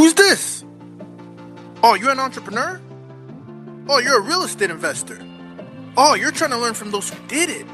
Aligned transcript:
Who's 0.00 0.14
this? 0.14 0.64
Oh, 1.82 1.92
you're 1.92 2.08
an 2.08 2.20
entrepreneur? 2.20 2.80
Oh, 3.86 3.98
you're 3.98 4.16
a 4.16 4.22
real 4.22 4.44
estate 4.44 4.70
investor. 4.70 5.20
Oh, 5.94 6.14
you're 6.14 6.30
trying 6.30 6.52
to 6.52 6.56
learn 6.56 6.72
from 6.72 6.90
those 6.90 7.10
who 7.10 7.28
did 7.28 7.50
it. 7.50 7.66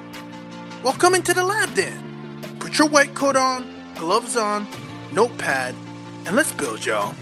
Well, 0.82 0.94
come 0.94 1.14
into 1.14 1.32
the 1.32 1.44
lab 1.44 1.68
then. 1.74 2.42
Put 2.58 2.80
your 2.80 2.88
white 2.88 3.14
coat 3.14 3.36
on, 3.36 3.72
gloves 3.94 4.36
on, 4.36 4.66
notepad, 5.12 5.76
and 6.24 6.34
let's 6.34 6.50
build, 6.50 6.84
y'all. 6.84 7.14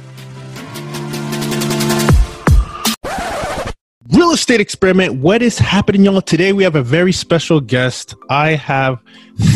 Real 4.09 4.31
estate 4.31 4.63
experiment. 4.63 5.17
What 5.17 5.43
is 5.43 5.59
happening, 5.59 6.07
y'all? 6.07 6.23
Today 6.23 6.55
we 6.55 6.63
have 6.65 6.77
a 6.77 6.83
very 6.83 7.13
special 7.13 7.61
guest. 7.61 8.15
I 8.31 8.53
have 8.53 9.03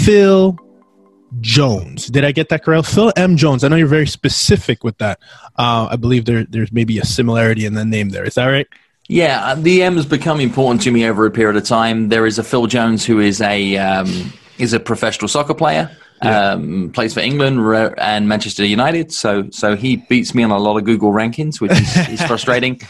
Phil 0.05 0.59
Jones. 1.41 2.07
Did 2.07 2.25
I 2.25 2.33
get 2.33 2.49
that 2.49 2.65
correct? 2.65 2.87
Phil 2.87 3.13
M. 3.17 3.37
Jones. 3.37 3.65
I 3.65 3.69
know 3.69 3.77
you're 3.77 3.87
very 3.87 4.07
specific 4.07 4.85
with 4.85 4.99
that. 4.99 5.21
Uh, 5.57 5.89
I 5.91 5.97
believe 5.97 6.25
there, 6.25 6.45
there's 6.45 6.73
maybe 6.73 6.99
a 6.99 7.05
similarity 7.05 7.67
in 7.67 7.75
the 7.75 7.85
name 7.85 8.11
there. 8.11 8.25
Is 8.25 8.35
that 8.35 8.47
right? 8.47 8.67
Yeah, 9.09 9.41
uh, 9.43 9.55
the 9.55 9.83
M 9.83 9.97
has 9.97 10.05
become 10.05 10.39
important 10.39 10.83
to 10.83 10.91
me 10.91 11.07
over 11.07 11.25
a 11.25 11.31
period 11.31 11.57
of 11.57 11.65
time. 11.65 12.11
There 12.11 12.27
is 12.27 12.39
a 12.39 12.45
Phil 12.45 12.67
Jones 12.67 13.07
who 13.07 13.21
is 13.21 13.41
a 13.41 13.77
um, 13.79 14.33
is 14.59 14.75
a 14.75 14.81
professional 14.81 15.29
soccer 15.29 15.55
player. 15.55 15.91
Yeah. 16.23 16.51
Um, 16.51 16.91
plays 16.93 17.15
for 17.15 17.21
England 17.21 17.61
and 17.99 18.29
Manchester 18.29 18.67
United, 18.67 19.13
so 19.13 19.49
so 19.51 19.77
he 19.77 19.97
beats 19.97 20.35
me 20.35 20.43
on 20.43 20.51
a 20.51 20.59
lot 20.59 20.77
of 20.77 20.85
Google 20.85 21.13
rankings, 21.13 21.61
which 21.61 21.71
is, 21.71 22.09
is 22.09 22.23
frustrating. 22.27 22.81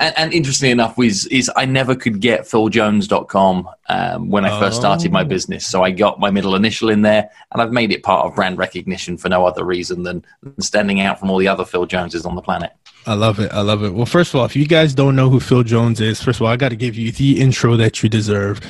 And, 0.00 0.18
and 0.18 0.32
interestingly 0.32 0.72
enough, 0.72 0.98
is 0.98 1.26
is 1.26 1.50
I 1.54 1.66
never 1.66 1.94
could 1.94 2.20
get 2.20 2.42
philjones.com 2.42 3.68
um, 3.88 4.30
when 4.30 4.44
I 4.46 4.58
first 4.58 4.78
started 4.78 5.12
my 5.12 5.22
oh. 5.22 5.26
business. 5.26 5.66
So 5.66 5.84
I 5.84 5.90
got 5.90 6.18
my 6.18 6.30
middle 6.30 6.54
initial 6.54 6.88
in 6.88 7.02
there, 7.02 7.30
and 7.52 7.60
I've 7.60 7.70
made 7.70 7.92
it 7.92 8.02
part 8.02 8.26
of 8.26 8.34
brand 8.34 8.58
recognition 8.58 9.18
for 9.18 9.28
no 9.28 9.46
other 9.46 9.62
reason 9.62 10.02
than 10.02 10.24
standing 10.58 11.00
out 11.00 11.20
from 11.20 11.30
all 11.30 11.36
the 11.36 11.48
other 11.48 11.66
Phil 11.66 11.86
Joneses 11.86 12.24
on 12.24 12.34
the 12.34 12.42
planet. 12.42 12.72
I 13.06 13.14
love 13.14 13.38
it. 13.40 13.50
I 13.52 13.60
love 13.60 13.82
it. 13.82 13.94
Well, 13.94 14.06
first 14.06 14.34
of 14.34 14.40
all, 14.40 14.46
if 14.46 14.54
you 14.54 14.66
guys 14.66 14.94
don't 14.94 15.16
know 15.16 15.30
who 15.30 15.40
Phil 15.40 15.62
Jones 15.62 16.00
is, 16.00 16.22
first 16.22 16.38
of 16.40 16.46
all, 16.46 16.52
I 16.52 16.56
got 16.56 16.68
to 16.70 16.76
give 16.76 16.96
you 16.96 17.12
the 17.12 17.40
intro 17.40 17.76
that 17.76 18.02
you 18.02 18.08
deserve. 18.08 18.60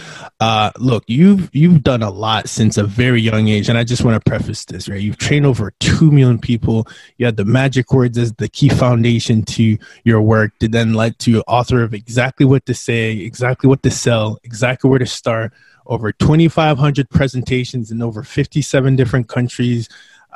Uh, 0.40 0.70
look, 0.78 1.04
you've 1.06 1.50
you've 1.52 1.82
done 1.82 2.02
a 2.02 2.10
lot 2.10 2.48
since 2.48 2.78
a 2.78 2.84
very 2.84 3.20
young 3.20 3.48
age, 3.48 3.68
and 3.68 3.76
I 3.76 3.84
just 3.84 4.02
want 4.02 4.22
to 4.22 4.30
preface 4.30 4.64
this 4.64 4.88
right. 4.88 5.00
You've 5.00 5.18
trained 5.18 5.44
over 5.44 5.72
two 5.80 6.10
million 6.10 6.38
people. 6.38 6.88
You 7.18 7.26
had 7.26 7.36
the 7.36 7.44
magic 7.44 7.92
words 7.92 8.16
as 8.16 8.32
the 8.32 8.48
key 8.48 8.70
foundation 8.70 9.42
to 9.44 9.76
your 10.04 10.22
work, 10.22 10.52
that 10.60 10.72
then 10.72 10.94
led 10.94 11.18
to 11.20 11.42
author 11.42 11.82
of 11.82 11.92
exactly 11.92 12.46
what 12.46 12.64
to 12.66 12.74
say, 12.74 13.18
exactly 13.18 13.68
what 13.68 13.82
to 13.82 13.90
sell, 13.90 14.38
exactly 14.42 14.88
where 14.88 14.98
to 14.98 15.06
start. 15.06 15.52
Over 15.86 16.12
2,500 16.12 17.10
presentations 17.10 17.90
in 17.90 18.00
over 18.00 18.22
57 18.22 18.96
different 18.96 19.28
countries 19.28 19.88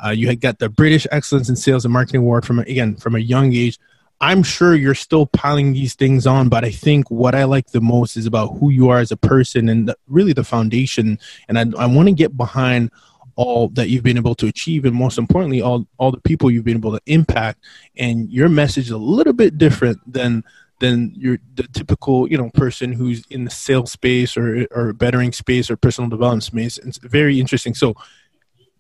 uh, 0.03 0.11
you 0.11 0.27
had 0.27 0.41
got 0.41 0.59
the 0.59 0.69
British 0.69 1.07
Excellence 1.11 1.49
in 1.49 1.57
Sales 1.57 1.85
and 1.85 1.93
Marketing 1.93 2.21
Award 2.21 2.45
from 2.45 2.59
again 2.61 2.97
from 2.97 3.15
a 3.15 3.21
young 3.21 3.53
age. 3.53 3.79
I'm 4.21 4.43
sure 4.43 4.75
you're 4.75 4.95
still 4.95 5.27
piling 5.27 5.73
these 5.73 5.95
things 5.95 6.27
on, 6.27 6.49
but 6.49 6.65
I 6.65 6.71
think 6.71 7.11
what 7.11 7.35
I 7.35 7.45
like 7.45 7.69
the 7.69 7.81
most 7.81 8.17
is 8.17 8.27
about 8.27 8.59
who 8.59 8.71
you 8.71 8.89
are 8.89 8.99
as 8.99 9.11
a 9.11 9.17
person 9.17 9.69
and 9.69 9.89
the, 9.89 9.97
really 10.07 10.33
the 10.33 10.45
foundation. 10.45 11.19
And 11.49 11.59
I, 11.59 11.83
I 11.83 11.87
want 11.87 12.09
to 12.09 12.15
get 12.15 12.37
behind 12.37 12.91
all 13.37 13.69
that 13.71 13.89
you've 13.89 14.05
been 14.05 14.17
able 14.17 14.35
to 14.37 14.47
achieve, 14.47 14.85
and 14.85 14.95
most 14.95 15.19
importantly, 15.19 15.61
all 15.61 15.87
all 15.99 16.11
the 16.11 16.21
people 16.21 16.51
you've 16.51 16.65
been 16.65 16.77
able 16.77 16.93
to 16.93 17.01
impact. 17.07 17.65
And 17.97 18.31
your 18.33 18.49
message 18.49 18.87
is 18.87 18.93
a 18.93 18.99
little 18.99 19.33
bit 19.33 19.59
different 19.59 19.99
than 20.11 20.45
than 20.81 21.13
your 21.17 21.39
the 21.55 21.65
typical 21.65 22.31
you 22.31 22.39
know 22.39 22.51
person 22.51 22.93
who's 22.93 23.25
in 23.31 23.45
the 23.45 23.51
sales 23.51 23.93
space 23.93 24.37
or 24.37 24.67
or 24.71 24.93
bettering 24.93 25.33
space 25.33 25.71
or 25.71 25.77
personal 25.77 26.11
development 26.11 26.45
space. 26.45 26.79
It's 26.79 26.99
very 26.99 27.41
interesting. 27.41 27.75
So, 27.75 27.95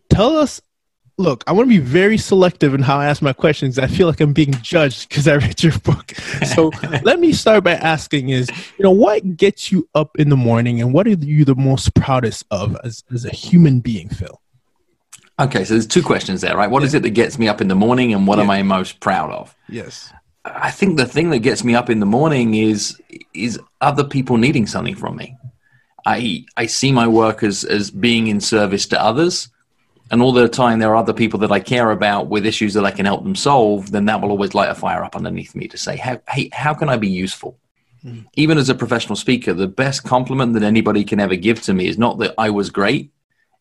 tell 0.08 0.36
us 0.36 0.60
look, 1.16 1.44
I 1.46 1.52
want 1.52 1.68
to 1.68 1.74
be 1.74 1.84
very 1.84 2.18
selective 2.18 2.74
in 2.74 2.82
how 2.82 2.98
I 2.98 3.06
ask 3.06 3.22
my 3.22 3.32
questions. 3.32 3.78
I 3.78 3.86
feel 3.86 4.06
like 4.06 4.20
I'm 4.20 4.32
being 4.32 4.52
judged 4.62 5.08
because 5.08 5.28
I 5.28 5.36
read 5.36 5.62
your 5.62 5.78
book. 5.78 6.12
So 6.54 6.70
let 7.02 7.20
me 7.20 7.32
start 7.32 7.64
by 7.64 7.74
asking 7.74 8.30
is, 8.30 8.48
you 8.78 8.82
know, 8.82 8.90
what 8.90 9.36
gets 9.36 9.70
you 9.70 9.88
up 9.94 10.18
in 10.18 10.28
the 10.28 10.36
morning 10.36 10.80
and 10.80 10.92
what 10.92 11.06
are 11.06 11.10
you 11.10 11.44
the 11.44 11.54
most 11.54 11.94
proudest 11.94 12.44
of 12.50 12.76
as, 12.84 13.04
as 13.12 13.24
a 13.24 13.30
human 13.30 13.80
being, 13.80 14.08
Phil? 14.08 14.40
Okay, 15.40 15.64
so 15.64 15.74
there's 15.74 15.86
two 15.86 16.02
questions 16.02 16.40
there, 16.40 16.56
right? 16.56 16.70
What 16.70 16.82
yeah. 16.82 16.86
is 16.86 16.94
it 16.94 17.02
that 17.02 17.10
gets 17.10 17.38
me 17.38 17.48
up 17.48 17.60
in 17.60 17.68
the 17.68 17.74
morning 17.74 18.12
and 18.12 18.26
what 18.26 18.38
yeah. 18.38 18.44
am 18.44 18.50
I 18.50 18.62
most 18.62 19.00
proud 19.00 19.30
of? 19.30 19.54
Yes. 19.68 20.12
I 20.44 20.70
think 20.70 20.96
the 20.96 21.06
thing 21.06 21.30
that 21.30 21.38
gets 21.38 21.64
me 21.64 21.74
up 21.74 21.88
in 21.88 22.00
the 22.00 22.06
morning 22.06 22.54
is 22.54 23.00
is 23.32 23.58
other 23.80 24.04
people 24.04 24.36
needing 24.36 24.66
something 24.66 24.94
from 24.94 25.16
me. 25.16 25.36
I 26.06 26.44
I 26.56 26.66
see 26.66 26.92
my 26.92 27.08
work 27.08 27.42
as 27.42 27.64
as 27.64 27.90
being 27.90 28.26
in 28.26 28.40
service 28.40 28.86
to 28.88 29.02
others 29.02 29.48
and 30.10 30.20
all 30.20 30.32
the 30.32 30.48
time 30.48 30.78
there 30.78 30.90
are 30.90 30.96
other 30.96 31.12
people 31.12 31.40
that 31.40 31.52
I 31.52 31.60
care 31.60 31.90
about 31.90 32.28
with 32.28 32.46
issues 32.46 32.74
that 32.74 32.84
I 32.84 32.90
can 32.90 33.06
help 33.06 33.22
them 33.22 33.34
solve, 33.34 33.90
then 33.90 34.04
that 34.06 34.20
will 34.20 34.30
always 34.30 34.54
light 34.54 34.70
a 34.70 34.74
fire 34.74 35.02
up 35.02 35.16
underneath 35.16 35.54
me 35.54 35.66
to 35.68 35.78
say, 35.78 35.96
how, 35.96 36.20
hey, 36.28 36.50
how 36.52 36.74
can 36.74 36.88
I 36.88 36.96
be 36.96 37.08
useful? 37.08 37.58
Mm. 38.04 38.26
Even 38.34 38.58
as 38.58 38.68
a 38.68 38.74
professional 38.74 39.16
speaker, 39.16 39.54
the 39.54 39.66
best 39.66 40.04
compliment 40.04 40.52
that 40.54 40.62
anybody 40.62 41.04
can 41.04 41.20
ever 41.20 41.36
give 41.36 41.62
to 41.62 41.74
me 41.74 41.88
is 41.88 41.96
not 41.98 42.18
that 42.18 42.34
I 42.36 42.50
was 42.50 42.68
great, 42.70 43.12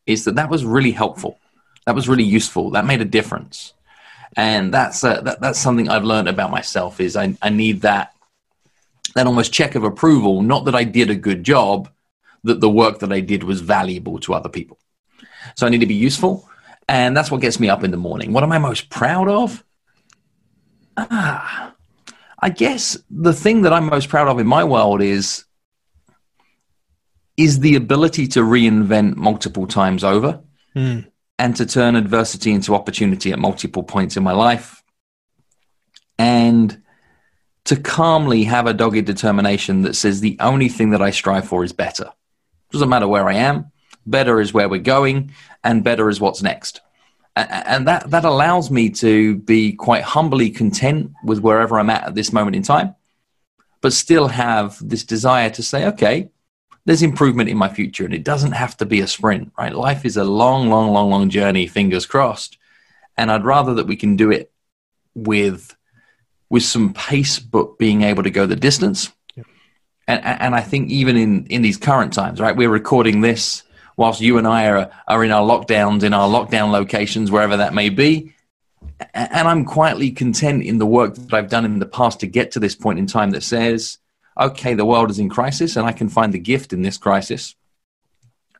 is 0.05 0.25
that 0.25 0.35
that 0.35 0.49
was 0.49 0.65
really 0.65 0.91
helpful. 0.91 1.39
That 1.85 1.95
was 1.95 2.09
really 2.09 2.23
useful. 2.23 2.71
That 2.71 2.85
made 2.85 3.01
a 3.01 3.05
difference. 3.05 3.73
And 4.35 4.73
that's, 4.73 5.03
uh, 5.03 5.21
that, 5.21 5.39
that's 5.39 5.59
something 5.59 5.89
I've 5.89 6.03
learned 6.03 6.27
about 6.27 6.51
myself 6.51 6.99
is 6.99 7.15
I, 7.15 7.37
I 7.41 7.49
need 7.49 7.81
that, 7.81 8.13
that 9.15 9.27
almost 9.27 9.53
check 9.53 9.75
of 9.75 9.83
approval, 9.83 10.41
not 10.41 10.65
that 10.65 10.75
I 10.75 10.83
did 10.83 11.09
a 11.09 11.15
good 11.15 11.43
job, 11.43 11.89
that 12.43 12.59
the 12.59 12.69
work 12.69 12.99
that 12.99 13.13
I 13.13 13.21
did 13.21 13.43
was 13.43 13.61
valuable 13.61 14.19
to 14.19 14.33
other 14.33 14.49
people. 14.49 14.77
So 15.55 15.65
I 15.65 15.69
need 15.69 15.79
to 15.79 15.85
be 15.85 15.93
useful. 15.93 16.49
And 16.87 17.15
that's 17.15 17.31
what 17.31 17.41
gets 17.41 17.59
me 17.59 17.69
up 17.69 17.83
in 17.83 17.91
the 17.91 17.97
morning. 17.97 18.33
What 18.33 18.43
am 18.43 18.51
I 18.51 18.57
most 18.57 18.89
proud 18.89 19.29
of? 19.29 19.63
Ah, 20.97 21.73
I 22.39 22.49
guess 22.49 22.97
the 23.09 23.33
thing 23.33 23.61
that 23.61 23.73
I'm 23.73 23.85
most 23.85 24.09
proud 24.09 24.27
of 24.27 24.39
in 24.39 24.47
my 24.47 24.63
world 24.63 25.01
is 25.01 25.45
is 27.35 27.61
the 27.61 27.75
ability 27.75 28.27
to 28.27 28.41
reinvent 28.41 29.15
multiple 29.15 29.65
times 29.65 30.03
over 30.03 30.39
mm. 30.75 31.07
and 31.39 31.55
to 31.55 31.65
turn 31.65 31.95
adversity 31.95 32.51
into 32.51 32.75
opportunity 32.75 33.31
at 33.31 33.39
multiple 33.39 33.81
points 33.81 34.17
in 34.17 34.23
my 34.23 34.33
life 34.33 34.83
and 36.19 36.83
to 37.65 37.75
calmly 37.75 38.43
have 38.43 38.67
a 38.67 38.73
dogged 38.73 39.05
determination 39.05 39.81
that 39.83 39.95
says 39.95 40.19
the 40.19 40.37
only 40.39 40.69
thing 40.69 40.91
that 40.91 41.01
I 41.01 41.11
strive 41.11 41.47
for 41.47 41.63
is 41.63 41.73
better. 41.73 42.11
Doesn't 42.71 42.89
matter 42.89 43.07
where 43.07 43.27
I 43.27 43.35
am, 43.35 43.71
better 44.05 44.39
is 44.41 44.53
where 44.53 44.69
we're 44.69 44.81
going, 44.81 45.31
and 45.63 45.83
better 45.83 46.09
is 46.09 46.19
what's 46.19 46.41
next. 46.41 46.81
And 47.35 47.87
that, 47.87 48.11
that 48.11 48.25
allows 48.25 48.69
me 48.69 48.91
to 48.91 49.35
be 49.37 49.73
quite 49.73 50.03
humbly 50.03 50.51
content 50.51 51.11
with 51.23 51.39
wherever 51.39 51.79
I'm 51.79 51.89
at 51.89 52.03
at 52.03 52.15
this 52.15 52.31
moment 52.31 52.55
in 52.55 52.61
time, 52.61 52.95
but 53.81 53.91
still 53.91 54.27
have 54.27 54.77
this 54.79 55.03
desire 55.03 55.49
to 55.51 55.63
say, 55.63 55.87
okay, 55.87 56.29
there's 56.85 57.01
improvement 57.01 57.49
in 57.49 57.57
my 57.57 57.69
future. 57.69 58.05
And 58.05 58.13
it 58.13 58.23
doesn't 58.23 58.51
have 58.51 58.77
to 58.77 58.85
be 58.85 58.99
a 58.99 59.07
sprint, 59.07 59.51
right? 59.57 59.73
Life 59.73 60.05
is 60.05 60.17
a 60.17 60.23
long, 60.23 60.69
long, 60.69 60.91
long, 60.91 61.09
long 61.09 61.29
journey, 61.29 61.65
fingers 61.65 62.05
crossed. 62.05 62.57
And 63.17 63.31
I'd 63.31 63.45
rather 63.45 63.73
that 63.75 63.87
we 63.87 63.95
can 63.95 64.15
do 64.15 64.31
it 64.31 64.51
with, 65.15 65.75
with 66.49 66.63
some 66.63 66.93
pace, 66.93 67.39
but 67.39 67.79
being 67.79 68.03
able 68.03 68.23
to 68.23 68.29
go 68.29 68.45
the 68.45 68.55
distance. 68.55 69.11
And, 70.07 70.23
and 70.23 70.53
I 70.53 70.61
think 70.61 70.91
even 70.91 71.15
in, 71.17 71.47
in 71.47 71.61
these 71.63 71.77
current 71.77 72.13
times, 72.13 72.39
right, 72.39 72.55
we're 72.55 72.69
recording 72.69 73.21
this 73.21 73.63
whilst 73.97 74.21
you 74.21 74.37
and 74.37 74.47
I 74.47 74.67
are, 74.67 74.91
are 75.07 75.23
in 75.23 75.31
our 75.31 75.45
lockdowns, 75.45 76.03
in 76.03 76.13
our 76.13 76.27
lockdown 76.27 76.71
locations, 76.71 77.31
wherever 77.31 77.57
that 77.57 77.73
may 77.73 77.89
be. 77.89 78.33
And 79.13 79.47
I'm 79.47 79.65
quietly 79.65 80.11
content 80.11 80.63
in 80.63 80.77
the 80.77 80.85
work 80.85 81.15
that 81.15 81.33
I've 81.33 81.49
done 81.49 81.65
in 81.65 81.79
the 81.79 81.85
past 81.85 82.19
to 82.19 82.27
get 82.27 82.51
to 82.51 82.59
this 82.59 82.75
point 82.75 82.99
in 82.99 83.07
time 83.07 83.31
that 83.31 83.43
says, 83.43 83.97
okay, 84.39 84.73
the 84.73 84.85
world 84.85 85.09
is 85.09 85.19
in 85.19 85.29
crisis 85.29 85.75
and 85.75 85.85
I 85.85 85.91
can 85.91 86.09
find 86.09 86.33
the 86.33 86.39
gift 86.39 86.73
in 86.73 86.81
this 86.81 86.97
crisis 86.97 87.55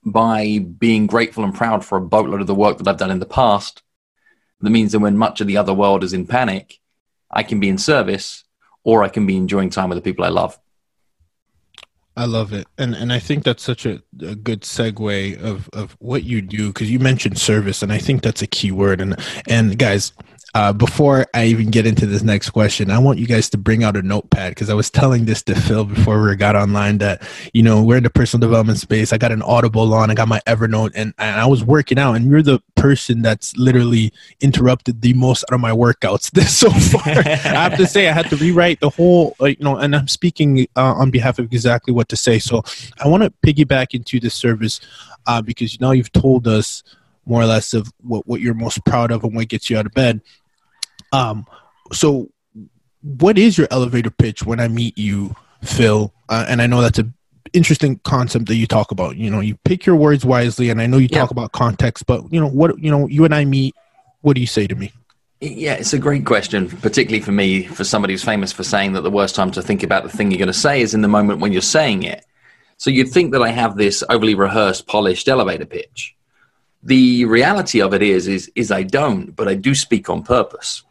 by 0.06 0.60
being 0.60 1.08
grateful 1.08 1.44
and 1.44 1.56
proud 1.56 1.86
for 1.86 1.98
a 1.98 2.02
boatload 2.02 2.42
of 2.42 2.48
the 2.48 2.56
work 2.56 2.78
that 2.78 2.88
I've 2.88 2.98
done 2.98 3.12
in 3.12 3.20
the 3.20 3.26
past. 3.26 3.82
That 4.62 4.70
means 4.70 4.92
that 4.92 5.00
when 5.00 5.18
much 5.18 5.42
of 5.42 5.48
the 5.48 5.58
other 5.58 5.74
world 5.74 6.04
is 6.04 6.14
in 6.14 6.28
panic, 6.28 6.80
I 7.30 7.44
can 7.44 7.60
be 7.60 7.70
in 7.70 7.78
service 7.78 8.44
or 8.84 9.04
I 9.04 9.10
can 9.10 9.26
be 9.26 9.38
enjoying 9.38 9.70
time 9.70 9.90
with 9.90 9.98
the 9.98 10.02
people 10.02 10.26
I 10.26 10.30
love. 10.30 10.60
I 12.16 12.26
love 12.26 12.54
it, 12.54 12.68
and 12.78 12.94
and 12.96 13.12
I 13.12 13.18
think 13.18 13.44
that's 13.44 13.64
such 13.64 13.86
a, 13.88 14.02
a 14.22 14.36
good 14.36 14.62
segue 14.62 15.42
of 15.42 15.68
of 15.74 15.96
what 16.00 16.24
you 16.24 16.42
do 16.42 16.68
because 16.68 16.92
you 16.92 17.00
mentioned 17.00 17.40
service, 17.40 17.82
and 17.82 17.92
I 17.92 17.98
think 17.98 18.22
that's 18.22 18.42
a 18.44 18.48
key 18.48 18.72
word. 18.72 19.02
And 19.02 19.16
and 19.48 19.80
guys, 19.80 20.14
uh, 20.56 20.72
before 20.72 21.26
I 21.34 21.46
even 21.46 21.72
get 21.72 21.88
into 21.88 22.06
this 22.06 22.22
next 22.22 22.52
question, 22.52 22.92
I 22.92 23.00
want 23.00 23.18
you 23.18 23.26
guys 23.26 23.50
to 23.52 23.58
bring 23.58 23.84
out 23.84 23.98
a 23.98 24.04
notepad 24.04 24.52
because 24.52 24.70
I 24.70 24.76
was 24.76 24.90
telling 24.90 25.26
this 25.26 25.42
to 25.44 25.56
Phil 25.56 25.84
before 25.86 26.22
we 26.22 26.36
got 26.36 26.56
online 26.56 27.00
that 27.00 27.24
you 27.54 27.64
know 27.64 27.84
we're 27.84 27.98
in 27.98 28.04
the 28.04 28.12
personal 28.12 28.48
development 28.48 28.78
space. 28.78 29.12
I 29.12 29.18
got 29.18 29.32
an 29.32 29.42
Audible 29.42 29.94
on, 29.94 30.12
I 30.12 30.14
got 30.14 30.28
my 30.28 30.42
Evernote, 30.46 30.92
and, 30.94 31.14
and 31.18 31.40
I 31.40 31.48
was 31.48 31.64
working 31.64 31.98
out, 31.98 32.14
and 32.14 32.30
you're 32.30 32.44
the 32.44 32.62
person 32.76 33.24
that's 33.24 33.58
literally 33.58 34.14
interrupted 34.42 35.02
the 35.02 35.14
most 35.14 35.44
out 35.46 35.56
of 35.56 35.60
my 35.60 35.72
workouts 35.72 36.30
this 36.34 36.56
so 36.56 36.70
far. 36.70 37.02
I 37.08 37.36
have 37.36 37.78
to 37.78 37.88
say, 37.88 38.08
I 38.08 38.12
had 38.12 38.30
to 38.30 38.36
rewrite 38.36 38.80
the 38.80 38.92
whole, 38.92 39.36
you 39.42 39.56
know, 39.60 39.78
and 39.78 39.96
I'm 39.96 40.08
speaking 40.08 40.68
uh, 40.76 40.94
on 40.94 41.10
behalf 41.10 41.40
of 41.40 41.46
exactly 41.46 41.94
what 41.94 42.10
to 42.10 42.16
say. 42.16 42.38
So 42.38 42.64
I 43.04 43.08
want 43.08 43.24
to 43.24 43.32
piggyback 43.46 43.96
into 43.96 44.20
this 44.20 44.36
service 44.36 44.80
uh, 45.26 45.42
because 45.42 45.80
now 45.82 45.92
you've 45.92 46.12
told 46.12 46.48
us 46.48 46.84
more 47.26 47.42
or 47.42 47.46
less 47.46 47.74
of 47.74 47.92
what, 48.02 48.28
what 48.28 48.42
you're 48.42 48.54
most 48.54 48.84
proud 48.86 49.12
of 49.12 49.24
and 49.24 49.34
what 49.34 49.48
gets 49.48 49.70
you 49.70 49.78
out 49.78 49.86
of 49.86 49.94
bed 49.94 50.22
um, 51.14 51.46
so 51.92 52.30
what 53.02 53.38
is 53.38 53.58
your 53.58 53.68
elevator 53.72 54.10
pitch 54.10 54.46
when 54.46 54.60
I 54.60 54.68
meet 54.68 54.98
you, 54.98 55.36
Phil? 55.64 56.14
Uh, 56.30 56.46
and 56.48 56.62
I 56.62 56.68
know 56.68 56.82
that's 56.82 57.00
a 57.00 57.10
interesting 57.54 58.00
concept 58.04 58.48
that 58.48 58.56
you 58.56 58.68
talk 58.68 58.92
about. 58.92 59.16
You 59.16 59.30
know, 59.30 59.40
you 59.40 59.56
pick 59.64 59.86
your 59.86 59.96
words 59.96 60.26
wisely, 60.26 60.70
and 60.70 60.82
I 60.82 60.88
know 60.88 60.98
you 60.98 61.08
yeah. 61.12 61.20
talk 61.20 61.32
about 61.32 61.52
context, 61.52 62.06
but 62.06 62.32
you 62.34 62.40
know 62.40 62.50
what? 62.50 62.80
You 62.80 62.92
know, 62.92 63.08
you 63.08 63.26
and 63.26 63.34
I 63.34 63.46
meet. 63.46 63.76
What 64.22 64.36
do 64.36 64.42
you 64.42 64.48
say 64.48 64.68
to 64.68 64.76
me? 64.76 64.92
Yeah, 65.42 65.74
it's 65.74 65.92
a 65.92 66.00
great 66.00 66.26
question, 66.26 66.70
particularly 66.70 67.20
for 67.20 67.34
me, 67.34 67.64
for 67.64 67.84
somebody 67.84 68.14
who's 68.14 68.24
famous 68.24 68.54
for 68.54 68.64
saying 68.64 68.94
that 68.94 69.02
the 69.02 69.12
worst 69.12 69.36
time 69.36 69.52
to 69.52 69.62
think 69.62 69.84
about 69.84 70.04
the 70.04 70.10
thing 70.10 70.32
you're 70.32 70.38
going 70.38 70.48
to 70.48 70.54
say 70.54 70.80
is 70.80 70.94
in 70.94 71.02
the 71.02 71.10
moment 71.10 71.42
when 71.42 71.52
you're 71.52 71.62
saying 71.62 72.04
it. 72.04 72.26
So 72.78 72.90
you'd 72.90 73.10
think 73.10 73.34
that 73.34 73.42
I 73.42 73.50
have 73.50 73.76
this 73.76 74.06
overly 74.10 74.36
rehearsed, 74.36 74.88
polished 74.88 75.28
elevator 75.28 75.66
pitch. 75.66 76.16
The 76.82 77.26
reality 77.26 77.82
of 77.82 77.94
it 77.94 78.02
is, 78.02 78.28
is, 78.28 78.50
is 78.56 78.72
I 78.72 78.84
don't, 78.84 79.36
but 79.36 79.50
I 79.50 79.56
do 79.56 79.76
speak 79.76 80.10
on 80.10 80.24
purpose. 80.24 80.84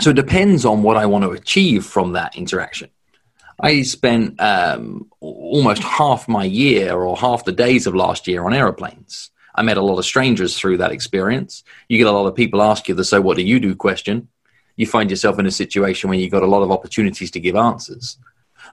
So 0.00 0.10
it 0.10 0.16
depends 0.16 0.64
on 0.64 0.82
what 0.82 0.96
I 0.96 1.06
want 1.06 1.24
to 1.24 1.30
achieve 1.30 1.84
from 1.84 2.12
that 2.12 2.36
interaction. 2.36 2.90
I 3.60 3.82
spent 3.82 4.40
um, 4.40 5.08
almost 5.20 5.82
half 5.82 6.26
my 6.26 6.44
year 6.44 6.94
or 6.94 7.16
half 7.16 7.44
the 7.44 7.52
days 7.52 7.86
of 7.86 7.94
last 7.94 8.26
year 8.26 8.44
on 8.44 8.52
aeroplanes. 8.52 9.30
I 9.54 9.62
met 9.62 9.76
a 9.76 9.82
lot 9.82 9.98
of 9.98 10.04
strangers 10.04 10.58
through 10.58 10.78
that 10.78 10.90
experience. 10.90 11.62
You 11.88 11.98
get 11.98 12.08
a 12.08 12.12
lot 12.12 12.26
of 12.26 12.34
people 12.34 12.60
ask 12.60 12.88
you 12.88 12.94
the 12.94 13.04
so 13.04 13.20
what 13.20 13.36
do 13.36 13.44
you 13.44 13.60
do 13.60 13.76
question. 13.76 14.28
You 14.76 14.86
find 14.86 15.08
yourself 15.08 15.38
in 15.38 15.46
a 15.46 15.52
situation 15.52 16.10
where 16.10 16.18
you've 16.18 16.32
got 16.32 16.42
a 16.42 16.46
lot 16.46 16.62
of 16.62 16.72
opportunities 16.72 17.30
to 17.30 17.40
give 17.40 17.54
answers. 17.54 18.18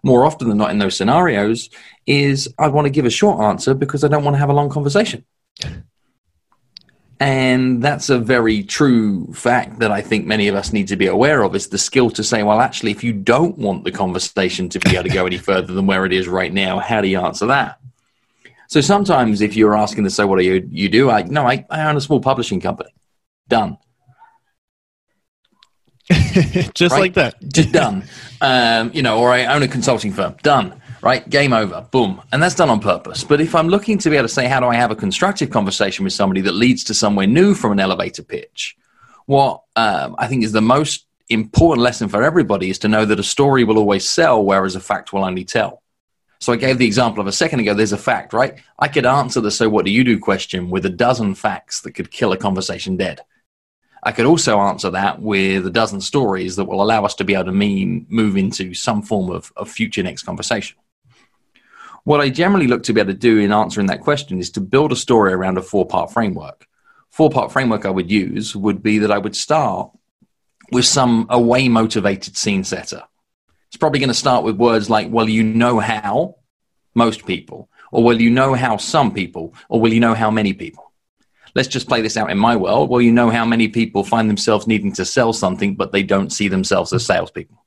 More 0.04 0.26
often 0.26 0.50
than 0.50 0.58
not 0.58 0.72
in 0.72 0.80
those 0.80 0.98
scenarios 0.98 1.70
is 2.08 2.52
I 2.58 2.70
want 2.70 2.86
to 2.86 2.92
give 2.92 3.06
a 3.06 3.12
short 3.12 3.40
answer 3.42 3.76
because 3.76 4.04
I 4.04 4.08
don't 4.08 4.24
want 4.24 4.34
to 4.34 4.40
have 4.40 4.50
a 4.50 4.54
long 4.54 4.70
conversation. 4.70 5.26
And 7.22 7.84
that's 7.84 8.10
a 8.10 8.18
very 8.18 8.64
true 8.64 9.32
fact 9.32 9.78
that 9.78 9.92
I 9.92 10.02
think 10.02 10.26
many 10.26 10.48
of 10.48 10.56
us 10.56 10.74
need 10.74 10.88
to 10.88 10.96
be 10.96 11.06
aware 11.06 11.44
of 11.44 11.56
is 11.56 11.68
the 11.68 11.78
skill 11.78 12.10
to 12.10 12.24
say, 12.24 12.42
well, 12.42 12.60
actually, 12.60 12.90
if 12.90 13.04
you 13.04 13.14
don't 13.14 13.60
want 13.60 13.84
the 13.84 13.92
conversation 13.92 14.70
to 14.70 14.80
be 14.80 14.96
able 14.96 15.04
to 15.04 15.10
go 15.10 15.28
any 15.28 15.38
further 15.38 15.72
than 15.72 15.86
where 15.86 16.04
it 16.08 16.14
is 16.14 16.28
right 16.28 16.52
now, 16.52 16.80
how 16.80 17.00
do 17.00 17.08
you 17.08 17.20
answer 17.20 17.46
that? 17.46 17.80
So 18.70 18.82
sometimes 18.82 19.42
if 19.42 19.56
you're 19.56 19.78
asking 19.78 20.06
to 20.06 20.10
say, 20.10 20.24
what 20.24 20.40
do 20.40 20.46
you, 20.46 20.68
you 20.72 20.90
do? 20.90 21.12
I, 21.12 21.22
no, 21.22 21.46
I, 21.46 21.64
I 21.70 21.88
own 21.88 21.96
a 21.96 22.02
small 22.02 22.22
publishing 22.22 22.60
company. 22.60 22.90
Done. 23.48 23.78
Just 26.74 26.92
right? 26.92 27.02
like 27.02 27.14
that. 27.14 27.36
Just 27.54 27.72
done. 27.72 28.04
Um, 28.42 28.90
you 28.96 29.04
know, 29.04 29.20
or 29.20 29.30
I 29.30 29.46
own 29.46 29.62
a 29.62 29.68
consulting 29.68 30.12
firm. 30.12 30.38
Done 30.42 30.81
right? 31.02 31.28
Game 31.30 31.54
over, 31.54 31.88
boom. 31.92 32.22
And 32.32 32.42
that's 32.42 32.56
done 32.56 32.70
on 32.70 32.80
purpose. 32.80 33.24
But 33.24 33.42
if 33.42 33.56
I'm 33.56 33.68
looking 33.68 33.98
to 34.00 34.10
be 34.10 34.16
able 34.16 34.28
to 34.28 34.34
say, 34.34 34.48
how 34.48 34.60
do 34.60 34.68
I 34.68 34.76
have 34.76 34.92
a 34.92 34.96
constructive 34.96 35.50
conversation 35.50 36.04
with 36.04 36.14
somebody 36.14 36.42
that 36.42 36.54
leads 36.54 36.84
to 36.86 36.94
somewhere 36.94 37.28
new 37.28 37.54
from 37.54 37.72
an 37.72 37.80
elevator 37.80 38.24
pitch? 38.24 38.78
What 39.26 39.64
um, 39.76 40.16
I 40.18 40.28
think 40.28 40.44
is 40.44 40.52
the 40.52 40.62
most 40.62 41.06
important 41.30 41.84
lesson 41.84 42.10
for 42.10 42.24
everybody 42.24 42.70
is 42.70 42.80
to 42.80 42.88
know 42.88 43.06
that 43.06 43.20
a 43.20 43.24
story 43.24 43.64
will 43.64 43.78
always 43.78 44.08
sell, 44.08 44.44
whereas 44.44 44.76
a 44.76 44.80
fact 44.80 45.14
will 45.14 45.24
only 45.24 45.46
tell. 45.46 45.82
So 46.40 46.52
I 46.52 46.56
gave 46.56 46.80
the 46.80 46.88
example 46.88 47.22
of 47.22 47.28
a 47.28 47.32
second 47.32 47.60
ago. 47.60 47.76
There's 47.76 47.94
a 47.94 47.98
fact, 47.98 48.34
right? 48.34 48.56
I 48.80 48.88
could 48.88 49.06
answer 49.06 49.40
the 49.42 49.52
"So 49.52 49.70
what 49.70 49.86
do 49.86 49.92
you 49.92 50.04
do?" 50.04 50.20
question 50.20 50.72
with 50.72 50.86
a 50.88 50.90
dozen 50.90 51.36
facts 51.36 51.82
that 51.82 51.92
could 51.92 52.10
kill 52.10 52.32
a 52.32 52.38
conversation 52.38 52.98
dead. 52.98 53.22
I 54.04 54.12
could 54.12 54.26
also 54.26 54.60
answer 54.60 54.90
that 54.90 55.22
with 55.22 55.68
a 55.68 55.70
dozen 55.70 56.02
stories 56.02 56.56
that 56.56 56.66
will 56.66 56.82
allow 56.82 57.06
us 57.06 57.14
to 57.16 57.24
be 57.24 57.36
able 57.36 57.46
to 57.46 57.52
mean, 57.52 58.08
move 58.10 58.36
into 58.36 58.74
some 58.74 59.04
form 59.04 59.30
of, 59.30 59.54
of 59.56 59.70
future 59.70 60.02
next 60.02 60.24
conversation. 60.24 60.78
What 62.04 62.22
I 62.22 62.30
generally 62.30 62.68
look 62.68 62.84
to 62.84 62.94
be 62.94 63.02
able 63.02 63.14
to 63.14 63.18
do 63.18 63.38
in 63.38 63.52
answering 63.52 63.88
that 63.88 64.02
question 64.02 64.40
is 64.40 64.50
to 64.52 64.62
build 64.62 64.92
a 64.92 64.96
story 64.96 65.34
around 65.34 65.58
a 65.58 65.62
four 65.62 65.86
part 65.86 66.12
framework. 66.12 66.68
Four 67.10 67.30
part 67.30 67.52
framework 67.52 67.86
I 67.86 67.92
would 67.92 68.10
use 68.10 68.56
would 68.56 68.82
be 68.82 69.00
that 69.00 69.12
I 69.12 69.18
would 69.18 69.36
start 69.36 69.92
with 70.72 70.86
some 70.86 71.28
away 71.30 71.70
motivated 71.70 72.38
scene 72.38 72.64
setter. 72.64 73.04
It's 73.68 73.78
probably 73.78 74.00
going 74.00 74.10
to 74.10 74.16
start 74.16 74.44
with 74.44 74.58
words 74.58 74.90
like, 74.90 75.10
well, 75.12 75.30
you 75.30 75.44
know 75.44 75.80
how 75.80 76.38
most 76.96 77.26
people, 77.26 77.70
or 77.92 78.04
will 78.04 78.20
you 78.20 78.30
know 78.30 78.54
how 78.54 78.78
some 78.78 79.14
people, 79.14 79.54
or 79.70 79.80
will 79.80 79.94
you 79.94 80.00
know 80.00 80.14
how 80.14 80.32
many 80.32 80.54
people? 80.54 80.92
Let's 81.54 81.68
just 81.68 81.88
play 81.88 82.02
this 82.02 82.18
out 82.18 82.32
in 82.32 82.38
my 82.38 82.56
world. 82.56 82.90
Well, 82.90 83.02
you 83.02 83.12
know 83.12 83.30
how 83.30 83.46
many 83.46 83.68
people 83.68 84.04
find 84.04 84.30
themselves 84.30 84.68
needing 84.68 84.94
to 84.94 85.06
sell 85.06 85.34
something, 85.34 85.76
but 85.76 85.92
they 85.92 86.04
don't 86.04 86.32
see 86.32 86.48
themselves 86.48 86.94
as 86.94 87.06
salespeople. 87.06 87.66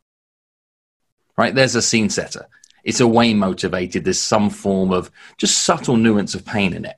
Right? 1.37 1.55
There's 1.55 1.75
a 1.75 1.83
scene 1.83 2.09
setter 2.09 2.49
it's 2.85 3.01
a 3.01 3.09
way 3.09 3.35
motivated. 3.35 4.05
There's 4.05 4.21
some 4.21 4.51
form 4.51 4.93
of 4.93 5.11
just 5.39 5.65
subtle 5.65 5.97
nuance 5.97 6.35
of 6.35 6.45
pain 6.45 6.75
in 6.75 6.85
it. 6.85 6.97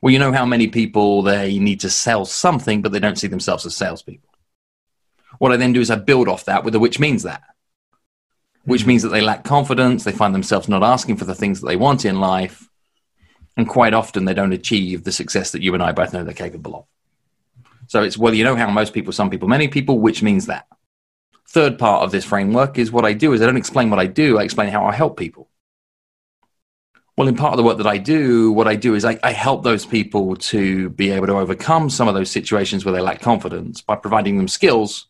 Well, 0.00 0.12
you 0.12 0.18
know 0.18 0.32
how 0.32 0.44
many 0.44 0.68
people 0.68 1.22
they 1.22 1.58
need 1.58 1.80
to 1.80 1.90
sell 1.90 2.24
something, 2.24 2.82
but 2.82 2.92
they 2.92 3.00
don't 3.00 3.18
see 3.18 3.28
themselves 3.28 3.64
as 3.64 3.76
salespeople. 3.76 4.28
What 5.38 5.52
I 5.52 5.56
then 5.56 5.72
do 5.72 5.80
is 5.80 5.90
I 5.90 5.96
build 5.96 6.28
off 6.28 6.44
that 6.44 6.64
with 6.64 6.74
a 6.74 6.78
which 6.78 7.00
means 7.00 7.22
that, 7.22 7.42
which 8.64 8.82
hmm. 8.82 8.88
means 8.88 9.02
that 9.02 9.08
they 9.08 9.20
lack 9.20 9.44
confidence. 9.44 10.04
They 10.04 10.12
find 10.12 10.34
themselves 10.34 10.68
not 10.68 10.82
asking 10.82 11.16
for 11.16 11.24
the 11.24 11.34
things 11.34 11.60
that 11.60 11.66
they 11.66 11.76
want 11.76 12.04
in 12.04 12.20
life. 12.20 12.68
And 13.56 13.68
quite 13.68 13.94
often 13.94 14.24
they 14.24 14.34
don't 14.34 14.52
achieve 14.52 15.04
the 15.04 15.12
success 15.12 15.52
that 15.52 15.62
you 15.62 15.74
and 15.74 15.82
I 15.82 15.92
both 15.92 16.12
know 16.12 16.24
they're 16.24 16.32
capable 16.32 16.74
of. 16.74 16.84
So 17.86 18.02
it's, 18.02 18.16
well, 18.16 18.32
you 18.32 18.44
know 18.44 18.56
how 18.56 18.70
most 18.70 18.94
people, 18.94 19.12
some 19.12 19.28
people, 19.28 19.48
many 19.48 19.68
people, 19.68 19.98
which 19.98 20.22
means 20.22 20.46
that 20.46 20.66
third 21.52 21.78
part 21.78 22.02
of 22.02 22.10
this 22.10 22.24
framework 22.24 22.78
is 22.78 22.90
what 22.90 23.04
I 23.04 23.12
do 23.12 23.34
is 23.34 23.42
I 23.42 23.46
don't 23.46 23.58
explain 23.58 23.90
what 23.90 23.98
I 23.98 24.06
do, 24.06 24.38
I 24.38 24.42
explain 24.42 24.70
how 24.70 24.86
I 24.86 24.94
help 24.94 25.18
people. 25.18 25.50
Well, 27.14 27.28
in 27.28 27.36
part 27.36 27.52
of 27.52 27.58
the 27.58 27.62
work 27.62 27.76
that 27.76 27.86
I 27.86 27.98
do, 27.98 28.50
what 28.52 28.66
I 28.66 28.74
do 28.74 28.94
is 28.94 29.04
I, 29.04 29.18
I, 29.22 29.32
help 29.32 29.62
those 29.62 29.84
people 29.84 30.34
to 30.36 30.88
be 30.88 31.10
able 31.10 31.26
to 31.26 31.36
overcome 31.36 31.90
some 31.90 32.08
of 32.08 32.14
those 32.14 32.30
situations 32.30 32.86
where 32.86 32.94
they 32.94 33.02
lack 33.02 33.20
confidence 33.20 33.82
by 33.82 33.96
providing 33.96 34.38
them 34.38 34.48
skills 34.48 35.08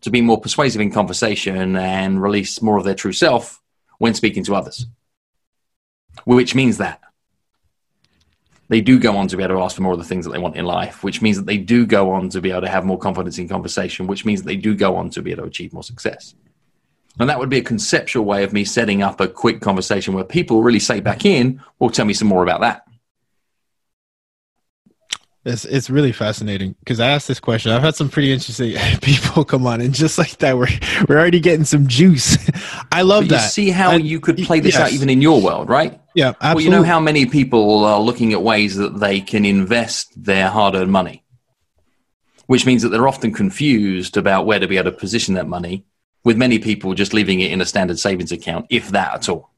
to 0.00 0.10
be 0.10 0.20
more 0.20 0.40
persuasive 0.40 0.80
in 0.80 0.90
conversation 0.90 1.76
and 1.76 2.20
release 2.20 2.60
more 2.60 2.76
of 2.76 2.82
their 2.82 2.96
true 2.96 3.12
self 3.12 3.62
when 3.98 4.14
speaking 4.14 4.42
to 4.44 4.56
others. 4.56 4.86
Which 6.24 6.56
means 6.56 6.78
that 6.78 7.00
they 8.68 8.80
do 8.80 8.98
go 8.98 9.16
on 9.16 9.28
to 9.28 9.36
be 9.36 9.42
able 9.42 9.56
to 9.56 9.62
ask 9.62 9.76
for 9.76 9.82
more 9.82 9.92
of 9.92 9.98
the 9.98 10.04
things 10.04 10.24
that 10.24 10.32
they 10.32 10.38
want 10.38 10.56
in 10.56 10.64
life, 10.64 11.04
which 11.04 11.20
means 11.20 11.36
that 11.36 11.46
they 11.46 11.58
do 11.58 11.86
go 11.86 12.10
on 12.10 12.28
to 12.30 12.40
be 12.40 12.50
able 12.50 12.62
to 12.62 12.68
have 12.68 12.84
more 12.84 12.98
confidence 12.98 13.38
in 13.38 13.48
conversation, 13.48 14.06
which 14.06 14.24
means 14.24 14.42
that 14.42 14.46
they 14.46 14.56
do 14.56 14.74
go 14.74 14.96
on 14.96 15.10
to 15.10 15.22
be 15.22 15.32
able 15.32 15.42
to 15.42 15.48
achieve 15.48 15.72
more 15.72 15.82
success. 15.82 16.34
And 17.18 17.28
that 17.28 17.38
would 17.38 17.50
be 17.50 17.58
a 17.58 17.62
conceptual 17.62 18.24
way 18.24 18.42
of 18.42 18.52
me 18.52 18.64
setting 18.64 19.02
up 19.02 19.20
a 19.20 19.28
quick 19.28 19.60
conversation 19.60 20.14
where 20.14 20.24
people 20.24 20.62
really 20.62 20.80
say 20.80 21.00
back 21.00 21.24
in, 21.24 21.62
well, 21.78 21.90
tell 21.90 22.06
me 22.06 22.14
some 22.14 22.28
more 22.28 22.42
about 22.42 22.60
that. 22.62 22.86
It's 25.46 25.66
it's 25.66 25.90
really 25.90 26.12
fascinating 26.12 26.74
because 26.80 27.00
I 27.00 27.10
asked 27.10 27.28
this 27.28 27.38
question. 27.38 27.70
I've 27.72 27.82
had 27.82 27.94
some 27.94 28.08
pretty 28.08 28.32
interesting 28.32 28.76
people 29.02 29.44
come 29.44 29.66
on, 29.66 29.82
and 29.82 29.92
just 29.92 30.16
like 30.16 30.38
that, 30.38 30.56
we're 30.56 30.68
we're 31.06 31.18
already 31.18 31.40
getting 31.40 31.66
some 31.66 31.86
juice. 31.86 32.38
I 32.92 33.02
love 33.02 33.28
that. 33.28 33.42
You 33.42 33.48
see 33.48 33.70
how 33.70 33.92
you 33.92 34.20
could 34.20 34.38
play 34.38 34.60
this 34.60 34.74
yes. 34.74 34.82
out 34.82 34.92
even 34.92 35.10
in 35.10 35.20
your 35.20 35.42
world, 35.42 35.68
right? 35.68 36.00
Yeah, 36.14 36.28
absolutely. 36.28 36.54
Well, 36.54 36.64
you 36.64 36.70
know 36.70 36.82
how 36.82 36.98
many 36.98 37.26
people 37.26 37.84
are 37.84 38.00
looking 38.00 38.32
at 38.32 38.42
ways 38.42 38.76
that 38.76 38.98
they 39.00 39.20
can 39.20 39.44
invest 39.44 40.12
their 40.22 40.48
hard-earned 40.48 40.90
money, 40.90 41.24
which 42.46 42.64
means 42.64 42.82
that 42.82 42.88
they're 42.88 43.08
often 43.08 43.32
confused 43.32 44.16
about 44.16 44.46
where 44.46 44.58
to 44.58 44.66
be 44.66 44.78
able 44.78 44.92
to 44.92 44.96
position 44.96 45.34
that 45.34 45.46
money. 45.46 45.84
With 46.24 46.38
many 46.38 46.58
people 46.58 46.94
just 46.94 47.12
leaving 47.12 47.40
it 47.40 47.52
in 47.52 47.60
a 47.60 47.66
standard 47.66 47.98
savings 47.98 48.32
account, 48.32 48.64
if 48.70 48.88
that 48.92 49.12
at 49.14 49.28
all. 49.28 49.50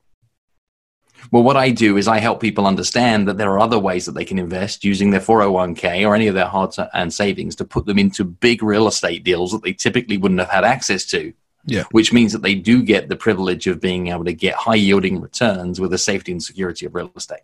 Well, 1.33 1.42
what 1.42 1.56
I 1.56 1.71
do 1.71 1.97
is 1.97 2.09
I 2.09 2.18
help 2.18 2.40
people 2.40 2.66
understand 2.66 3.26
that 3.28 3.37
there 3.37 3.50
are 3.52 3.59
other 3.59 3.78
ways 3.78 4.06
that 4.06 4.12
they 4.12 4.25
can 4.25 4.38
invest 4.38 4.85
using 4.85 5.11
their 5.11 5.21
401k 5.21 6.06
or 6.06 6.14
any 6.14 6.28
of 6.28 6.35
their 6.35 6.47
hard 6.47 6.75
and 6.95 7.12
savings 7.12 7.56
to 7.56 7.64
put 7.64 7.87
them 7.87 7.99
into 7.99 8.25
big 8.25 8.62
real 8.62 8.87
estate 8.87 9.25
deals 9.25 9.52
that 9.52 9.62
they 9.62 9.73
typically 9.73 10.16
wouldn't 10.18 10.40
have 10.40 10.50
had 10.50 10.64
access 10.64 11.04
to. 11.06 11.33
Yeah. 11.64 11.83
Which 11.90 12.12
means 12.12 12.33
that 12.33 12.42
they 12.42 12.54
do 12.54 12.83
get 12.83 13.09
the 13.09 13.16
privilege 13.16 13.66
of 13.66 13.80
being 13.80 14.06
able 14.06 14.25
to 14.25 14.33
get 14.33 14.54
high 14.54 14.76
yielding 14.76 15.21
returns 15.21 15.80
with 15.80 15.90
the 15.90 15.99
safety 15.99 16.30
and 16.30 16.40
security 16.40 16.87
of 16.87 16.95
real 16.95 17.11
estate. 17.16 17.40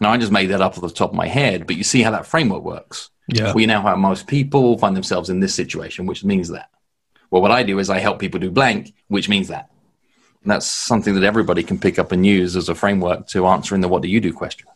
Now, 0.00 0.10
I 0.10 0.16
just 0.16 0.32
made 0.32 0.46
that 0.46 0.60
up 0.60 0.76
off 0.76 0.82
the 0.82 0.90
top 0.90 1.10
of 1.10 1.16
my 1.16 1.28
head, 1.28 1.66
but 1.66 1.76
you 1.76 1.84
see 1.84 2.02
how 2.02 2.10
that 2.10 2.26
framework 2.26 2.62
works. 2.62 3.10
Yeah. 3.28 3.52
We 3.52 3.66
now 3.66 3.82
have 3.82 3.98
most 3.98 4.26
people 4.26 4.76
find 4.78 4.96
themselves 4.96 5.30
in 5.30 5.38
this 5.38 5.54
situation, 5.54 6.06
which 6.06 6.24
means 6.24 6.48
that. 6.48 6.70
Well, 7.30 7.42
what 7.42 7.50
I 7.52 7.62
do 7.62 7.78
is 7.78 7.90
I 7.90 7.98
help 7.98 8.18
people 8.18 8.40
do 8.40 8.50
blank, 8.50 8.94
which 9.08 9.28
means 9.28 9.48
that. 9.48 9.70
And 10.42 10.52
that's 10.52 10.66
something 10.66 11.14
that 11.14 11.24
everybody 11.24 11.62
can 11.62 11.78
pick 11.78 11.98
up 11.98 12.12
and 12.12 12.24
use 12.24 12.56
as 12.56 12.68
a 12.68 12.74
framework 12.74 13.26
to 13.28 13.46
answering 13.46 13.80
the 13.80 13.88
what 13.88 14.02
do 14.02 14.08
you 14.08 14.20
do 14.20 14.32
question. 14.32 14.66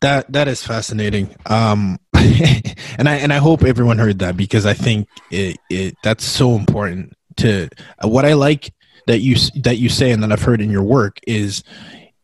That 0.00 0.30
that 0.32 0.46
is 0.46 0.64
fascinating. 0.64 1.34
Um, 1.46 1.98
and 2.14 3.08
I 3.08 3.16
and 3.16 3.32
I 3.32 3.38
hope 3.38 3.64
everyone 3.64 3.98
heard 3.98 4.20
that 4.20 4.36
because 4.36 4.66
I 4.66 4.74
think 4.74 5.08
it, 5.30 5.58
it 5.70 5.96
that's 6.02 6.24
so 6.24 6.54
important 6.54 7.14
to 7.38 7.68
uh, 8.02 8.08
what 8.08 8.24
I 8.24 8.34
like 8.34 8.72
that 9.06 9.20
you 9.20 9.36
that 9.62 9.78
you 9.78 9.88
say 9.88 10.12
and 10.12 10.22
that 10.22 10.30
I've 10.30 10.42
heard 10.42 10.60
in 10.60 10.70
your 10.70 10.84
work 10.84 11.18
is 11.26 11.64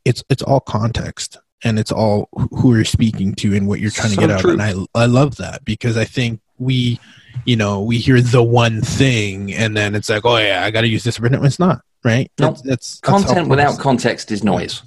it's 0.05 0.23
it's 0.29 0.43
all 0.43 0.61
context 0.61 1.39
and 1.65 1.79
it's 1.79 1.91
all 1.91 2.29
who 2.33 2.75
you're 2.75 2.85
speaking 2.85 3.35
to 3.37 3.57
and 3.57 3.67
what 3.67 3.81
you're 3.81 3.91
trying 3.91 4.11
so 4.11 4.21
to 4.21 4.27
get 4.29 4.41
true. 4.41 4.51
out. 4.53 4.61
And 4.61 4.87
I 4.95 5.03
I 5.03 5.07
love 5.07 5.37
that 5.37 5.65
because 5.65 5.97
I 5.97 6.05
think 6.05 6.41
we 6.59 7.01
you 7.45 7.57
know 7.57 7.83
we 7.83 7.99
hear 7.99 8.21
the 8.21 8.43
one 8.43 8.83
thing 8.83 9.53
and 9.53 9.77
then 9.77 9.95
it's 9.95 10.09
like 10.09 10.25
oh 10.25 10.37
yeah 10.37 10.65
I 10.65 10.71
got 10.71 10.83
to 10.83 10.89
use 10.89 11.03
this 11.03 11.19
but 11.19 11.33
no 11.33 11.43
it's 11.43 11.59
not 11.59 11.83
right? 12.05 12.31
No, 12.39 12.49
that's, 12.49 12.63
that's 12.63 13.01
content 13.01 13.49
without 13.49 13.79
context 13.79 14.31
is 14.31 14.45
noise. 14.45 14.83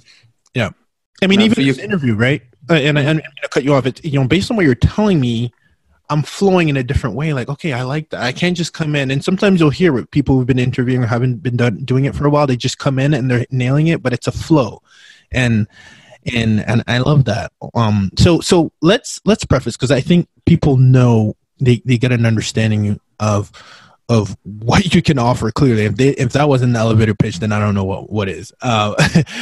Yeah, 0.54 0.70
I 1.22 1.26
mean, 1.26 1.40
even 1.40 1.64
this 1.64 1.78
interview, 1.78 2.14
right? 2.14 2.42
Uh, 2.70 2.74
and 2.74 2.98
I, 2.98 3.02
am 3.02 3.16
going 3.16 3.22
to 3.42 3.48
cut 3.48 3.64
you 3.64 3.74
off. 3.74 3.86
It's 3.86 4.02
you 4.04 4.20
know, 4.20 4.26
based 4.26 4.50
on 4.50 4.56
what 4.56 4.66
you're 4.66 4.74
telling 4.74 5.20
me, 5.20 5.52
I'm 6.10 6.22
flowing 6.22 6.68
in 6.68 6.76
a 6.76 6.82
different 6.82 7.16
way. 7.16 7.32
Like, 7.32 7.48
okay, 7.48 7.72
I 7.72 7.82
like 7.82 8.10
that. 8.10 8.22
I 8.22 8.32
can't 8.32 8.56
just 8.56 8.72
come 8.72 8.94
in. 8.94 9.10
And 9.10 9.22
sometimes 9.22 9.60
you'll 9.60 9.70
hear 9.70 9.92
with 9.92 10.10
people 10.10 10.36
who've 10.36 10.46
been 10.46 10.58
interviewing 10.58 11.02
or 11.02 11.06
haven't 11.06 11.42
been 11.42 11.56
done, 11.56 11.84
doing 11.84 12.06
it 12.06 12.14
for 12.14 12.26
a 12.26 12.30
while. 12.30 12.46
They 12.46 12.56
just 12.56 12.78
come 12.78 12.98
in 12.98 13.14
and 13.14 13.30
they're 13.30 13.46
nailing 13.50 13.88
it, 13.88 14.02
but 14.02 14.12
it's 14.12 14.26
a 14.26 14.32
flow. 14.32 14.82
And, 15.32 15.66
and, 16.32 16.60
and 16.66 16.82
I 16.86 16.98
love 16.98 17.26
that. 17.26 17.52
Um, 17.74 18.10
so, 18.18 18.40
so 18.40 18.72
let's, 18.80 19.20
let's 19.26 19.44
preface 19.44 19.76
because 19.76 19.90
I 19.90 20.00
think 20.00 20.28
people 20.46 20.78
know 20.78 21.36
they, 21.58 21.82
they 21.84 21.98
get 21.98 22.12
an 22.12 22.24
understanding 22.24 22.98
of, 23.20 23.52
of 24.08 24.36
what 24.42 24.94
you 24.94 25.02
can 25.02 25.18
offer 25.18 25.50
clearly. 25.50 25.84
If 25.84 25.96
they, 25.96 26.08
if 26.10 26.32
that 26.32 26.48
wasn't 26.48 26.72
the 26.72 26.78
elevator 26.78 27.14
pitch, 27.14 27.40
then 27.40 27.52
I 27.52 27.58
don't 27.58 27.74
know 27.74 27.84
what, 27.84 28.10
what 28.10 28.28
is. 28.28 28.52
Uh, 28.62 28.94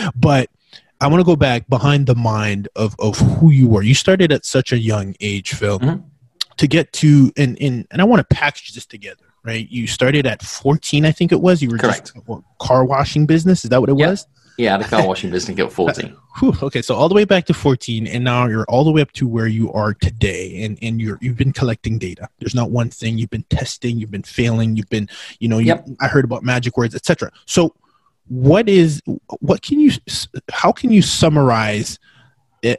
but 0.16 0.50
I 1.00 1.06
want 1.08 1.20
to 1.20 1.24
go 1.24 1.36
back 1.36 1.68
behind 1.68 2.06
the 2.06 2.14
mind 2.14 2.68
of, 2.74 2.96
of 2.98 3.18
who 3.18 3.50
you 3.50 3.68
were. 3.68 3.82
You 3.82 3.94
started 3.94 4.32
at 4.32 4.44
such 4.44 4.72
a 4.72 4.78
young 4.78 5.14
age, 5.20 5.54
Phil. 5.54 5.78
Mm-hmm 5.78 6.08
to 6.56 6.66
get 6.66 6.92
to 6.94 7.32
and 7.36 7.60
and, 7.60 7.86
and 7.90 8.00
I 8.00 8.04
want 8.04 8.26
to 8.28 8.34
package 8.34 8.74
this 8.74 8.86
together, 8.86 9.24
right? 9.44 9.68
You 9.68 9.86
started 9.86 10.26
at 10.26 10.42
14, 10.42 11.04
I 11.04 11.12
think 11.12 11.32
it 11.32 11.40
was. 11.40 11.62
You 11.62 11.70
were 11.70 11.78
Correct. 11.78 12.14
just 12.14 12.26
what, 12.28 12.42
car 12.58 12.84
washing 12.84 13.26
business. 13.26 13.64
Is 13.64 13.70
that 13.70 13.80
what 13.80 13.90
it 13.90 13.98
yeah. 13.98 14.10
was? 14.10 14.26
Yeah, 14.56 14.78
the 14.78 14.84
car 14.84 15.06
washing 15.06 15.30
business 15.30 15.58
at 15.58 15.72
14. 15.72 16.16
Whew, 16.38 16.54
okay, 16.62 16.82
so 16.82 16.94
all 16.94 17.08
the 17.08 17.14
way 17.14 17.24
back 17.24 17.46
to 17.46 17.54
14, 17.54 18.06
and 18.06 18.24
now 18.24 18.46
you're 18.46 18.64
all 18.68 18.84
the 18.84 18.90
way 18.90 19.02
up 19.02 19.12
to 19.12 19.26
where 19.26 19.46
you 19.46 19.72
are 19.72 19.94
today, 19.94 20.64
and 20.64 20.78
and 20.82 21.00
you're 21.00 21.18
you've 21.20 21.36
been 21.36 21.52
collecting 21.52 21.98
data. 21.98 22.28
There's 22.38 22.54
not 22.54 22.70
one 22.70 22.90
thing 22.90 23.18
you've 23.18 23.30
been 23.30 23.44
testing, 23.44 23.98
you've 23.98 24.10
been 24.10 24.22
failing, 24.22 24.76
you've 24.76 24.88
been, 24.88 25.08
you 25.40 25.48
know, 25.48 25.58
you, 25.58 25.66
yep. 25.66 25.86
I 26.00 26.08
heard 26.08 26.24
about 26.24 26.42
magic 26.42 26.76
words, 26.76 26.94
etc. 26.94 27.30
So, 27.44 27.74
what 28.28 28.68
is 28.68 29.02
what 29.40 29.62
can 29.62 29.80
you 29.80 29.92
how 30.50 30.72
can 30.72 30.90
you 30.90 31.02
summarize 31.02 31.98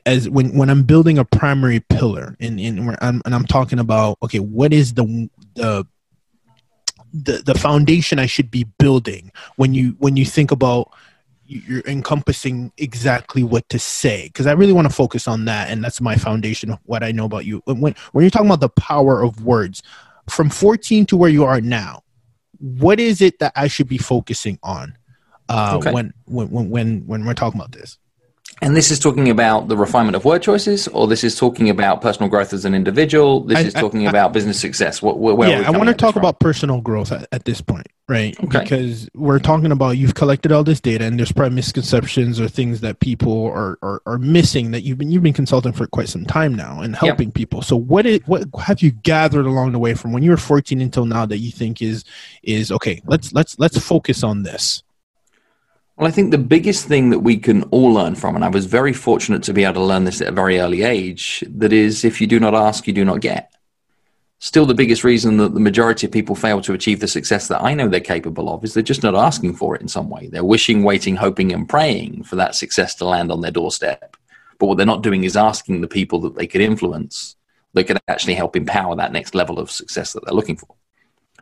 as 0.06 0.30
when 0.30 0.56
when 0.58 0.70
I'm 0.70 0.84
building 0.84 1.18
a 1.18 1.26
primary 1.26 1.80
pillar 1.80 2.36
and 2.40 2.60
and 2.60 2.98
I'm, 3.02 3.22
and 3.24 3.36
I'm 3.36 3.46
talking 3.46 3.80
about 3.80 4.18
okay 4.24 4.40
what 4.40 4.74
is 4.74 4.94
the 4.94 5.30
the 5.56 5.86
the 7.14 7.42
the 7.46 7.56
foundation 7.56 8.20
I 8.20 8.26
should 8.26 8.52
be 8.52 8.66
building 8.78 9.32
when 9.56 9.74
you 9.74 9.96
when 10.00 10.18
you 10.18 10.26
think 10.26 10.52
about 10.52 10.92
you're 11.48 11.84
encompassing 11.88 12.72
exactly 12.78 13.44
what 13.44 13.68
to 13.70 13.80
say 13.80 14.28
because 14.28 14.48
I 14.48 14.52
really 14.52 14.74
want 14.74 14.88
to 14.88 14.94
focus 14.94 15.28
on 15.28 15.46
that 15.46 15.70
and 15.70 15.84
that's 15.84 16.02
my 16.02 16.16
foundation 16.16 16.72
of 16.72 16.80
what 16.84 17.04
I 17.04 17.12
know 17.12 17.26
about 17.26 17.46
you 17.46 17.62
when 17.66 17.96
when 18.12 18.24
you're 18.24 18.30
talking 18.30 18.48
about 18.48 18.60
the 18.60 18.70
power 18.70 19.24
of 19.24 19.44
words 19.44 19.82
from 20.30 20.50
14 20.50 21.06
to 21.08 21.18
where 21.18 21.30
you 21.30 21.46
are 21.46 21.62
now 21.62 22.04
what 22.60 23.00
is 23.00 23.22
it 23.22 23.40
that 23.40 23.54
I 23.56 23.68
should 23.68 23.88
be 23.88 23.98
focusing 23.98 24.60
on 24.62 24.98
uh, 25.50 25.78
okay. 25.78 25.92
when, 25.92 26.14
when 26.26 26.70
when 26.70 27.08
when 27.08 27.26
we're 27.26 27.34
talking 27.34 27.60
about 27.60 27.72
this 27.72 27.98
and 28.62 28.76
this 28.76 28.90
is 28.90 28.98
talking 28.98 29.30
about 29.30 29.68
the 29.68 29.78
refinement 29.78 30.16
of 30.16 30.26
word 30.26 30.42
choices, 30.42 30.88
or 30.88 31.08
this 31.08 31.24
is 31.24 31.38
talking 31.38 31.70
about 31.70 32.02
personal 32.02 32.28
growth 32.28 32.54
as 32.54 32.66
an 32.66 32.74
individual. 32.74 33.42
This 33.42 33.60
I, 33.60 33.62
is 33.62 33.74
talking 33.74 34.08
I, 34.08 34.10
about 34.10 34.34
business 34.34 34.60
success. 34.60 35.00
What, 35.00 35.20
where 35.20 35.50
yeah, 35.50 35.68
I 35.68 35.70
want 35.72 35.90
to 35.90 35.94
talk 35.94 36.16
about 36.16 36.40
personal 36.40 36.82
growth 36.82 37.12
at, 37.12 37.28
at, 37.32 37.46
this 37.46 37.62
point, 37.62 37.88
right? 38.10 38.38
Okay. 38.46 38.62
Because 38.62 39.10
we're 39.14 39.38
talking 39.38 39.72
about 39.72 39.92
you've 39.92 40.16
collected 40.16 40.52
all 40.52 40.64
this 40.64 40.82
data, 40.82 41.06
and 41.06 41.20
there's 41.20 41.32
probably 41.32 41.56
misconceptions 41.56 42.40
or 42.40 42.48
things 42.48 42.82
that 42.82 43.00
people 43.00 43.46
are, 43.46 43.78
are, 43.84 44.02
are 44.08 44.18
missing 44.18 44.72
that 44.72 44.82
you've 44.82 44.98
been 44.98 45.12
you've 45.12 45.24
been 45.24 45.34
consulting 45.34 45.72
for 45.72 45.86
quite 45.86 46.10
some 46.10 46.26
time 46.26 46.56
now 46.56 46.82
and 46.82 46.96
helping 46.96 47.28
yep. 47.28 47.36
people. 47.36 47.62
So 47.62 47.76
what 47.76 48.08
is, 48.08 48.22
what 48.26 48.48
have 48.60 48.82
you 48.82 48.90
gathered 48.90 49.46
along 49.46 49.74
the 49.74 49.80
way 49.80 49.94
from 49.94 50.14
when 50.14 50.24
you 50.24 50.32
were 50.32 50.38
14 50.38 50.82
until 50.82 51.06
now 51.06 51.28
that 51.28 51.38
you 51.38 51.52
think 51.52 51.82
is 51.82 52.04
is 52.42 52.72
okay? 52.72 53.04
Let's 53.06 53.34
let's 53.34 53.60
let's 53.60 53.78
focus 53.78 54.24
on 54.24 54.42
this. 54.42 54.82
Well, 55.98 56.08
I 56.08 56.12
think 56.12 56.30
the 56.30 56.38
biggest 56.38 56.86
thing 56.86 57.10
that 57.10 57.20
we 57.20 57.38
can 57.38 57.64
all 57.64 57.92
learn 57.92 58.14
from, 58.14 58.36
and 58.36 58.46
I 58.46 58.50
was 58.50 58.68
very 58.68 58.94
fortunate 58.94 59.42
to 59.44 59.54
be 59.54 59.64
able 59.64 59.74
to 59.76 59.84
learn 59.84 60.04
this 60.04 60.22
at 60.22 60.28
a 60.28 60.32
very 60.32 60.60
early 60.60 60.84
age, 60.84 61.44
that 61.50 61.74
is, 61.74 62.06
if 62.06 62.22
you 62.22 62.28
do 62.28 62.40
not 62.40 62.54
ask, 62.54 62.86
you 62.86 62.94
do 62.94 63.04
not 63.04 63.20
get. 63.20 63.52
Still, 64.38 64.68
the 64.68 64.76
biggest 64.76 65.04
reason 65.04 65.38
that 65.38 65.56
the 65.56 65.60
majority 65.60 66.06
of 66.06 66.14
people 66.14 66.36
fail 66.36 66.62
to 66.62 66.74
achieve 66.74 67.00
the 67.00 67.08
success 67.08 67.48
that 67.48 67.64
I 67.64 67.74
know 67.74 67.88
they're 67.88 68.00
capable 68.00 68.54
of 68.54 68.64
is 68.64 68.76
they're 68.76 68.84
just 68.84 69.02
not 69.02 69.16
asking 69.16 69.56
for 69.56 69.76
it 69.76 69.82
in 69.82 69.88
some 69.88 70.08
way. 70.08 70.28
They're 70.28 70.44
wishing, 70.44 70.84
waiting, 70.84 71.16
hoping, 71.16 71.52
and 71.52 71.68
praying 71.68 72.26
for 72.26 72.36
that 72.36 72.54
success 72.54 72.94
to 72.96 73.06
land 73.06 73.32
on 73.32 73.42
their 73.42 73.50
doorstep. 73.50 74.16
But 74.60 74.68
what 74.68 74.78
they're 74.78 74.86
not 74.86 75.02
doing 75.02 75.24
is 75.24 75.36
asking 75.36 75.82
the 75.82 75.88
people 75.88 76.20
that 76.22 76.36
they 76.36 76.46
could 76.46 76.62
influence 76.62 77.36
that 77.74 77.86
could 77.86 78.00
actually 78.08 78.36
help 78.36 78.56
empower 78.56 78.96
that 78.96 79.12
next 79.12 79.34
level 79.34 79.58
of 79.58 79.72
success 79.72 80.14
that 80.14 80.24
they're 80.24 80.36
looking 80.36 80.58
for. 80.58 80.76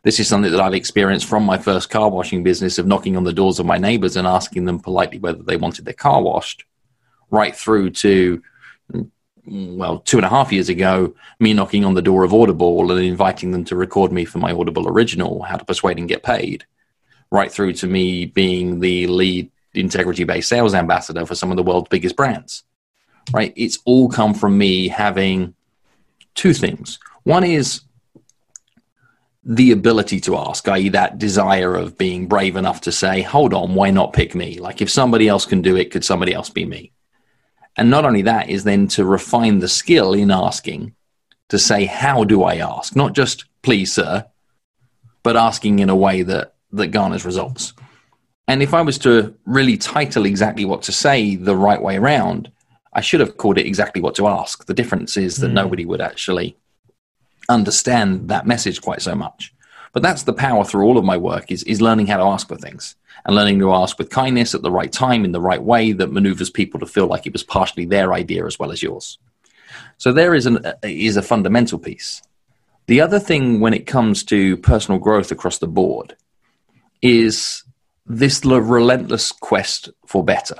This 0.05 0.19
is 0.19 0.27
something 0.27 0.51
that 0.51 0.61
I've 0.61 0.75
experienced 0.75 1.25
from 1.25 1.43
my 1.43 1.57
first 1.57 1.89
car 1.89 2.11
washing 2.11 2.43
business 2.43 2.77
of 2.77 2.85
knocking 2.85 3.17
on 3.17 3.23
the 3.23 3.33
doors 3.33 3.57
of 3.57 3.65
my 3.65 3.79
neighbors 3.79 4.15
and 4.15 4.27
asking 4.27 4.65
them 4.65 4.79
politely 4.79 5.17
whether 5.17 5.41
they 5.41 5.57
wanted 5.57 5.83
their 5.83 5.95
car 5.95 6.21
washed, 6.21 6.63
right 7.31 7.55
through 7.55 7.89
to, 7.89 8.43
well, 9.47 9.97
two 9.97 10.17
and 10.17 10.25
a 10.25 10.29
half 10.29 10.51
years 10.51 10.69
ago, 10.69 11.15
me 11.39 11.53
knocking 11.53 11.83
on 11.83 11.95
the 11.95 12.03
door 12.03 12.23
of 12.23 12.35
Audible 12.35 12.91
and 12.91 13.01
inviting 13.01 13.49
them 13.49 13.65
to 13.65 13.75
record 13.75 14.11
me 14.11 14.25
for 14.25 14.37
my 14.37 14.51
Audible 14.51 14.87
original, 14.87 15.41
How 15.41 15.57
to 15.57 15.65
Persuade 15.65 15.97
and 15.97 16.07
Get 16.07 16.21
Paid, 16.21 16.67
right 17.31 17.51
through 17.51 17.73
to 17.73 17.87
me 17.87 18.25
being 18.27 18.79
the 18.81 19.07
lead 19.07 19.49
integrity 19.73 20.23
based 20.23 20.49
sales 20.49 20.75
ambassador 20.75 21.25
for 21.25 21.33
some 21.33 21.49
of 21.49 21.57
the 21.57 21.63
world's 21.63 21.89
biggest 21.89 22.15
brands. 22.15 22.63
Right? 23.33 23.53
It's 23.55 23.79
all 23.85 24.07
come 24.07 24.35
from 24.35 24.55
me 24.55 24.87
having 24.87 25.55
two 26.35 26.53
things. 26.53 26.99
One 27.23 27.43
is 27.43 27.81
the 29.45 29.71
ability 29.71 30.19
to 30.19 30.35
ask, 30.35 30.67
i.e., 30.69 30.89
that 30.89 31.19
desire 31.19 31.75
of 31.75 31.97
being 31.97 32.27
brave 32.27 32.55
enough 32.55 32.81
to 32.81 32.91
say, 32.91 33.21
hold 33.21 33.53
on, 33.53 33.75
why 33.75 33.91
not 33.91 34.11
pick 34.11 34.33
me? 34.33 34.57
Like, 34.57 34.81
if 34.81 34.89
somebody 34.89 35.27
else 35.27 35.45
can 35.45 35.61
do 35.61 35.75
it, 35.75 35.91
could 35.91 36.03
somebody 36.03 36.33
else 36.33 36.49
be 36.49 36.65
me? 36.65 36.91
And 37.77 37.91
not 37.91 38.05
only 38.05 38.23
that, 38.23 38.49
is 38.49 38.63
then 38.63 38.87
to 38.89 39.05
refine 39.05 39.59
the 39.59 39.67
skill 39.67 40.13
in 40.13 40.31
asking 40.31 40.95
to 41.49 41.59
say, 41.59 41.85
how 41.85 42.23
do 42.23 42.43
I 42.43 42.55
ask? 42.55 42.95
Not 42.95 43.13
just, 43.13 43.45
please, 43.61 43.93
sir, 43.93 44.25
but 45.21 45.37
asking 45.37 45.77
in 45.77 45.89
a 45.89 45.95
way 45.95 46.23
that, 46.23 46.55
that 46.71 46.87
garners 46.87 47.25
results. 47.25 47.73
And 48.47 48.63
if 48.63 48.73
I 48.73 48.81
was 48.81 48.97
to 48.99 49.35
really 49.45 49.77
title 49.77 50.25
exactly 50.25 50.65
what 50.65 50.83
to 50.83 50.91
say 50.91 51.35
the 51.35 51.55
right 51.55 51.81
way 51.81 51.97
around, 51.97 52.51
I 52.93 53.01
should 53.01 53.19
have 53.19 53.37
called 53.37 53.59
it 53.59 53.67
exactly 53.67 54.01
what 54.01 54.15
to 54.15 54.27
ask. 54.27 54.65
The 54.65 54.73
difference 54.73 55.17
is 55.17 55.37
that 55.37 55.49
mm. 55.49 55.53
nobody 55.53 55.85
would 55.85 56.01
actually 56.01 56.57
understand 57.49 58.29
that 58.29 58.47
message 58.47 58.81
quite 58.81 59.01
so 59.01 59.15
much. 59.15 59.53
But 59.93 60.03
that's 60.03 60.23
the 60.23 60.33
power 60.33 60.65
through 60.65 60.85
all 60.85 60.97
of 60.97 61.05
my 61.05 61.15
work 61.15 61.51
is, 61.51 61.63
is 61.63 61.81
learning 61.81 62.07
how 62.07 62.17
to 62.17 62.23
ask 62.23 62.47
for 62.47 62.57
things 62.57 62.95
and 63.25 63.35
learning 63.35 63.59
to 63.59 63.73
ask 63.73 63.97
with 63.97 64.09
kindness 64.09 64.53
at 64.53 64.61
the 64.61 64.71
right 64.71 64.91
time 64.91 65.23
in 65.23 65.31
the 65.31 65.41
right 65.41 65.61
way 65.61 65.93
that 65.93 66.11
maneuvers 66.11 66.49
people 66.49 66.79
to 66.79 66.85
feel 66.85 67.07
like 67.07 67.25
it 67.25 67.33
was 67.33 67.43
partially 67.43 67.85
their 67.85 68.13
idea 68.13 68.45
as 68.45 68.59
well 68.59 68.71
as 68.71 68.83
yours. 68.83 69.17
So 69.97 70.11
there 70.11 70.35
is 70.35 70.45
an 70.45 70.65
is 70.83 71.17
a 71.17 71.21
fundamental 71.21 71.79
piece. 71.79 72.21
The 72.87 73.01
other 73.01 73.19
thing 73.19 73.61
when 73.61 73.73
it 73.73 73.87
comes 73.87 74.23
to 74.25 74.57
personal 74.57 74.99
growth 74.99 75.31
across 75.31 75.57
the 75.57 75.67
board 75.67 76.15
is 77.01 77.63
this 78.05 78.43
relentless 78.45 79.31
quest 79.31 79.89
for 80.05 80.23
better. 80.23 80.55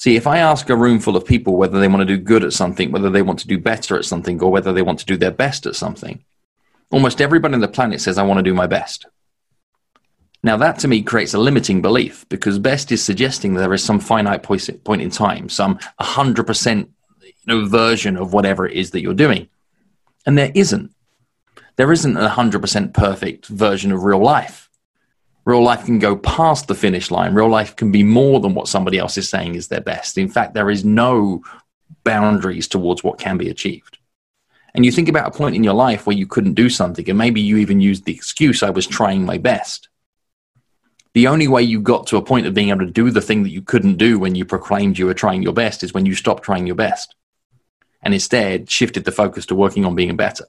See, 0.00 0.16
if 0.16 0.26
I 0.26 0.38
ask 0.38 0.70
a 0.70 0.76
room 0.76 0.98
full 0.98 1.14
of 1.14 1.26
people 1.26 1.58
whether 1.58 1.78
they 1.78 1.86
want 1.86 2.00
to 2.00 2.06
do 2.06 2.16
good 2.16 2.42
at 2.42 2.54
something, 2.54 2.90
whether 2.90 3.10
they 3.10 3.20
want 3.20 3.38
to 3.40 3.46
do 3.46 3.58
better 3.58 3.98
at 3.98 4.06
something, 4.06 4.40
or 4.40 4.50
whether 4.50 4.72
they 4.72 4.80
want 4.80 4.98
to 5.00 5.04
do 5.04 5.18
their 5.18 5.30
best 5.30 5.66
at 5.66 5.76
something, 5.76 6.24
almost 6.90 7.20
everybody 7.20 7.52
on 7.52 7.60
the 7.60 7.68
planet 7.68 8.00
says, 8.00 8.16
I 8.16 8.22
want 8.22 8.38
to 8.38 8.42
do 8.42 8.54
my 8.54 8.66
best. 8.66 9.04
Now, 10.42 10.56
that 10.56 10.78
to 10.78 10.88
me 10.88 11.02
creates 11.02 11.34
a 11.34 11.38
limiting 11.38 11.82
belief 11.82 12.26
because 12.30 12.58
best 12.58 12.90
is 12.92 13.04
suggesting 13.04 13.52
there 13.52 13.74
is 13.74 13.84
some 13.84 14.00
finite 14.00 14.42
point 14.42 15.02
in 15.02 15.10
time, 15.10 15.50
some 15.50 15.78
100% 16.00 16.88
you 17.22 17.32
know, 17.44 17.66
version 17.66 18.16
of 18.16 18.32
whatever 18.32 18.66
it 18.66 18.78
is 18.78 18.92
that 18.92 19.02
you're 19.02 19.12
doing. 19.12 19.50
And 20.24 20.38
there 20.38 20.50
isn't. 20.54 20.94
There 21.76 21.92
isn't 21.92 22.16
a 22.16 22.30
100% 22.30 22.94
perfect 22.94 23.48
version 23.48 23.92
of 23.92 24.04
real 24.04 24.22
life. 24.22 24.69
Real 25.44 25.62
life 25.62 25.84
can 25.84 25.98
go 25.98 26.16
past 26.16 26.68
the 26.68 26.74
finish 26.74 27.10
line. 27.10 27.34
Real 27.34 27.48
life 27.48 27.74
can 27.76 27.90
be 27.90 28.02
more 28.02 28.40
than 28.40 28.54
what 28.54 28.68
somebody 28.68 28.98
else 28.98 29.16
is 29.16 29.28
saying 29.28 29.54
is 29.54 29.68
their 29.68 29.80
best. 29.80 30.18
In 30.18 30.28
fact, 30.28 30.54
there 30.54 30.70
is 30.70 30.84
no 30.84 31.42
boundaries 32.04 32.68
towards 32.68 33.02
what 33.02 33.18
can 33.18 33.36
be 33.38 33.48
achieved. 33.48 33.98
And 34.74 34.84
you 34.84 34.92
think 34.92 35.08
about 35.08 35.28
a 35.28 35.36
point 35.36 35.56
in 35.56 35.64
your 35.64 35.74
life 35.74 36.06
where 36.06 36.16
you 36.16 36.26
couldn't 36.26 36.54
do 36.54 36.68
something, 36.68 37.08
and 37.08 37.18
maybe 37.18 37.40
you 37.40 37.56
even 37.56 37.80
used 37.80 38.04
the 38.04 38.14
excuse, 38.14 38.62
I 38.62 38.70
was 38.70 38.86
trying 38.86 39.24
my 39.24 39.38
best. 39.38 39.88
The 41.12 41.26
only 41.26 41.48
way 41.48 41.62
you 41.62 41.80
got 41.80 42.06
to 42.08 42.18
a 42.18 42.22
point 42.22 42.46
of 42.46 42.54
being 42.54 42.68
able 42.68 42.86
to 42.86 42.92
do 42.92 43.10
the 43.10 43.20
thing 43.20 43.42
that 43.42 43.50
you 43.50 43.62
couldn't 43.62 43.96
do 43.96 44.18
when 44.18 44.36
you 44.36 44.44
proclaimed 44.44 44.96
you 44.96 45.06
were 45.06 45.14
trying 45.14 45.42
your 45.42 45.52
best 45.52 45.82
is 45.82 45.92
when 45.92 46.06
you 46.06 46.14
stopped 46.14 46.44
trying 46.44 46.66
your 46.66 46.76
best 46.76 47.16
and 48.02 48.14
instead 48.14 48.70
shifted 48.70 49.04
the 49.04 49.12
focus 49.12 49.46
to 49.46 49.54
working 49.54 49.84
on 49.84 49.94
being 49.94 50.16
better. 50.16 50.46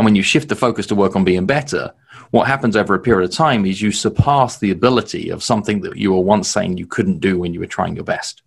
And 0.00 0.06
when 0.06 0.14
you 0.14 0.22
shift 0.22 0.48
the 0.48 0.56
focus 0.56 0.86
to 0.86 0.94
work 0.94 1.14
on 1.14 1.24
being 1.24 1.44
better, 1.44 1.92
what 2.30 2.46
happens 2.46 2.74
over 2.74 2.94
a 2.94 2.98
period 2.98 3.28
of 3.28 3.36
time 3.36 3.66
is 3.66 3.82
you 3.82 3.92
surpass 3.92 4.56
the 4.56 4.70
ability 4.70 5.28
of 5.28 5.42
something 5.42 5.82
that 5.82 5.98
you 5.98 6.14
were 6.14 6.22
once 6.22 6.48
saying 6.48 6.78
you 6.78 6.86
couldn't 6.86 7.18
do 7.18 7.38
when 7.38 7.52
you 7.52 7.60
were 7.60 7.66
trying 7.66 7.96
your 7.96 8.04
best. 8.06 8.40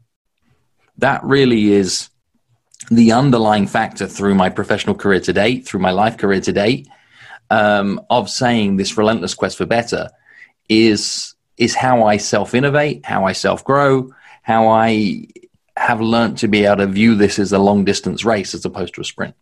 That 0.98 1.24
really 1.24 1.74
is 1.74 2.10
the 2.90 3.12
underlying 3.12 3.68
factor 3.68 4.08
through 4.08 4.34
my 4.34 4.50
professional 4.50 4.96
career 4.96 5.20
to 5.20 5.32
date, 5.32 5.68
through 5.68 5.82
my 5.82 5.92
life 5.92 6.18
career 6.18 6.42
to 6.42 6.52
date, 6.52 6.88
um, 7.52 8.02
of 8.10 8.32
saying 8.32 8.78
this 8.78 8.98
relentless 8.98 9.36
quest 9.36 9.60
for 9.60 9.68
better 9.68 10.10
is 10.70 11.36
is 11.58 11.76
how 11.76 12.04
I 12.06 12.18
self 12.18 12.56
innovate, 12.56 13.06
how 13.06 13.28
I 13.28 13.34
self 13.34 13.64
grow, 13.64 14.12
how 14.42 14.70
I 14.70 15.28
have 15.78 16.02
learned 16.02 16.40
to 16.40 16.48
be 16.48 16.66
able 16.66 16.78
to 16.78 16.88
view 16.88 17.14
this 17.14 17.38
as 17.38 17.52
a 17.52 17.60
long 17.60 17.86
distance 17.86 18.26
race 18.26 18.56
as 18.56 18.66
opposed 18.66 18.96
to 18.96 19.02
a 19.02 19.06
sprint. 19.06 19.36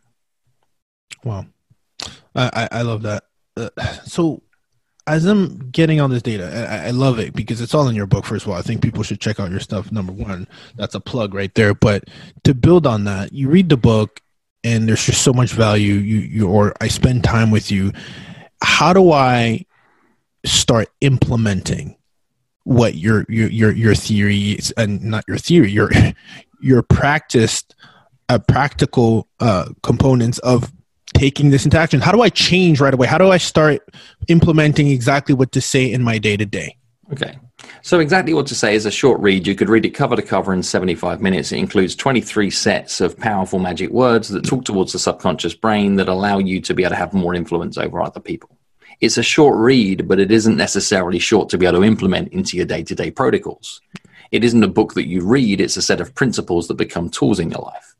Wow, 1.23 1.45
I 2.35 2.67
I 2.71 2.81
love 2.83 3.03
that. 3.03 3.23
Uh, 3.57 3.69
so 4.05 4.41
as 5.07 5.25
I'm 5.25 5.69
getting 5.71 5.99
all 5.99 6.07
this 6.07 6.21
data, 6.21 6.67
I, 6.69 6.87
I, 6.87 6.91
love 6.91 7.19
it 7.19 7.33
because 7.33 7.59
it's 7.59 7.73
all 7.73 7.87
in 7.87 7.95
your 7.95 8.05
book. 8.05 8.23
First 8.23 8.45
of 8.45 8.51
all, 8.51 8.57
I 8.57 8.61
think 8.61 8.81
people 8.81 9.03
should 9.03 9.19
check 9.19 9.39
out 9.39 9.49
your 9.49 9.59
stuff. 9.59 9.91
Number 9.91 10.13
one, 10.13 10.47
that's 10.75 10.95
a 10.95 10.99
plug 10.99 11.33
right 11.33 11.53
there. 11.55 11.73
But 11.73 12.05
to 12.43 12.53
build 12.53 12.85
on 12.85 13.05
that, 13.05 13.33
you 13.33 13.49
read 13.49 13.69
the 13.69 13.77
book, 13.77 14.21
and 14.63 14.87
there's 14.87 15.05
just 15.05 15.23
so 15.23 15.33
much 15.33 15.51
value. 15.51 15.95
You, 15.95 16.19
you, 16.19 16.47
or 16.47 16.73
I 16.79 16.87
spend 16.87 17.23
time 17.23 17.51
with 17.51 17.71
you. 17.71 17.91
How 18.61 18.93
do 18.93 19.11
I 19.11 19.65
start 20.45 20.89
implementing 21.01 21.97
what 22.63 22.95
your 22.95 23.25
your 23.27 23.49
your 23.49 23.71
your 23.71 23.95
theory 23.95 24.51
is, 24.51 24.71
and 24.77 25.03
not 25.03 25.25
your 25.27 25.37
theory, 25.37 25.71
your 25.71 25.89
your 26.61 26.83
practiced, 26.83 27.75
uh, 28.29 28.37
practical 28.37 29.27
uh, 29.39 29.69
components 29.81 30.37
of 30.39 30.71
taking 31.21 31.51
this 31.51 31.65
into 31.65 31.77
action? 31.77 32.01
How 32.01 32.11
do 32.11 32.23
I 32.23 32.29
change 32.29 32.81
right 32.81 32.95
away? 32.95 33.05
How 33.05 33.19
do 33.19 33.29
I 33.29 33.37
start 33.37 33.87
implementing 34.27 34.87
exactly 34.87 35.35
what 35.35 35.51
to 35.51 35.61
say 35.61 35.85
in 35.91 36.01
my 36.01 36.17
day 36.17 36.35
to 36.35 36.47
day? 36.47 36.75
Okay. 37.13 37.37
So, 37.83 37.99
exactly 37.99 38.33
what 38.33 38.47
to 38.47 38.55
say 38.55 38.73
is 38.73 38.87
a 38.87 38.91
short 38.91 39.21
read. 39.21 39.45
You 39.45 39.53
could 39.53 39.69
read 39.69 39.85
it 39.85 39.91
cover 39.91 40.15
to 40.15 40.23
cover 40.23 40.51
in 40.51 40.63
75 40.63 41.21
minutes. 41.21 41.51
It 41.51 41.57
includes 41.57 41.95
23 41.95 42.49
sets 42.49 43.01
of 43.01 43.19
powerful 43.19 43.59
magic 43.59 43.91
words 43.91 44.29
that 44.29 44.43
talk 44.43 44.65
towards 44.65 44.93
the 44.93 44.99
subconscious 44.99 45.53
brain 45.53 45.95
that 45.97 46.09
allow 46.09 46.39
you 46.39 46.59
to 46.61 46.73
be 46.73 46.81
able 46.81 46.91
to 46.91 46.95
have 46.95 47.13
more 47.13 47.35
influence 47.35 47.77
over 47.77 48.01
other 48.01 48.19
people. 48.19 48.57
It's 48.99 49.19
a 49.19 49.23
short 49.23 49.55
read, 49.57 50.07
but 50.07 50.19
it 50.19 50.31
isn't 50.31 50.57
necessarily 50.57 51.19
short 51.19 51.49
to 51.49 51.57
be 51.59 51.67
able 51.67 51.81
to 51.81 51.85
implement 51.85 52.33
into 52.33 52.57
your 52.57 52.65
day 52.65 52.81
to 52.81 52.95
day 52.95 53.11
protocols. 53.11 53.79
It 54.31 54.43
isn't 54.43 54.63
a 54.63 54.67
book 54.67 54.95
that 54.95 55.07
you 55.07 55.23
read, 55.23 55.61
it's 55.61 55.77
a 55.77 55.83
set 55.83 56.01
of 56.01 56.15
principles 56.15 56.67
that 56.67 56.75
become 56.75 57.09
tools 57.09 57.39
in 57.39 57.51
your 57.51 57.61
life. 57.61 57.95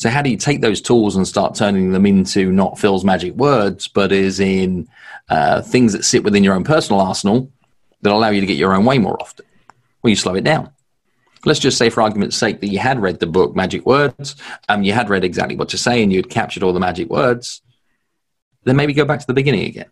So 0.00 0.08
how 0.08 0.22
do 0.22 0.30
you 0.30 0.38
take 0.38 0.62
those 0.62 0.80
tools 0.80 1.14
and 1.14 1.28
start 1.28 1.54
turning 1.54 1.92
them 1.92 2.06
into 2.06 2.50
not 2.50 2.78
Phil's 2.78 3.04
magic 3.04 3.34
words, 3.34 3.86
but 3.86 4.12
is 4.12 4.40
in 4.40 4.88
uh, 5.28 5.60
things 5.60 5.92
that 5.92 6.06
sit 6.06 6.24
within 6.24 6.42
your 6.42 6.54
own 6.54 6.64
personal 6.64 7.02
arsenal 7.02 7.52
that 8.00 8.10
allow 8.10 8.30
you 8.30 8.40
to 8.40 8.46
get 8.46 8.56
your 8.56 8.74
own 8.74 8.86
way 8.86 8.96
more 8.96 9.20
often? 9.20 9.44
Well, 10.02 10.08
you 10.08 10.16
slow 10.16 10.36
it 10.36 10.44
down. 10.44 10.70
Let's 11.44 11.60
just 11.60 11.76
say, 11.76 11.90
for 11.90 12.00
argument's 12.00 12.38
sake, 12.38 12.62
that 12.62 12.68
you 12.68 12.78
had 12.78 12.98
read 12.98 13.20
the 13.20 13.26
book 13.26 13.54
Magic 13.54 13.84
Words, 13.84 14.36
um, 14.70 14.84
you 14.84 14.94
had 14.94 15.10
read 15.10 15.22
exactly 15.22 15.54
what 15.54 15.68
to 15.68 15.78
say, 15.78 16.02
and 16.02 16.10
you 16.10 16.18
had 16.20 16.30
captured 16.30 16.62
all 16.62 16.72
the 16.72 16.80
magic 16.80 17.10
words. 17.10 17.60
Then 18.64 18.76
maybe 18.76 18.94
go 18.94 19.04
back 19.04 19.20
to 19.20 19.26
the 19.26 19.34
beginning 19.34 19.66
again 19.66 19.90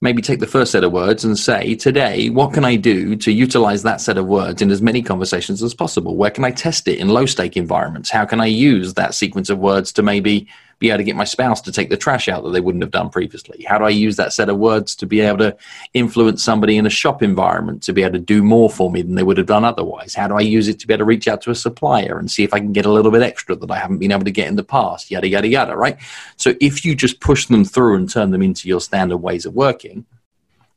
maybe 0.00 0.20
take 0.20 0.40
the 0.40 0.46
first 0.46 0.72
set 0.72 0.84
of 0.84 0.92
words 0.92 1.24
and 1.24 1.38
say, 1.38 1.74
today, 1.74 2.28
what 2.28 2.52
can 2.52 2.64
I 2.64 2.76
do 2.76 3.16
to 3.16 3.32
utilize 3.32 3.82
that 3.82 4.00
set 4.00 4.18
of 4.18 4.26
words 4.26 4.60
in 4.60 4.70
as 4.70 4.82
many 4.82 5.02
conversations 5.02 5.62
as 5.62 5.74
possible? 5.74 6.16
Where 6.16 6.30
can 6.30 6.44
I 6.44 6.50
test 6.50 6.86
it 6.86 6.98
in 6.98 7.08
low 7.08 7.26
stake 7.26 7.56
environments? 7.56 8.10
How 8.10 8.24
can 8.24 8.40
I 8.40 8.46
use 8.46 8.94
that 8.94 9.14
sequence 9.14 9.48
of 9.48 9.58
words 9.58 9.92
to 9.92 10.02
maybe 10.02 10.48
be 10.78 10.90
able 10.90 10.98
to 10.98 11.04
get 11.04 11.16
my 11.16 11.24
spouse 11.24 11.60
to 11.62 11.72
take 11.72 11.88
the 11.88 11.96
trash 11.96 12.28
out 12.28 12.44
that 12.44 12.50
they 12.50 12.60
wouldn't 12.60 12.84
have 12.84 12.90
done 12.90 13.08
previously? 13.08 13.64
How 13.66 13.78
do 13.78 13.84
I 13.84 13.90
use 13.90 14.16
that 14.16 14.32
set 14.32 14.48
of 14.48 14.58
words 14.58 14.94
to 14.96 15.06
be 15.06 15.20
able 15.20 15.38
to 15.38 15.56
influence 15.94 16.44
somebody 16.44 16.76
in 16.76 16.86
a 16.86 16.90
shop 16.90 17.22
environment 17.22 17.82
to 17.84 17.92
be 17.92 18.02
able 18.02 18.12
to 18.14 18.18
do 18.18 18.42
more 18.42 18.70
for 18.70 18.90
me 18.90 19.02
than 19.02 19.14
they 19.14 19.22
would 19.22 19.38
have 19.38 19.46
done 19.46 19.64
otherwise? 19.64 20.14
How 20.14 20.28
do 20.28 20.34
I 20.34 20.42
use 20.42 20.68
it 20.68 20.78
to 20.80 20.86
be 20.86 20.92
able 20.92 21.00
to 21.00 21.04
reach 21.06 21.28
out 21.28 21.40
to 21.42 21.50
a 21.50 21.54
supplier 21.54 22.18
and 22.18 22.30
see 22.30 22.44
if 22.44 22.52
I 22.52 22.58
can 22.58 22.72
get 22.72 22.86
a 22.86 22.92
little 22.92 23.10
bit 23.10 23.22
extra 23.22 23.56
that 23.56 23.70
I 23.70 23.78
haven't 23.78 23.98
been 23.98 24.12
able 24.12 24.24
to 24.24 24.30
get 24.30 24.48
in 24.48 24.56
the 24.56 24.64
past? 24.64 25.10
Yada, 25.10 25.28
yada, 25.28 25.48
yada, 25.48 25.76
right? 25.76 25.98
So 26.36 26.54
if 26.60 26.84
you 26.84 26.94
just 26.94 27.20
push 27.20 27.46
them 27.46 27.64
through 27.64 27.96
and 27.96 28.10
turn 28.10 28.30
them 28.30 28.42
into 28.42 28.68
your 28.68 28.80
standard 28.80 29.18
ways 29.18 29.46
of 29.46 29.54
working, 29.54 30.04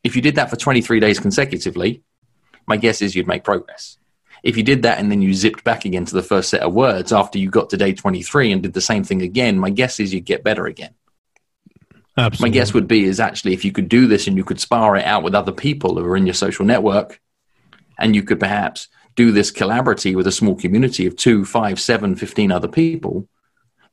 if 0.03 0.15
you 0.15 0.21
did 0.21 0.35
that 0.35 0.49
for 0.49 0.55
23 0.55 0.99
days 0.99 1.19
consecutively, 1.19 2.01
my 2.67 2.77
guess 2.77 3.01
is 3.01 3.15
you'd 3.15 3.27
make 3.27 3.43
progress. 3.43 3.98
If 4.43 4.57
you 4.57 4.63
did 4.63 4.83
that 4.83 4.99
and 4.99 5.11
then 5.11 5.21
you 5.21 5.33
zipped 5.33 5.63
back 5.63 5.85
again 5.85 6.05
to 6.05 6.13
the 6.13 6.23
first 6.23 6.49
set 6.49 6.61
of 6.61 6.73
words 6.73 7.11
after 7.11 7.37
you 7.37 7.49
got 7.49 7.69
to 7.71 7.77
day 7.77 7.93
23 7.93 8.51
and 8.51 8.63
did 8.63 8.73
the 8.73 8.81
same 8.81 9.03
thing 9.03 9.21
again, 9.21 9.59
my 9.59 9.69
guess 9.69 9.99
is 9.99 10.13
you'd 10.13 10.25
get 10.25 10.43
better 10.43 10.65
again. 10.65 10.93
Absolutely. 12.17 12.49
My 12.49 12.53
guess 12.53 12.73
would 12.73 12.87
be 12.87 13.03
is 13.03 13.19
actually 13.19 13.53
if 13.53 13.63
you 13.63 13.71
could 13.71 13.89
do 13.89 14.07
this 14.07 14.27
and 14.27 14.35
you 14.35 14.43
could 14.43 14.59
spar 14.59 14.95
it 14.95 15.05
out 15.05 15.23
with 15.23 15.35
other 15.35 15.51
people 15.51 15.95
who 15.95 16.05
are 16.05 16.17
in 16.17 16.25
your 16.25 16.33
social 16.33 16.65
network, 16.65 17.21
and 17.97 18.15
you 18.15 18.23
could 18.23 18.39
perhaps 18.39 18.87
do 19.15 19.31
this 19.31 19.51
collaboratively 19.51 20.15
with 20.15 20.27
a 20.27 20.31
small 20.31 20.55
community 20.55 21.05
of 21.05 21.15
two, 21.15 21.43
five, 21.43 21.79
seven, 21.79 22.15
15 22.15 22.51
other 22.51 22.67
people, 22.67 23.27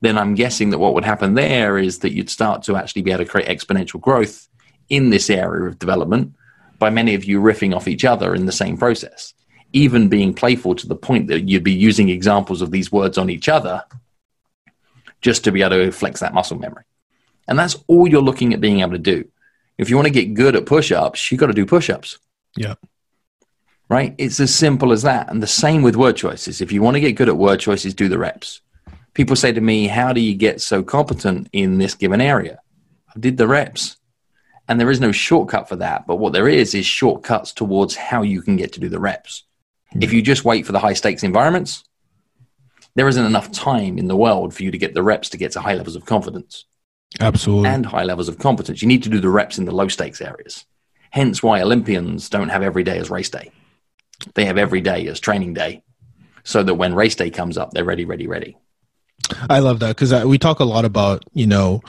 then 0.00 0.18
I'm 0.18 0.34
guessing 0.34 0.70
that 0.70 0.78
what 0.78 0.94
would 0.94 1.04
happen 1.04 1.34
there 1.34 1.78
is 1.78 2.00
that 2.00 2.12
you'd 2.12 2.30
start 2.30 2.62
to 2.64 2.76
actually 2.76 3.02
be 3.02 3.10
able 3.10 3.24
to 3.24 3.30
create 3.30 3.48
exponential 3.48 4.00
growth 4.00 4.48
in 4.88 5.10
this 5.10 5.30
area 5.30 5.68
of 5.68 5.78
development 5.78 6.34
by 6.78 6.90
many 6.90 7.14
of 7.14 7.24
you 7.24 7.40
riffing 7.40 7.74
off 7.74 7.88
each 7.88 8.04
other 8.04 8.34
in 8.34 8.46
the 8.46 8.52
same 8.52 8.76
process 8.76 9.34
even 9.72 10.08
being 10.08 10.32
playful 10.32 10.74
to 10.74 10.86
the 10.86 10.96
point 10.96 11.28
that 11.28 11.48
you'd 11.48 11.64
be 11.64 11.72
using 11.72 12.08
examples 12.08 12.62
of 12.62 12.70
these 12.70 12.90
words 12.90 13.18
on 13.18 13.30
each 13.30 13.48
other 13.48 13.84
just 15.20 15.44
to 15.44 15.52
be 15.52 15.62
able 15.62 15.76
to 15.76 15.90
flex 15.90 16.20
that 16.20 16.34
muscle 16.34 16.58
memory. 16.58 16.84
And 17.48 17.58
that's 17.58 17.76
all 17.86 18.08
you're 18.08 18.22
looking 18.22 18.52
at 18.52 18.60
being 18.60 18.80
able 18.80 18.92
to 18.92 18.98
do. 18.98 19.28
If 19.78 19.90
you 19.90 19.96
want 19.96 20.06
to 20.06 20.12
get 20.12 20.34
good 20.34 20.56
at 20.56 20.66
push 20.66 20.90
ups, 20.90 21.30
you've 21.30 21.40
got 21.40 21.46
to 21.46 21.52
do 21.52 21.66
push 21.66 21.90
ups. 21.90 22.18
Yeah. 22.56 22.74
Right? 23.88 24.14
It's 24.18 24.40
as 24.40 24.54
simple 24.54 24.92
as 24.92 25.02
that. 25.02 25.30
And 25.30 25.42
the 25.42 25.46
same 25.46 25.82
with 25.82 25.96
word 25.96 26.16
choices. 26.16 26.60
If 26.60 26.72
you 26.72 26.82
want 26.82 26.94
to 26.96 27.00
get 27.00 27.12
good 27.12 27.28
at 27.28 27.36
word 27.36 27.60
choices, 27.60 27.94
do 27.94 28.08
the 28.08 28.18
reps. 28.18 28.62
People 29.14 29.36
say 29.36 29.52
to 29.52 29.60
me, 29.60 29.86
How 29.86 30.12
do 30.12 30.20
you 30.20 30.34
get 30.34 30.60
so 30.60 30.82
competent 30.82 31.48
in 31.52 31.78
this 31.78 31.94
given 31.94 32.20
area? 32.20 32.60
I 33.14 33.18
did 33.18 33.36
the 33.36 33.46
reps. 33.46 33.96
And 34.68 34.80
there 34.80 34.90
is 34.90 35.00
no 35.00 35.12
shortcut 35.12 35.68
for 35.68 35.76
that. 35.76 36.06
But 36.06 36.16
what 36.16 36.32
there 36.32 36.48
is, 36.48 36.74
is 36.74 36.84
shortcuts 36.84 37.52
towards 37.52 37.94
how 37.94 38.22
you 38.22 38.42
can 38.42 38.56
get 38.56 38.72
to 38.72 38.80
do 38.80 38.88
the 38.88 38.98
reps. 38.98 39.44
If 40.02 40.12
you 40.12 40.22
just 40.22 40.44
wait 40.44 40.66
for 40.66 40.72
the 40.72 40.78
high 40.78 40.94
stakes 40.94 41.22
environments, 41.22 41.84
there 42.94 43.08
isn't 43.08 43.24
enough 43.24 43.52
time 43.52 43.98
in 43.98 44.08
the 44.08 44.16
world 44.16 44.54
for 44.54 44.62
you 44.62 44.70
to 44.70 44.78
get 44.78 44.94
the 44.94 45.02
reps 45.02 45.28
to 45.30 45.36
get 45.36 45.52
to 45.52 45.60
high 45.60 45.74
levels 45.74 45.96
of 45.96 46.06
confidence. 46.06 46.64
Absolutely. 47.20 47.68
And 47.68 47.86
high 47.86 48.04
levels 48.04 48.28
of 48.28 48.38
competence. 48.38 48.82
You 48.82 48.88
need 48.88 49.02
to 49.04 49.08
do 49.08 49.20
the 49.20 49.28
reps 49.28 49.58
in 49.58 49.64
the 49.64 49.72
low 49.72 49.88
stakes 49.88 50.20
areas. 50.20 50.64
Hence 51.10 51.42
why 51.42 51.60
Olympians 51.60 52.28
don't 52.28 52.48
have 52.48 52.62
every 52.62 52.82
day 52.82 52.98
as 52.98 53.10
race 53.10 53.30
day. 53.30 53.50
They 54.34 54.46
have 54.46 54.58
every 54.58 54.80
day 54.80 55.06
as 55.06 55.20
training 55.20 55.54
day 55.54 55.82
so 56.42 56.62
that 56.62 56.74
when 56.74 56.94
race 56.94 57.14
day 57.14 57.30
comes 57.30 57.58
up, 57.58 57.70
they're 57.72 57.84
ready, 57.84 58.04
ready, 58.04 58.26
ready. 58.26 58.56
I 59.48 59.58
love 59.58 59.80
that 59.80 59.96
because 59.96 60.12
uh, 60.12 60.24
we 60.26 60.38
talk 60.38 60.60
a 60.60 60.64
lot 60.64 60.84
about, 60.84 61.24
you 61.32 61.46
know, 61.46 61.82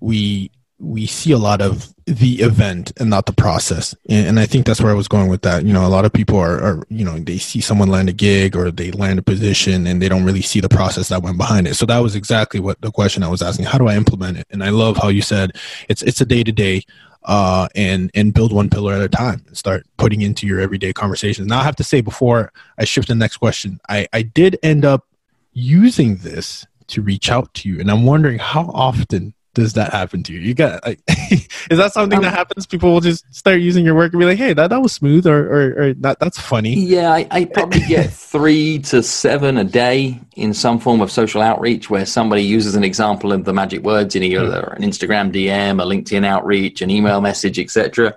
we 0.00 0.50
we 0.80 1.04
see 1.06 1.30
a 1.30 1.38
lot 1.38 1.60
of 1.60 1.94
the 2.06 2.40
event 2.40 2.90
and 2.98 3.10
not 3.10 3.26
the 3.26 3.32
process. 3.32 3.94
And, 4.08 4.40
i 4.40 4.46
think 4.46 4.66
that's 4.66 4.80
where 4.80 4.90
i 4.90 4.94
was 4.94 5.08
going 5.08 5.28
with 5.28 5.42
that. 5.42 5.64
You 5.64 5.72
know 5.72 5.86
a 5.86 5.88
lot 5.88 6.04
of 6.04 6.12
people 6.12 6.38
are, 6.38 6.60
are, 6.60 6.86
you 6.88 7.04
know 7.04 7.18
they 7.18 7.38
see 7.38 7.60
someone 7.60 7.88
land 7.88 8.08
a 8.08 8.12
gig 8.12 8.56
or 8.56 8.70
they 8.70 8.90
land 8.90 9.18
a 9.18 9.22
position 9.22 9.86
and 9.86 10.00
they 10.00 10.08
don't 10.08 10.24
really 10.24 10.42
see 10.42 10.60
the 10.60 10.68
process 10.68 11.08
that 11.08 11.22
went 11.22 11.36
behind 11.36 11.68
it. 11.68 11.74
So 11.74 11.86
that 11.86 11.98
was 11.98 12.16
exactly 12.16 12.58
what 12.58 12.80
the 12.80 12.90
question 12.90 13.22
i 13.22 13.28
was 13.28 13.42
asking. 13.42 13.66
How 13.66 13.78
do 13.78 13.86
i 13.88 13.96
implement 13.96 14.38
it? 14.38 14.46
And 14.50 14.64
i 14.64 14.70
love 14.70 14.96
how 14.96 15.08
you 15.08 15.22
said 15.22 15.52
it's 15.88 16.02
it's 16.02 16.20
a 16.20 16.26
day-to-day 16.26 16.82
uh, 17.24 17.68
and 17.74 18.10
and 18.14 18.32
build 18.32 18.50
one 18.50 18.70
pillar 18.70 18.94
at 18.94 19.02
a 19.02 19.08
time 19.08 19.44
and 19.46 19.56
start 19.56 19.86
putting 19.98 20.22
into 20.22 20.46
your 20.46 20.60
everyday 20.60 20.92
conversations. 20.92 21.46
Now 21.46 21.60
i 21.60 21.64
have 21.64 21.76
to 21.76 21.84
say 21.84 22.00
before 22.00 22.52
i 22.78 22.84
shift 22.84 23.08
to 23.08 23.14
the 23.14 23.18
next 23.18 23.36
question 23.36 23.80
i 23.88 24.08
i 24.12 24.22
did 24.22 24.58
end 24.62 24.84
up 24.84 25.06
using 25.52 26.16
this 26.16 26.66
to 26.86 27.02
reach 27.02 27.30
out 27.30 27.52
to 27.54 27.68
you. 27.68 27.78
And 27.80 27.90
i'm 27.90 28.06
wondering 28.06 28.38
how 28.38 28.70
often 28.72 29.34
does 29.54 29.72
that 29.72 29.92
happen 29.92 30.22
to 30.24 30.32
you? 30.32 30.40
You 30.40 30.54
got 30.54 30.84
like, 30.86 31.00
is 31.08 31.78
that 31.78 31.92
something 31.92 32.18
um, 32.18 32.22
that 32.22 32.34
happens? 32.34 32.66
People 32.66 32.92
will 32.92 33.00
just 33.00 33.32
start 33.34 33.60
using 33.60 33.84
your 33.84 33.94
work 33.94 34.12
and 34.12 34.20
be 34.20 34.26
like, 34.26 34.38
"Hey, 34.38 34.52
that, 34.52 34.70
that 34.70 34.80
was 34.80 34.92
smooth," 34.92 35.26
or, 35.26 35.38
or, 35.38 35.82
or 35.82 35.94
that 35.94 36.20
that's 36.20 36.38
funny. 36.38 36.74
Yeah, 36.74 37.12
I, 37.12 37.26
I 37.30 37.44
probably 37.46 37.80
get 37.80 38.10
three 38.12 38.78
to 38.80 39.02
seven 39.02 39.56
a 39.56 39.64
day 39.64 40.20
in 40.36 40.54
some 40.54 40.78
form 40.78 41.00
of 41.00 41.10
social 41.10 41.42
outreach 41.42 41.90
where 41.90 42.06
somebody 42.06 42.42
uses 42.42 42.76
an 42.76 42.84
example 42.84 43.32
of 43.32 43.44
the 43.44 43.52
magic 43.52 43.82
words 43.82 44.14
in 44.14 44.22
either 44.22 44.44
mm. 44.44 44.76
an 44.76 44.82
Instagram 44.82 45.32
DM, 45.32 45.82
a 45.82 45.86
LinkedIn 45.86 46.24
outreach, 46.24 46.80
an 46.80 46.90
email 46.90 47.20
message, 47.20 47.58
etc. 47.58 48.16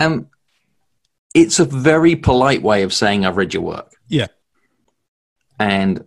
Um, 0.00 0.28
it's 1.32 1.60
a 1.60 1.64
very 1.64 2.16
polite 2.16 2.62
way 2.62 2.82
of 2.82 2.92
saying 2.92 3.24
I've 3.24 3.36
read 3.36 3.54
your 3.54 3.62
work. 3.62 3.92
Yeah, 4.08 4.26
and 5.60 6.04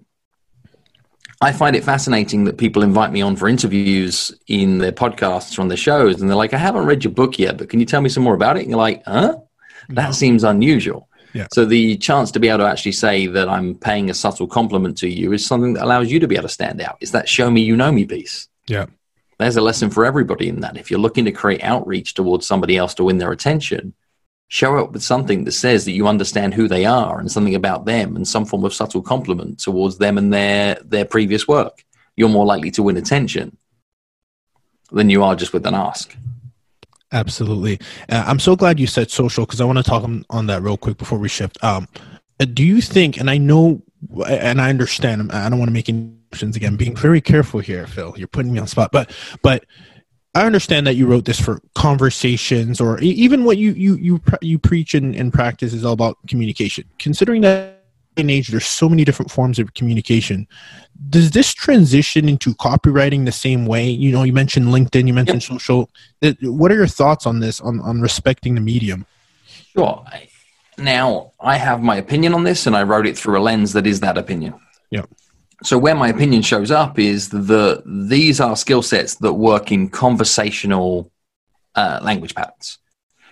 I 1.42 1.54
find 1.54 1.76
it 1.76 1.86
fascinating 1.86 2.44
that 2.46 2.58
people 2.58 2.84
invite 2.84 3.12
me 3.12 3.22
on 3.22 3.38
for 3.38 3.48
interviews 3.48 4.32
in 4.48 4.80
their 4.80 4.92
podcasts 4.92 5.58
or 5.58 5.62
on 5.62 5.70
their 5.70 5.78
shows, 5.78 6.20
and 6.20 6.30
they're 6.30 6.36
like, 6.36 6.54
"I 6.54 6.58
haven't 6.58 6.86
read 6.86 7.04
your 7.04 7.14
book 7.14 7.40
yet, 7.40 7.58
but 7.58 7.70
can 7.70 7.80
you 7.80 7.86
tell 7.86 8.02
me 8.02 8.10
some 8.10 8.24
more 8.24 8.34
about 8.36 8.58
it?" 8.58 8.62
And 8.62 8.70
you're 8.70 8.78
like, 8.78 9.04
"Huh? 9.06 9.38
That 9.90 10.08
no. 10.08 10.12
seems 10.12 10.44
unusual." 10.44 11.08
Yeah. 11.34 11.48
So 11.54 11.64
the 11.64 11.96
chance 11.98 12.32
to 12.32 12.40
be 12.40 12.50
able 12.50 12.60
to 12.60 12.68
actually 12.68 12.92
say 12.92 13.28
that 13.28 13.48
I'm 13.48 13.76
paying 13.76 14.10
a 14.10 14.14
subtle 14.14 14.48
compliment 14.48 14.98
to 14.98 15.08
you 15.08 15.32
is 15.32 15.46
something 15.46 15.74
that 15.74 15.84
allows 15.84 16.12
you 16.12 16.20
to 16.20 16.28
be 16.28 16.36
able 16.36 16.48
to 16.48 16.54
stand 16.54 16.82
out. 16.82 16.98
Is 17.02 17.12
that 17.12 17.30
show 17.30 17.50
me 17.52 17.62
you 17.62 17.78
know 17.78 17.92
me 17.92 18.06
piece? 18.06 18.48
Yeah. 18.68 18.88
There's 19.38 19.56
a 19.56 19.62
lesson 19.62 19.90
for 19.90 20.06
everybody 20.06 20.50
in 20.50 20.60
that. 20.62 20.76
If 20.76 20.92
you're 20.92 21.00
looking 21.00 21.26
to 21.26 21.32
create 21.32 21.64
outreach 21.64 22.16
towards 22.16 22.46
somebody 22.46 22.76
else 22.76 22.94
to 22.96 23.06
win 23.06 23.20
their 23.20 23.32
attention, 23.32 23.94
show 24.50 24.78
up 24.78 24.92
with 24.92 25.04
something 25.04 25.46
that 25.46 25.54
says 25.54 25.86
that 25.86 25.92
you 25.92 26.08
understand 26.08 26.54
who 26.54 26.68
they 26.68 26.86
are 26.86 27.20
and 27.20 27.32
something 27.32 27.56
about 27.56 27.86
them 27.86 28.16
and 28.16 28.28
some 28.28 28.46
form 28.46 28.66
of 28.66 28.74
subtle 28.74 29.02
compliment 29.02 29.60
towards 29.60 29.98
them 29.98 30.18
and 30.18 30.34
their 30.34 30.76
their 30.84 31.06
previous 31.06 31.48
work. 31.48 31.86
You're 32.18 32.30
more 32.30 32.46
likely 32.46 32.72
to 32.72 32.84
win 32.84 32.98
attention 32.98 33.58
than 34.92 35.10
you 35.10 35.24
are 35.24 35.36
just 35.36 35.54
with 35.54 35.66
an 35.66 35.76
ask. 35.76 36.16
Absolutely. 37.12 37.80
Uh, 38.10 38.24
i'm 38.28 38.40
so 38.40 38.56
glad 38.56 38.80
you 38.80 38.86
said 38.86 39.10
social 39.10 39.46
because 39.46 39.62
i 39.62 39.66
want 39.66 39.78
to 39.78 39.84
talk 39.84 40.04
on, 40.04 40.26
on, 40.30 40.46
that 40.48 40.62
real 40.62 40.78
quick 40.78 40.98
before 40.98 41.18
we 41.18 41.30
shift. 41.30 41.64
Um, 41.64 41.88
uh, 42.40 42.46
do 42.46 42.64
you 42.64 42.82
think 42.82 43.18
and 43.18 43.30
i 43.30 43.38
know 43.38 43.82
and 44.28 44.62
i 44.62 44.70
understand 44.70 45.32
i 45.32 45.50
don't 45.50 45.58
want 45.58 45.70
to 45.70 45.74
make 45.74 45.90
any 45.90 46.20
again, 46.42 46.76
being 46.76 46.96
very 46.96 47.22
careful 47.22 47.60
here, 47.60 47.88
Phil. 47.88 48.14
You're 48.18 48.28
putting 48.28 48.54
me 48.54 48.60
on 48.60 48.68
spot, 48.68 48.92
but 48.92 49.12
but 49.42 49.66
I 50.36 50.46
understand 50.46 50.86
that 50.86 50.96
you 50.96 51.08
wrote 51.08 51.26
this 51.26 51.40
for 51.40 51.60
conversations 51.74 52.80
or 52.80 53.00
even 53.00 53.46
what 53.46 53.58
you 53.58 53.72
you 53.72 53.96
you 53.96 54.22
you 54.42 54.60
preach 54.60 54.94
and, 54.94 55.16
and 55.16 55.34
practice 55.34 55.74
is 55.74 55.84
all 55.84 55.94
about 55.94 56.18
communication. 56.28 56.86
Considering 57.00 57.42
that 57.42 57.84
in 58.16 58.30
age 58.30 58.50
there's 58.50 58.68
so 58.68 58.88
many 58.88 59.04
different 59.04 59.32
forms 59.32 59.58
of 59.58 59.74
communication, 59.74 60.48
does 61.10 61.32
this 61.32 61.54
transition 61.54 62.30
into 62.30 62.54
copywriting 62.56 63.26
the 63.26 63.32
same 63.32 63.66
way? 63.66 63.90
You 63.90 64.12
know, 64.12 64.24
you 64.24 64.34
mentioned 64.34 64.68
LinkedIn, 64.68 65.08
you 65.08 65.14
mentioned 65.14 65.42
yep. 65.42 65.52
social. 65.52 65.90
Uh, 66.22 66.34
what 66.42 66.72
are 66.72 66.76
your 66.76 66.88
thoughts 66.88 67.26
on 67.26 67.40
this 67.40 67.60
on 67.60 67.80
on 67.82 68.00
respecting 68.00 68.54
the 68.54 68.62
medium? 68.62 69.08
Sure. 69.74 70.06
Now 70.78 71.34
I 71.40 71.58
have 71.58 71.82
my 71.82 71.96
opinion 71.96 72.36
on 72.36 72.44
this, 72.44 72.68
and 72.68 72.76
I 72.76 72.84
wrote 72.84 73.08
it 73.08 73.18
through 73.18 73.40
a 73.40 73.42
lens 73.42 73.74
that 73.74 73.88
is 73.88 74.00
that 74.02 74.18
opinion. 74.18 74.54
Yeah 74.92 75.06
so 75.62 75.78
where 75.78 75.96
my 75.96 76.08
opinion 76.08 76.42
shows 76.42 76.72
up 76.72 76.98
is 76.98 77.30
that 77.30 77.84
these 77.86 78.40
are 78.40 78.56
skill 78.56 78.82
sets 78.82 79.16
that 79.16 79.34
work 79.34 79.72
in 79.72 79.90
conversational 79.90 81.12
uh, 81.76 82.00
language 82.02 82.34
patterns. 82.34 82.78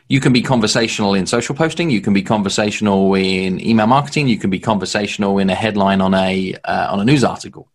You 0.09 0.19
can 0.19 0.31
be 0.31 0.41
conversational 0.41 1.13
in 1.13 1.25
social 1.25 1.55
posting. 1.55 1.89
You 1.89 2.01
can 2.01 2.13
be 2.13 2.21
conversational 2.21 3.13
in 3.15 3.63
email 3.65 3.87
marketing. 3.87 4.27
You 4.27 4.37
can 4.37 4.49
be 4.49 4.59
conversational 4.59 5.37
in 5.39 5.49
a 5.49 5.55
headline 5.55 5.99
on 5.99 6.13
a 6.13 6.55
uh, 6.63 6.87
on 6.91 6.99
a 6.99 7.05
news 7.05 7.23
article. 7.23 7.69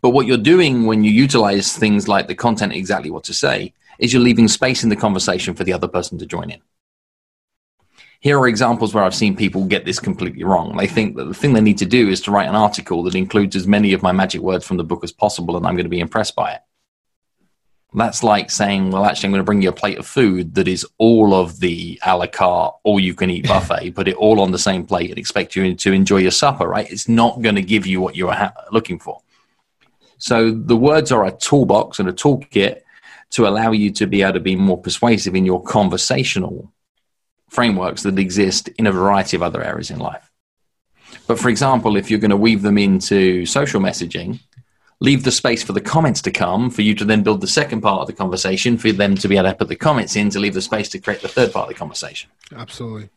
But 0.00 0.10
what 0.10 0.26
you're 0.26 0.38
doing 0.38 0.86
when 0.86 1.04
you 1.04 1.10
utilize 1.10 1.76
things 1.76 2.08
like 2.08 2.28
the 2.28 2.34
content 2.34 2.72
exactly 2.72 3.10
what 3.10 3.24
to 3.24 3.34
say 3.34 3.74
is 3.98 4.12
you're 4.12 4.22
leaving 4.22 4.48
space 4.48 4.84
in 4.84 4.90
the 4.90 4.96
conversation 4.96 5.54
for 5.54 5.64
the 5.64 5.72
other 5.72 5.88
person 5.88 6.18
to 6.18 6.26
join 6.26 6.50
in 6.50 6.60
here 8.20 8.38
are 8.38 8.48
examples 8.48 8.94
where 8.94 9.04
I've 9.04 9.14
seen 9.14 9.36
people 9.36 9.64
get 9.64 9.84
this 9.84 10.00
completely 10.00 10.42
wrong. 10.42 10.76
They 10.76 10.88
think 10.88 11.16
that 11.16 11.26
the 11.26 11.34
thing 11.34 11.52
they 11.52 11.60
need 11.60 11.78
to 11.78 11.86
do 11.86 12.08
is 12.08 12.20
to 12.22 12.32
write 12.32 12.48
an 12.48 12.56
article 12.56 13.04
that 13.04 13.14
includes 13.14 13.54
as 13.54 13.66
many 13.66 13.92
of 13.92 14.02
my 14.02 14.10
magic 14.10 14.40
words 14.40 14.66
from 14.66 14.76
the 14.76 14.84
book 14.84 15.04
as 15.04 15.12
possible, 15.12 15.56
and 15.56 15.66
I'm 15.66 15.74
going 15.74 15.84
to 15.84 15.90
be 15.90 16.00
impressed 16.00 16.34
by 16.34 16.52
it. 16.52 16.60
That's 17.94 18.22
like 18.22 18.50
saying, 18.50 18.90
well, 18.90 19.04
actually, 19.04 19.28
I'm 19.28 19.32
going 19.32 19.40
to 19.40 19.44
bring 19.44 19.62
you 19.62 19.70
a 19.70 19.72
plate 19.72 19.98
of 19.98 20.06
food 20.06 20.54
that 20.56 20.68
is 20.68 20.86
all 20.98 21.32
of 21.32 21.60
the 21.60 21.98
a 22.04 22.16
la 22.16 22.26
carte, 22.26 22.74
all 22.82 23.00
you 23.00 23.14
can 23.14 23.30
eat 23.30 23.46
buffet, 23.48 23.92
put 23.92 24.08
it 24.08 24.16
all 24.16 24.40
on 24.40 24.50
the 24.50 24.58
same 24.58 24.84
plate 24.84 25.10
and 25.10 25.18
expect 25.18 25.54
you 25.56 25.74
to 25.74 25.92
enjoy 25.92 26.18
your 26.18 26.32
supper, 26.32 26.68
right? 26.68 26.90
It's 26.90 27.08
not 27.08 27.40
going 27.40 27.54
to 27.54 27.62
give 27.62 27.86
you 27.86 28.00
what 28.00 28.16
you're 28.16 28.34
ha- 28.34 28.52
looking 28.72 28.98
for. 28.98 29.20
So 30.18 30.50
the 30.50 30.76
words 30.76 31.12
are 31.12 31.24
a 31.24 31.30
toolbox 31.30 32.00
and 32.00 32.08
a 32.08 32.12
toolkit 32.12 32.82
to 33.30 33.46
allow 33.46 33.70
you 33.70 33.90
to 33.92 34.06
be 34.06 34.22
able 34.22 34.34
to 34.34 34.40
be 34.40 34.56
more 34.56 34.78
persuasive 34.78 35.36
in 35.36 35.46
your 35.46 35.62
conversational 35.62 36.70
frameworks 37.48 38.02
that 38.02 38.18
exist 38.18 38.68
in 38.78 38.86
a 38.86 38.92
variety 38.92 39.36
of 39.36 39.42
other 39.42 39.62
areas 39.62 39.90
in 39.90 39.98
life. 39.98 40.30
But 41.26 41.38
for 41.38 41.48
example, 41.48 41.96
if 41.96 42.10
you're 42.10 42.20
going 42.20 42.30
to 42.30 42.36
weave 42.36 42.62
them 42.62 42.78
into 42.78 43.46
social 43.46 43.80
messaging, 43.80 44.40
leave 45.00 45.24
the 45.24 45.30
space 45.30 45.62
for 45.62 45.72
the 45.72 45.80
comments 45.80 46.22
to 46.22 46.30
come 46.30 46.70
for 46.70 46.82
you 46.82 46.94
to 46.94 47.04
then 47.04 47.22
build 47.22 47.40
the 47.40 47.46
second 47.46 47.80
part 47.80 48.00
of 48.00 48.06
the 48.06 48.12
conversation 48.12 48.76
for 48.76 48.92
them 48.92 49.14
to 49.16 49.28
be 49.28 49.36
able 49.36 49.50
to 49.50 49.54
put 49.54 49.68
the 49.68 49.76
comments 49.76 50.16
in 50.16 50.30
to 50.30 50.40
leave 50.40 50.54
the 50.54 50.62
space 50.62 50.88
to 50.90 50.98
create 50.98 51.22
the 51.22 51.28
third 51.28 51.52
part 51.52 51.68
of 51.68 51.74
the 51.74 51.78
conversation. 51.78 52.30
Absolutely. 52.54 53.10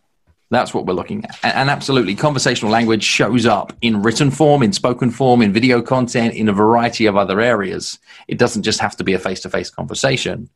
That's 0.50 0.74
what 0.74 0.86
we're 0.86 0.94
looking 0.94 1.24
at. 1.24 1.40
And 1.44 1.70
absolutely, 1.70 2.14
conversational 2.14 2.74
language 2.74 3.04
shows 3.04 3.46
up 3.46 3.72
in 3.82 4.02
written 4.02 4.30
form, 4.30 4.64
in 4.64 4.74
spoken 4.74 5.10
form, 5.10 5.42
in 5.42 5.54
video 5.54 5.82
content, 5.82 6.36
in 6.36 6.50
a 6.50 6.54
variety 6.54 7.06
of 7.06 7.16
other 7.16 7.40
areas. 7.40 8.00
It 8.28 8.38
doesn't 8.38 8.64
just 8.64 8.82
have 8.82 8.98
to 8.98 9.06
be 9.06 9.14
a 9.14 9.20
face 9.20 9.40
to 9.42 9.50
face 9.50 9.70
conversation, 9.70 10.50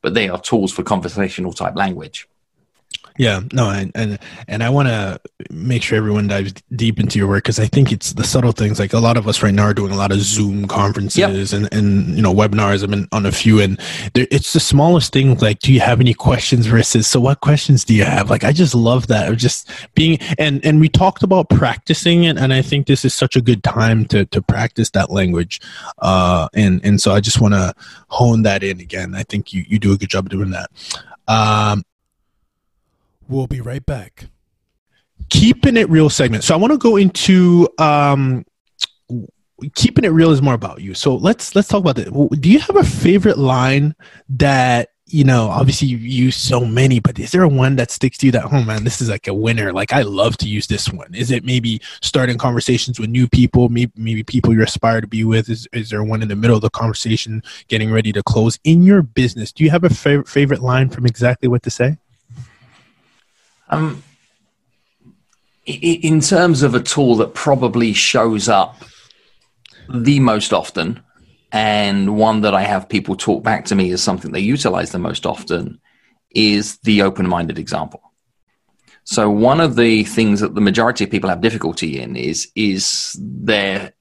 but 0.00 0.14
they 0.14 0.30
are 0.30 0.40
tools 0.40 0.72
for 0.72 0.82
conversational 0.82 1.52
type 1.52 1.76
language. 1.76 2.26
Yeah, 3.16 3.42
no, 3.52 3.70
and 3.70 3.92
and, 3.94 4.18
and 4.48 4.64
I 4.64 4.70
want 4.70 4.88
to 4.88 5.20
make 5.48 5.84
sure 5.84 5.96
everyone 5.96 6.26
dives 6.26 6.52
deep 6.74 6.98
into 6.98 7.16
your 7.16 7.28
work 7.28 7.44
because 7.44 7.60
I 7.60 7.66
think 7.66 7.92
it's 7.92 8.12
the 8.14 8.24
subtle 8.24 8.50
things. 8.50 8.80
Like 8.80 8.92
a 8.92 8.98
lot 8.98 9.16
of 9.16 9.28
us 9.28 9.40
right 9.40 9.54
now 9.54 9.66
are 9.66 9.74
doing 9.74 9.92
a 9.92 9.96
lot 9.96 10.10
of 10.10 10.18
Zoom 10.18 10.66
conferences 10.66 11.18
yep. 11.52 11.52
and 11.52 11.72
and 11.72 12.16
you 12.16 12.22
know 12.22 12.34
webinars. 12.34 12.82
I've 12.82 12.90
been 12.90 13.06
on 13.12 13.24
a 13.24 13.30
few, 13.30 13.60
and 13.60 13.78
it's 14.16 14.52
the 14.52 14.58
smallest 14.58 15.12
thing. 15.12 15.38
Like, 15.38 15.60
do 15.60 15.72
you 15.72 15.78
have 15.78 16.00
any 16.00 16.12
questions? 16.12 16.66
Versus, 16.66 17.06
so 17.06 17.20
what 17.20 17.40
questions 17.40 17.84
do 17.84 17.94
you 17.94 18.04
have? 18.04 18.30
Like, 18.30 18.42
I 18.42 18.50
just 18.50 18.74
love 18.74 19.06
that 19.06 19.30
of 19.30 19.36
just 19.36 19.70
being 19.94 20.18
and 20.36 20.64
and 20.64 20.80
we 20.80 20.88
talked 20.88 21.22
about 21.22 21.48
practicing 21.50 22.24
it, 22.24 22.36
and 22.36 22.52
I 22.52 22.62
think 22.62 22.88
this 22.88 23.04
is 23.04 23.14
such 23.14 23.36
a 23.36 23.40
good 23.40 23.62
time 23.62 24.06
to 24.06 24.24
to 24.26 24.42
practice 24.42 24.90
that 24.90 25.10
language. 25.10 25.60
Uh, 25.98 26.48
and 26.52 26.84
and 26.84 27.00
so 27.00 27.12
I 27.12 27.20
just 27.20 27.40
want 27.40 27.54
to 27.54 27.74
hone 28.08 28.42
that 28.42 28.64
in 28.64 28.80
again. 28.80 29.14
I 29.14 29.22
think 29.22 29.52
you 29.52 29.64
you 29.68 29.78
do 29.78 29.92
a 29.92 29.96
good 29.96 30.10
job 30.10 30.28
doing 30.30 30.50
that. 30.50 30.70
Um, 31.28 31.84
We'll 33.28 33.46
be 33.46 33.60
right 33.60 33.84
back. 33.84 34.26
Keeping 35.30 35.76
it 35.76 35.88
real 35.88 36.10
segment. 36.10 36.44
So 36.44 36.54
I 36.54 36.56
want 36.56 36.72
to 36.72 36.78
go 36.78 36.96
into 36.96 37.68
um, 37.78 38.44
keeping 39.74 40.04
it 40.04 40.08
real 40.08 40.30
is 40.30 40.42
more 40.42 40.54
about 40.54 40.80
you. 40.80 40.94
So 40.94 41.14
let's 41.16 41.54
let's 41.54 41.68
talk 41.68 41.80
about 41.80 41.96
that. 41.96 42.38
Do 42.40 42.50
you 42.50 42.58
have 42.58 42.76
a 42.76 42.84
favorite 42.84 43.38
line 43.38 43.94
that 44.30 44.90
you 45.06 45.24
know? 45.24 45.48
Obviously, 45.48 45.88
you 45.88 45.96
use 45.96 46.36
so 46.36 46.64
many, 46.64 46.98
but 46.98 47.18
is 47.18 47.32
there 47.32 47.46
one 47.46 47.76
that 47.76 47.90
sticks 47.90 48.18
to 48.18 48.26
you 48.26 48.32
that, 48.32 48.52
oh 48.52 48.62
man, 48.64 48.84
this 48.84 49.00
is 49.00 49.08
like 49.08 49.28
a 49.28 49.34
winner? 49.34 49.72
Like 49.72 49.92
I 49.92 50.02
love 50.02 50.36
to 50.38 50.48
use 50.48 50.66
this 50.66 50.90
one. 50.90 51.14
Is 51.14 51.30
it 51.30 51.44
maybe 51.44 51.80
starting 52.02 52.38
conversations 52.38 52.98
with 52.98 53.10
new 53.10 53.28
people, 53.28 53.68
maybe 53.68 53.92
maybe 53.96 54.22
people 54.22 54.52
you 54.52 54.62
aspire 54.62 55.00
to 55.00 55.06
be 55.06 55.24
with? 55.24 55.48
Is 55.48 55.68
is 55.72 55.90
there 55.90 56.04
one 56.04 56.22
in 56.22 56.28
the 56.28 56.36
middle 56.36 56.56
of 56.56 56.62
the 56.62 56.70
conversation, 56.70 57.42
getting 57.68 57.92
ready 57.92 58.12
to 58.12 58.22
close 58.22 58.58
in 58.64 58.82
your 58.82 59.02
business? 59.02 59.52
Do 59.52 59.64
you 59.64 59.70
have 59.70 59.84
a 59.84 59.90
favorite 59.90 60.28
favorite 60.28 60.62
line 60.62 60.90
from 60.90 61.06
exactly 61.06 61.48
what 61.48 61.62
to 61.62 61.70
say? 61.70 61.98
Um, 63.68 64.02
in 65.66 66.20
terms 66.20 66.62
of 66.62 66.74
a 66.74 66.80
tool 66.80 67.16
that 67.16 67.34
probably 67.34 67.92
shows 67.92 68.48
up 68.48 68.82
the 69.88 70.20
most 70.20 70.52
often, 70.52 71.02
and 71.52 72.16
one 72.16 72.42
that 72.42 72.54
I 72.54 72.62
have 72.62 72.88
people 72.88 73.16
talk 73.16 73.42
back 73.42 73.64
to 73.66 73.74
me 73.74 73.90
as 73.92 74.02
something 74.02 74.32
they 74.32 74.40
utilize 74.40 74.92
the 74.92 74.98
most 74.98 75.24
often, 75.24 75.80
is 76.30 76.78
the 76.78 77.02
open 77.02 77.28
minded 77.28 77.58
example. 77.58 78.02
So, 79.04 79.30
one 79.30 79.60
of 79.60 79.76
the 79.76 80.04
things 80.04 80.40
that 80.40 80.54
the 80.54 80.60
majority 80.60 81.04
of 81.04 81.10
people 81.10 81.30
have 81.30 81.40
difficulty 81.40 82.00
in 82.00 82.16
is, 82.16 82.50
is 82.54 83.16
their 83.20 83.92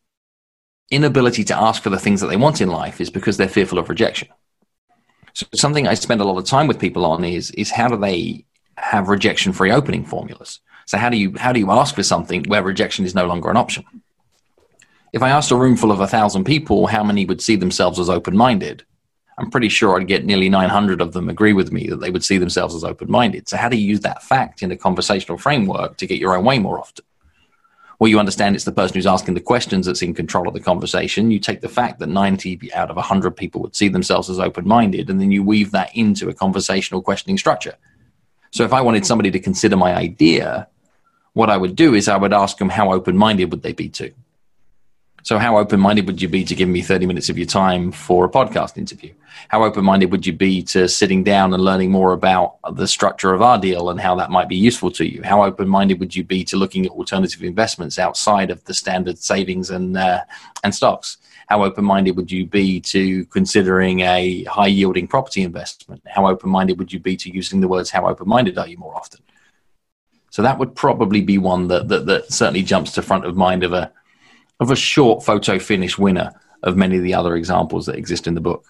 inability 0.92 1.44
to 1.46 1.58
ask 1.58 1.84
for 1.84 1.90
the 1.90 2.00
things 2.00 2.22
that 2.22 2.28
they 2.28 2.38
want 2.38 2.62
in 2.62 2.70
life 2.70 3.02
is 3.02 3.10
because 3.10 3.38
they're 3.38 3.50
fearful 3.50 3.80
of 3.80 3.90
rejection. 3.90 4.30
So, 5.34 5.46
something 5.54 5.88
I 5.88 5.94
spend 5.94 6.22
a 6.22 6.26
lot 6.26 6.38
of 6.38 6.46
time 6.46 6.68
with 6.68 6.80
people 6.80 7.06
on 7.06 7.24
is, 7.24 7.52
is 7.52 7.72
how 7.72 7.90
do 7.90 7.98
they 7.98 8.46
have 8.78 9.10
rejection 9.10 9.54
free 9.54 9.72
opening 9.72 10.06
formulas. 10.06 10.60
So 10.86 10.98
how 10.98 11.10
do 11.10 11.18
you 11.18 11.36
how 11.38 11.52
do 11.52 11.60
you 11.60 11.72
ask 11.72 11.96
for 11.96 12.04
something 12.04 12.44
where 12.44 12.64
rejection 12.64 13.06
is 13.06 13.16
no 13.16 13.26
longer 13.26 13.50
an 13.50 13.58
option? 13.58 13.86
If 15.14 15.22
I 15.22 15.30
asked 15.30 15.52
a 15.52 15.56
room 15.56 15.78
full 15.78 15.92
of 15.92 16.00
a 16.00 16.08
thousand 16.08 16.44
people 16.44 16.88
how 16.88 17.04
many 17.04 17.26
would 17.26 17.42
see 17.42 17.56
themselves 17.56 18.00
as 18.00 18.10
open 18.10 18.36
minded, 18.36 18.84
I'm 19.38 19.50
pretty 19.50 19.70
sure 19.70 20.00
I'd 20.00 20.08
get 20.08 20.26
nearly 20.26 20.50
900 20.50 21.02
of 21.02 21.14
them 21.14 21.30
agree 21.30 21.54
with 21.54 21.72
me 21.72 21.88
that 21.88 21.98
they 21.98 22.12
would 22.12 22.24
see 22.24 22.38
themselves 22.38 22.76
as 22.76 22.84
open 22.84 23.10
minded. 23.10 23.48
So 23.48 23.58
how 23.58 23.70
do 23.70 23.78
you 23.78 23.88
use 23.88 24.02
that 24.02 24.24
fact 24.24 24.62
in 24.62 24.72
a 24.72 24.78
conversational 24.78 25.38
framework 25.38 25.98
to 25.98 26.08
get 26.08 26.20
your 26.20 26.36
own 26.36 26.46
way 26.46 26.60
more 26.60 26.80
often? 26.80 27.06
Well, 28.00 28.10
you 28.10 28.20
understand 28.20 28.56
it's 28.56 28.66
the 28.66 28.72
person 28.72 28.96
who's 28.96 29.08
asking 29.08 29.36
the 29.36 29.40
questions 29.40 29.86
that's 29.86 30.02
in 30.02 30.14
control 30.14 30.48
of 30.48 30.54
the 30.54 30.60
conversation. 30.60 31.32
You 31.32 31.40
take 31.40 31.62
the 31.62 31.70
fact 31.70 32.00
that 32.00 32.08
90 32.08 32.74
out 32.74 32.90
of 32.90 32.96
100 32.96 33.32
people 33.32 33.62
would 33.62 33.76
see 33.76 33.88
themselves 33.88 34.30
as 34.30 34.40
open 34.40 34.68
minded, 34.68 35.10
and 35.10 35.22
then 35.22 35.32
you 35.32 35.44
weave 35.44 35.72
that 35.72 35.96
into 35.96 36.28
a 36.28 36.34
conversational 36.34 37.02
questioning 37.02 37.38
structure. 37.38 37.76
So 38.54 38.64
if 38.64 38.72
I 38.72 38.82
wanted 38.82 39.04
somebody 39.04 39.32
to 39.32 39.40
consider 39.40 39.76
my 39.76 39.96
idea, 39.96 40.68
what 41.34 41.50
I 41.50 41.58
would 41.58 41.76
do 41.76 41.96
is 41.96 42.08
I 42.08 42.18
would 42.18 42.34
ask 42.34 42.60
them 42.60 42.70
how 42.70 42.94
open 42.94 43.18
minded 43.18 43.50
would 43.50 43.64
they 43.64 43.74
be 43.74 43.90
to. 43.90 44.14
So 45.24 45.40
how 45.40 45.58
open 45.58 45.80
minded 45.80 46.06
would 46.06 46.22
you 46.22 46.30
be 46.30 46.44
to 46.46 46.54
give 46.54 46.70
me 46.70 46.84
30 46.84 47.08
minutes 47.08 47.30
of 47.30 47.38
your 47.40 47.48
time 47.48 47.92
for 47.92 48.26
a 48.26 48.30
podcast 48.30 48.78
interview? 48.78 49.12
How 49.48 49.64
open 49.64 49.84
minded 49.84 50.12
would 50.12 50.28
you 50.28 50.34
be 50.34 50.62
to 50.66 50.88
sitting 50.88 51.24
down 51.24 51.52
and 51.56 51.64
learning 51.64 51.90
more 51.90 52.14
about 52.14 52.58
the 52.76 52.88
structure 52.88 53.34
of 53.34 53.42
our 53.42 53.58
deal 53.58 53.90
and 53.90 54.00
how 54.00 54.14
that 54.18 54.30
might 54.30 54.50
be 54.50 54.56
useful 54.56 54.92
to 54.92 55.04
you? 55.04 55.24
How 55.24 55.44
open 55.44 55.68
minded 55.68 56.00
would 56.00 56.16
you 56.16 56.24
be 56.24 56.44
to 56.44 56.56
looking 56.56 56.86
at 56.86 56.92
alternative 56.92 57.42
investments 57.42 57.98
outside 57.98 58.52
of 58.52 58.64
the 58.66 58.76
standard 58.76 59.18
savings 59.18 59.72
and, 59.72 59.98
uh, 59.98 60.22
and 60.64 60.76
stocks? 60.76 61.18
How 61.54 61.64
open 61.64 61.86
minded 61.86 62.16
would 62.18 62.32
you 62.32 62.48
be 62.48 62.82
to 62.82 63.26
considering 63.26 64.00
a 64.00 64.44
high 64.46 64.66
yielding 64.66 65.08
property 65.08 65.44
investment? 65.44 66.02
How 66.08 66.26
open 66.26 66.50
minded 66.50 66.80
would 66.80 66.92
you 66.92 67.00
be 67.00 67.16
to 67.18 67.30
using 67.30 67.62
the 67.62 67.68
words, 67.68 67.92
how 67.92 68.08
open 68.08 68.28
minded 68.28 68.58
are 68.58 68.68
you 68.68 68.80
more 68.80 68.96
often? 68.96 69.20
So 70.32 70.42
that 70.42 70.58
would 70.58 70.74
probably 70.74 71.22
be 71.22 71.38
one 71.38 71.68
that, 71.68 71.90
that, 71.90 72.08
that 72.08 72.34
certainly 72.34 72.64
jumps 72.64 72.94
to 72.94 73.04
front 73.04 73.26
of 73.26 73.38
mind 73.38 73.64
of 73.64 73.72
a, 73.72 73.92
of 74.60 74.72
a 74.72 74.76
short 74.76 75.24
photo 75.24 75.60
finish 75.60 75.96
winner 75.96 76.32
of 76.64 76.76
many 76.76 76.98
of 76.98 77.04
the 77.04 77.14
other 77.14 77.36
examples 77.36 77.86
that 77.86 77.98
exist 77.98 78.26
in 78.26 78.34
the 78.34 78.42
book. 78.42 78.66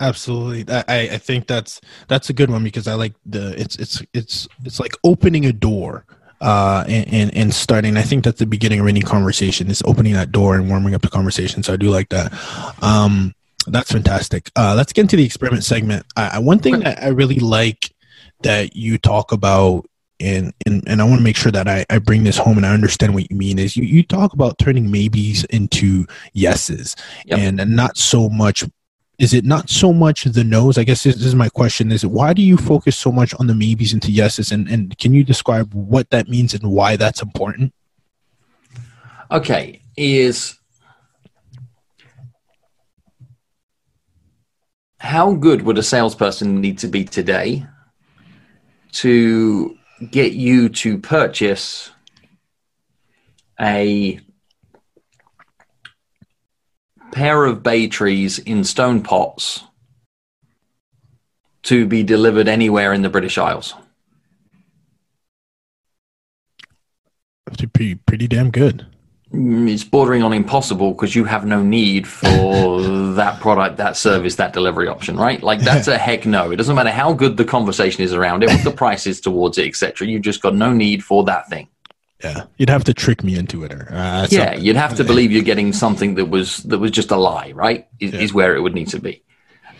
Absolutely, 0.00 0.64
I, 0.74 1.10
I 1.12 1.18
think 1.18 1.46
that's 1.46 1.80
that's 2.08 2.28
a 2.28 2.32
good 2.32 2.50
one 2.50 2.64
because 2.64 2.88
I 2.88 2.94
like 2.94 3.12
the 3.24 3.54
it's 3.56 3.76
it's 3.76 4.02
it's 4.12 4.48
it's 4.64 4.80
like 4.80 4.94
opening 5.04 5.46
a 5.46 5.52
door 5.52 6.06
uh, 6.40 6.84
and, 6.88 7.34
and, 7.36 7.54
starting. 7.54 7.96
I 7.96 8.02
think 8.02 8.24
that's 8.24 8.38
the 8.38 8.46
beginning 8.46 8.80
of 8.80 8.86
any 8.86 9.00
conversation 9.00 9.68
is 9.70 9.82
opening 9.84 10.14
that 10.14 10.32
door 10.32 10.56
and 10.56 10.68
warming 10.68 10.94
up 10.94 11.02
the 11.02 11.08
conversation. 11.08 11.62
So 11.62 11.74
I 11.74 11.76
do 11.76 11.90
like 11.90 12.08
that. 12.08 12.32
Um, 12.82 13.34
that's 13.66 13.92
fantastic. 13.92 14.50
Uh, 14.56 14.74
let's 14.74 14.92
get 14.92 15.02
into 15.02 15.16
the 15.16 15.24
experiment 15.24 15.64
segment. 15.64 16.06
I, 16.16 16.38
one 16.38 16.58
thing 16.58 16.80
that 16.80 17.02
I 17.02 17.08
really 17.08 17.38
like 17.40 17.92
that 18.42 18.74
you 18.74 18.96
talk 18.96 19.32
about 19.32 19.86
and 20.18 20.52
and, 20.66 20.82
and 20.86 21.00
I 21.00 21.04
want 21.04 21.18
to 21.18 21.24
make 21.24 21.36
sure 21.36 21.52
that 21.52 21.68
I, 21.68 21.84
I 21.90 21.98
bring 21.98 22.24
this 22.24 22.36
home 22.36 22.56
and 22.56 22.66
I 22.66 22.72
understand 22.72 23.14
what 23.14 23.30
you 23.30 23.36
mean 23.36 23.58
is 23.58 23.76
you, 23.76 23.84
you 23.84 24.02
talk 24.02 24.32
about 24.32 24.58
turning 24.58 24.90
maybes 24.90 25.44
into 25.44 26.06
yeses 26.32 26.94
yep. 27.24 27.38
and, 27.38 27.60
and 27.60 27.74
not 27.74 27.96
so 27.96 28.28
much 28.28 28.64
is 29.20 29.34
it 29.34 29.44
not 29.44 29.68
so 29.68 29.92
much 29.92 30.24
the 30.24 30.42
no's? 30.42 30.78
I 30.78 30.84
guess 30.84 31.02
this, 31.04 31.16
is 31.16 31.34
my 31.34 31.50
question 31.50 31.92
is 31.92 32.06
why 32.06 32.32
do 32.32 32.42
you 32.42 32.56
focus 32.56 32.96
so 32.96 33.12
much 33.12 33.34
on 33.34 33.46
the 33.46 33.54
maybes 33.54 33.92
into 33.92 34.10
yeses? 34.10 34.50
And, 34.50 34.68
and 34.68 34.96
can 34.98 35.12
you 35.14 35.22
describe 35.22 35.72
what 35.74 36.08
that 36.10 36.28
means 36.28 36.54
and 36.54 36.72
why 36.72 36.96
that's 36.96 37.22
important? 37.22 37.74
Okay 39.30 39.80
is 40.00 40.58
how 44.98 45.34
good 45.34 45.62
would 45.62 45.76
a 45.76 45.82
salesperson 45.82 46.60
need 46.60 46.78
to 46.78 46.88
be 46.88 47.04
today 47.04 47.66
to 48.92 49.76
get 50.10 50.32
you 50.32 50.70
to 50.70 50.98
purchase 50.98 51.90
a 53.60 54.18
pair 57.12 57.44
of 57.44 57.62
bay 57.62 57.86
trees 57.86 58.38
in 58.38 58.64
stone 58.64 59.02
pots 59.02 59.64
to 61.64 61.86
be 61.86 62.02
delivered 62.02 62.48
anywhere 62.48 62.92
in 62.92 63.02
the 63.02 63.08
British 63.08 63.38
Isles? 63.38 63.74
That's 67.46 67.64
pretty, 67.72 67.96
pretty 67.96 68.28
damn 68.28 68.50
good. 68.50 68.86
Mm, 69.32 69.70
it's 69.70 69.84
bordering 69.84 70.22
on 70.22 70.32
impossible 70.32 70.92
because 70.92 71.14
you 71.14 71.24
have 71.24 71.46
no 71.46 71.62
need 71.62 72.06
for 72.06 72.82
that 73.14 73.40
product, 73.40 73.76
that 73.76 73.96
service, 73.96 74.36
that 74.36 74.52
delivery 74.52 74.88
option, 74.88 75.16
right? 75.16 75.42
Like 75.42 75.60
that's 75.60 75.86
a 75.86 75.96
heck 75.96 76.26
no. 76.26 76.50
It 76.50 76.56
doesn't 76.56 76.74
matter 76.74 76.90
how 76.90 77.12
good 77.12 77.36
the 77.36 77.44
conversation 77.44 78.02
is 78.02 78.12
around 78.12 78.42
it, 78.42 78.50
what 78.50 78.64
the 78.64 78.70
price 78.76 79.06
is 79.06 79.20
towards 79.20 79.58
it, 79.58 79.68
etc. 79.68 80.08
You've 80.08 80.22
just 80.22 80.42
got 80.42 80.54
no 80.54 80.72
need 80.72 81.04
for 81.04 81.24
that 81.24 81.48
thing. 81.48 81.68
Yeah, 82.22 82.44
you'd 82.58 82.70
have 82.70 82.84
to 82.84 82.94
trick 82.94 83.24
me 83.24 83.36
into 83.36 83.64
it, 83.64 83.72
or 83.72 83.88
uh, 83.90 84.26
yeah, 84.30 84.54
you'd 84.54 84.76
have 84.76 84.96
to 84.96 85.04
believe 85.04 85.32
you're 85.32 85.42
getting 85.42 85.72
something 85.72 86.16
that 86.16 86.26
was 86.26 86.58
that 86.64 86.78
was 86.78 86.90
just 86.90 87.10
a 87.10 87.16
lie, 87.16 87.52
right? 87.52 87.88
Is, 87.98 88.12
yeah. 88.12 88.20
is 88.20 88.34
where 88.34 88.54
it 88.54 88.60
would 88.60 88.74
need 88.74 88.88
to 88.88 89.00
be. 89.00 89.22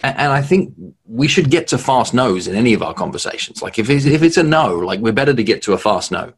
And, 0.02 0.16
and, 0.16 0.32
I 0.32 0.40
think 0.40 0.72
we 1.04 1.28
should 1.28 1.50
get 1.50 1.68
to 1.68 1.78
fast 1.78 2.14
no's 2.14 2.48
in 2.48 2.56
any 2.56 2.72
of 2.72 2.82
our 2.82 2.94
conversations. 2.94 3.60
Like 3.60 3.78
if 3.78 3.90
it's, 3.90 4.06
if 4.06 4.22
it's 4.22 4.38
a 4.38 4.42
no, 4.42 4.74
like 4.76 5.00
we're 5.00 5.12
better 5.12 5.34
to 5.34 5.44
get 5.44 5.60
to 5.62 5.74
a 5.74 5.78
fast 5.78 6.10
no 6.10 6.32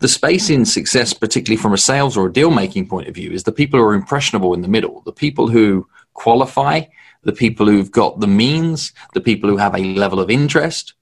the 0.00 0.08
space 0.08 0.48
in 0.50 0.64
success, 0.64 1.12
particularly 1.12 1.60
from 1.60 1.72
a 1.72 1.78
sales 1.78 2.16
or 2.16 2.26
a 2.26 2.32
deal 2.32 2.50
making 2.50 2.88
point 2.88 3.08
of 3.08 3.14
view, 3.14 3.30
is 3.32 3.44
the 3.44 3.52
people 3.52 3.80
who 3.80 3.86
are 3.86 3.94
impressionable 3.94 4.54
in 4.54 4.62
the 4.62 4.68
middle, 4.68 5.02
the 5.04 5.12
people 5.12 5.48
who 5.48 5.88
qualify, 6.14 6.82
the 7.22 7.32
people 7.32 7.66
who've 7.66 7.90
got 7.90 8.20
the 8.20 8.26
means, 8.26 8.92
the 9.14 9.20
people 9.20 9.50
who 9.50 9.56
have 9.56 9.74
a 9.74 9.94
level 9.94 10.20
of 10.20 10.30
interest. 10.30 10.94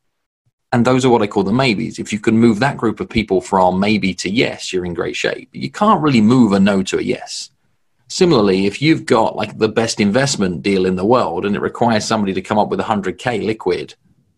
And 0.73 0.85
those 0.85 1.05
are 1.05 1.11
what 1.11 1.23
I 1.23 1.27
call 1.27 1.45
the 1.45 1.53
maybes. 1.53 1.99
If 1.99 2.13
you 2.13 2.19
can 2.19 2.37
move 2.37 2.59
that 2.59 2.77
group 2.77 3.01
of 3.01 3.09
people 3.09 3.41
from 3.41 3.79
maybe 3.79 4.13
to 4.15 4.31
yes, 4.31 4.73
you're 4.73 4.85
in 4.85 4.95
great 4.95 5.17
shape. 5.17 5.49
You 5.53 5.71
can't 5.71 6.03
really 6.03 6.21
move 6.21 6.53
a 6.53 6.61
no 6.61 6.83
to 6.85 6.99
a 6.99 7.03
yes. 7.03 7.51
Similarly, 8.09 8.67
if 8.67 8.83
you've 8.83 9.07
got 9.07 9.37
like 9.37 9.59
the 9.59 9.69
best 9.69 10.01
investment 10.01 10.63
deal 10.63 10.87
in 10.87 10.97
the 10.97 11.05
world 11.05 11.45
and 11.45 11.57
it 11.57 11.61
requires 11.61 12.05
somebody 12.05 12.33
to 12.35 12.43
come 12.43 12.59
up 12.59 12.69
with 12.69 12.81
100K 12.81 13.45
liquid 13.45 13.95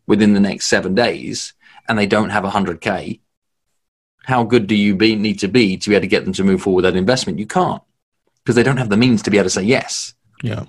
within 0.06 0.32
the 0.32 0.40
next 0.40 0.66
seven 0.66 0.94
days 0.94 1.54
and 1.86 1.98
they 1.98 2.06
don't 2.06 2.30
have 2.30 2.44
100K, 2.44 3.20
how 4.24 4.44
good 4.44 4.66
do 4.66 4.74
you 4.74 4.94
be, 4.94 5.16
need 5.16 5.38
to 5.40 5.48
be 5.48 5.76
to 5.78 5.88
be 5.88 5.96
able 5.96 6.02
to 6.02 6.06
get 6.06 6.24
them 6.24 6.34
to 6.34 6.44
move 6.44 6.62
forward 6.62 6.84
with 6.84 6.92
that 6.92 6.98
investment? 6.98 7.38
You 7.38 7.46
can't 7.46 7.82
because 8.44 8.54
they 8.54 8.62
don't 8.62 8.76
have 8.78 8.90
the 8.90 8.96
means 8.96 9.22
to 9.22 9.30
be 9.30 9.38
able 9.38 9.44
to 9.46 9.50
say 9.50 9.62
yes. 9.62 10.14
Yeah. 10.42 10.64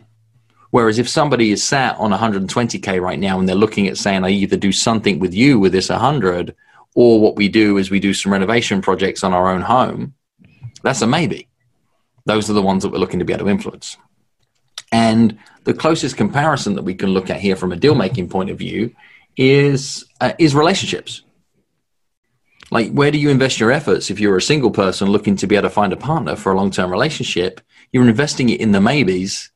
Whereas 0.71 0.99
if 0.99 1.09
somebody 1.09 1.51
is 1.51 1.63
sat 1.63 1.95
on 1.97 2.11
120k 2.11 3.01
right 3.01 3.19
now 3.19 3.39
and 3.39 3.49
they're 3.49 3.55
looking 3.55 3.87
at 3.87 3.97
saying, 3.97 4.23
I 4.23 4.29
either 4.29 4.57
do 4.57 4.71
something 4.71 5.19
with 5.19 5.33
you 5.33 5.59
with 5.59 5.71
this 5.71 5.89
100, 5.89 6.55
or 6.95 7.19
what 7.19 7.35
we 7.35 7.49
do 7.49 7.77
is 7.77 7.89
we 7.89 7.99
do 7.99 8.13
some 8.13 8.31
renovation 8.31 8.81
projects 8.81 9.23
on 9.23 9.33
our 9.33 9.49
own 9.51 9.61
home, 9.61 10.13
that's 10.83 11.01
a 11.01 11.07
maybe. 11.07 11.47
Those 12.25 12.49
are 12.49 12.53
the 12.53 12.61
ones 12.61 12.83
that 12.83 12.89
we're 12.89 12.99
looking 12.99 13.19
to 13.19 13.25
be 13.25 13.33
able 13.33 13.45
to 13.45 13.51
influence. 13.51 13.97
And 14.91 15.37
the 15.63 15.73
closest 15.73 16.17
comparison 16.17 16.75
that 16.75 16.83
we 16.83 16.95
can 16.95 17.09
look 17.09 17.29
at 17.29 17.39
here 17.39 17.55
from 17.55 17.71
a 17.71 17.75
deal 17.75 17.95
making 17.95 18.29
point 18.29 18.49
of 18.49 18.57
view 18.57 18.95
is 19.37 20.05
uh, 20.19 20.33
is 20.39 20.55
relationships. 20.55 21.23
Like, 22.71 22.91
where 22.91 23.11
do 23.11 23.17
you 23.17 23.29
invest 23.29 23.59
your 23.59 23.71
efforts 23.71 24.11
if 24.11 24.19
you're 24.19 24.37
a 24.37 24.41
single 24.41 24.69
person 24.69 25.09
looking 25.09 25.35
to 25.37 25.47
be 25.47 25.55
able 25.55 25.69
to 25.69 25.73
find 25.73 25.91
a 25.91 25.97
partner 25.97 26.35
for 26.35 26.51
a 26.51 26.55
long 26.55 26.71
term 26.71 26.91
relationship? 26.91 27.61
You're 27.91 28.07
investing 28.07 28.49
it 28.49 28.61
in 28.61 28.71
the 28.71 28.81
maybes, 28.81 29.49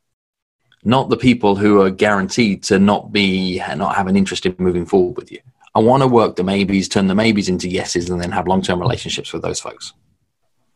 not 0.86 1.10
the 1.10 1.18
people 1.18 1.56
who 1.56 1.82
are 1.82 1.90
guaranteed 1.90 2.64
to 2.64 2.80
not 2.80 3.12
be, 3.12 3.62
not 3.76 3.96
have 3.96 4.08
an 4.08 4.18
interest 4.18 4.46
in 4.46 4.56
moving 4.58 4.86
forward 4.86 5.18
with 5.18 5.32
you. 5.32 5.40
I 5.76 5.80
want 5.80 6.04
to 6.04 6.08
work 6.08 6.36
the 6.36 6.44
maybes, 6.44 6.88
turn 6.88 7.08
the 7.08 7.16
maybes 7.16 7.50
into 7.50 7.68
yeses, 7.68 8.10
and 8.10 8.22
then 8.22 8.32
have 8.32 8.48
long 8.48 8.62
term 8.62 8.80
relationships 8.80 9.34
with 9.34 9.42
those 9.42 9.60
folks. 9.60 9.94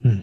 Hmm. 0.02 0.22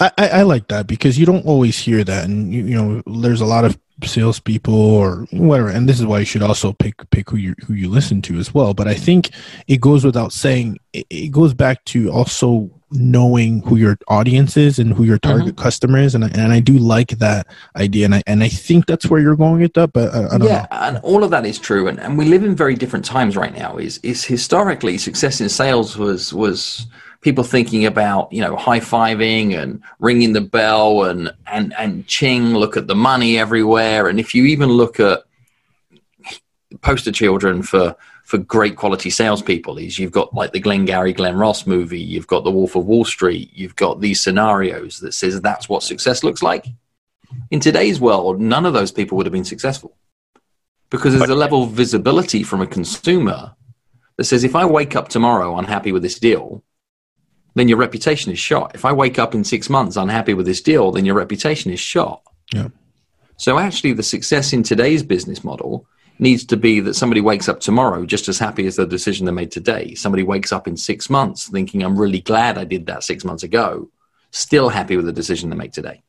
I, 0.00 0.10
I, 0.18 0.42
like 0.42 0.66
that 0.68 0.88
because 0.88 1.16
you 1.16 1.26
don't 1.26 1.46
always 1.46 1.78
hear 1.78 2.02
that, 2.02 2.24
and 2.24 2.52
you, 2.52 2.64
you 2.64 2.74
know, 2.74 3.02
there's 3.20 3.40
a 3.40 3.46
lot 3.46 3.64
of 3.64 3.78
salespeople 4.02 4.74
or 4.74 5.26
whatever, 5.30 5.68
and 5.68 5.88
this 5.88 6.00
is 6.00 6.06
why 6.06 6.20
you 6.20 6.24
should 6.24 6.42
also 6.42 6.72
pick 6.72 7.08
pick 7.10 7.30
who 7.30 7.36
you 7.36 7.54
who 7.66 7.74
you 7.74 7.88
listen 7.88 8.20
to 8.22 8.38
as 8.38 8.52
well. 8.52 8.74
But 8.74 8.88
I 8.88 8.94
think 8.94 9.30
it 9.68 9.80
goes 9.80 10.04
without 10.04 10.32
saying. 10.32 10.78
It, 10.92 11.06
it 11.08 11.30
goes 11.30 11.54
back 11.54 11.84
to 11.86 12.10
also 12.10 12.70
knowing 12.92 13.62
who 13.62 13.76
your 13.76 13.98
audience 14.08 14.56
is 14.56 14.78
and 14.78 14.92
who 14.92 15.04
your 15.04 15.18
target 15.18 15.54
mm-hmm. 15.54 15.62
customer 15.62 15.98
is, 15.98 16.14
and 16.14 16.24
I, 16.24 16.28
and 16.28 16.52
I 16.52 16.60
do 16.60 16.78
like 16.78 17.18
that 17.18 17.46
idea, 17.76 18.04
and 18.04 18.14
I 18.14 18.22
and 18.26 18.42
I 18.42 18.48
think 18.48 18.86
that's 18.86 19.08
where 19.08 19.20
you're 19.20 19.36
going 19.36 19.60
with 19.60 19.74
that. 19.74 19.92
But 19.92 20.14
I, 20.14 20.24
I 20.24 20.36
yeah, 20.38 20.66
know. 20.70 20.78
and 20.78 20.96
all 20.98 21.24
of 21.24 21.30
that 21.30 21.46
is 21.46 21.58
true, 21.58 21.88
and, 21.88 21.98
and 22.00 22.18
we 22.18 22.24
live 22.24 22.44
in 22.44 22.54
very 22.54 22.74
different 22.74 23.04
times 23.04 23.36
right 23.36 23.54
now. 23.54 23.76
Is 23.76 23.98
is 23.98 24.24
historically 24.24 24.98
success 24.98 25.40
in 25.40 25.48
sales 25.48 25.96
was 25.96 26.32
was 26.32 26.86
people 27.22 27.44
thinking 27.44 27.86
about 27.86 28.32
you 28.32 28.40
know 28.42 28.56
high 28.56 28.80
fiving 28.80 29.56
and 29.56 29.82
ringing 30.00 30.32
the 30.32 30.40
bell 30.40 31.04
and 31.04 31.32
and 31.46 31.72
and 31.78 32.06
ching 32.06 32.54
look 32.54 32.76
at 32.76 32.88
the 32.88 32.96
money 32.96 33.38
everywhere 33.38 34.08
and 34.08 34.18
if 34.18 34.34
you 34.34 34.44
even 34.44 34.68
look 34.68 34.98
at 34.98 35.22
poster 36.80 37.12
children 37.12 37.62
for 37.62 37.96
for 38.32 38.38
great 38.38 38.76
quality 38.76 39.10
salespeople 39.10 39.76
is 39.76 39.98
you've 39.98 40.10
got 40.10 40.32
like 40.32 40.52
the 40.52 40.58
Glengarry 40.58 41.12
Glen 41.12 41.36
Ross 41.36 41.66
movie, 41.66 42.00
you've 42.00 42.26
got 42.26 42.44
the 42.44 42.50
Wolf 42.50 42.74
of 42.74 42.86
Wall 42.86 43.04
Street, 43.04 43.50
you've 43.52 43.76
got 43.76 44.00
these 44.00 44.22
scenarios 44.22 45.00
that 45.00 45.12
says 45.12 45.38
that's 45.42 45.68
what 45.68 45.82
success 45.82 46.24
looks 46.24 46.42
like. 46.42 46.64
In 47.50 47.60
today's 47.60 48.00
world, 48.00 48.40
none 48.40 48.64
of 48.64 48.72
those 48.72 48.90
people 48.90 49.18
would 49.18 49.26
have 49.26 49.34
been 49.34 49.44
successful 49.44 49.98
because 50.88 51.12
there's 51.12 51.28
a 51.28 51.34
level 51.34 51.64
of 51.64 51.72
visibility 51.72 52.42
from 52.42 52.62
a 52.62 52.66
consumer 52.66 53.54
that 54.16 54.24
says 54.24 54.44
if 54.44 54.56
I 54.56 54.64
wake 54.64 54.96
up 54.96 55.08
tomorrow 55.08 55.58
unhappy 55.58 55.92
with 55.92 56.02
this 56.02 56.18
deal, 56.18 56.64
then 57.54 57.68
your 57.68 57.76
reputation 57.76 58.32
is 58.32 58.38
shot. 58.38 58.74
If 58.74 58.86
I 58.86 58.92
wake 58.92 59.18
up 59.18 59.34
in 59.34 59.44
six 59.44 59.68
months 59.68 59.98
unhappy 59.98 60.32
with 60.32 60.46
this 60.46 60.62
deal, 60.62 60.90
then 60.90 61.04
your 61.04 61.16
reputation 61.16 61.70
is 61.70 61.80
shot. 61.80 62.22
Yeah. 62.54 62.68
So 63.36 63.58
actually, 63.58 63.92
the 63.92 64.02
success 64.02 64.54
in 64.54 64.62
today's 64.62 65.02
business 65.02 65.44
model 65.44 65.86
needs 66.22 66.44
to 66.46 66.56
be 66.56 66.80
that 66.80 66.94
somebody 66.94 67.20
wakes 67.20 67.48
up 67.48 67.60
tomorrow 67.60 68.06
just 68.06 68.28
as 68.28 68.38
happy 68.38 68.66
as 68.66 68.76
the 68.76 68.86
decision 68.86 69.26
they 69.26 69.32
made 69.32 69.50
today. 69.50 69.94
Somebody 69.94 70.22
wakes 70.22 70.52
up 70.52 70.66
in 70.66 70.76
six 70.76 71.10
months 71.10 71.48
thinking, 71.48 71.82
I'm 71.82 71.98
really 71.98 72.20
glad 72.20 72.56
I 72.56 72.64
did 72.64 72.86
that 72.86 73.04
six 73.04 73.24
months 73.24 73.42
ago, 73.42 73.90
still 74.30 74.70
happy 74.70 74.96
with 74.96 75.06
the 75.06 75.12
decision 75.12 75.50
they 75.50 75.56
make 75.56 75.72
today. 75.72 76.02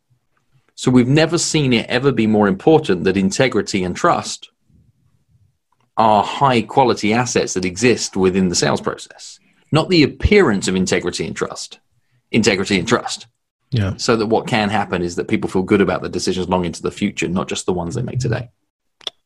So 0.76 0.90
we've 0.90 1.08
never 1.08 1.38
seen 1.38 1.74
it 1.74 1.90
ever 1.90 2.12
be 2.12 2.28
more 2.28 2.48
important 2.48 3.04
that 3.04 3.18
integrity 3.18 3.84
and 3.84 3.96
trust 3.96 4.50
are 5.98 6.24
high 6.24 6.62
quality 6.62 7.14
assets 7.14 7.54
that 7.54 7.66
exist 7.66 8.16
within 8.16 8.50
the 8.50 8.56
sales 8.56 8.82
process 8.82 9.40
not 9.74 9.90
the 9.90 10.04
appearance 10.04 10.68
of 10.68 10.76
integrity 10.76 11.26
and 11.26 11.36
trust, 11.36 11.80
integrity 12.30 12.78
and 12.78 12.88
trust. 12.88 13.26
Yeah. 13.72 13.96
So 13.98 14.16
that 14.16 14.28
what 14.28 14.46
can 14.46 14.70
happen 14.70 15.02
is 15.02 15.16
that 15.16 15.28
people 15.28 15.50
feel 15.50 15.64
good 15.64 15.82
about 15.82 16.04
the 16.04 16.10
decisions 16.10 16.48
long 16.48 16.64
into 16.64 16.84
the 16.84 16.92
future, 16.92 17.28
not 17.28 17.48
just 17.48 17.66
the 17.66 17.74
ones 17.74 17.96
they 17.96 18.04
make 18.04 18.20
today. 18.20 18.52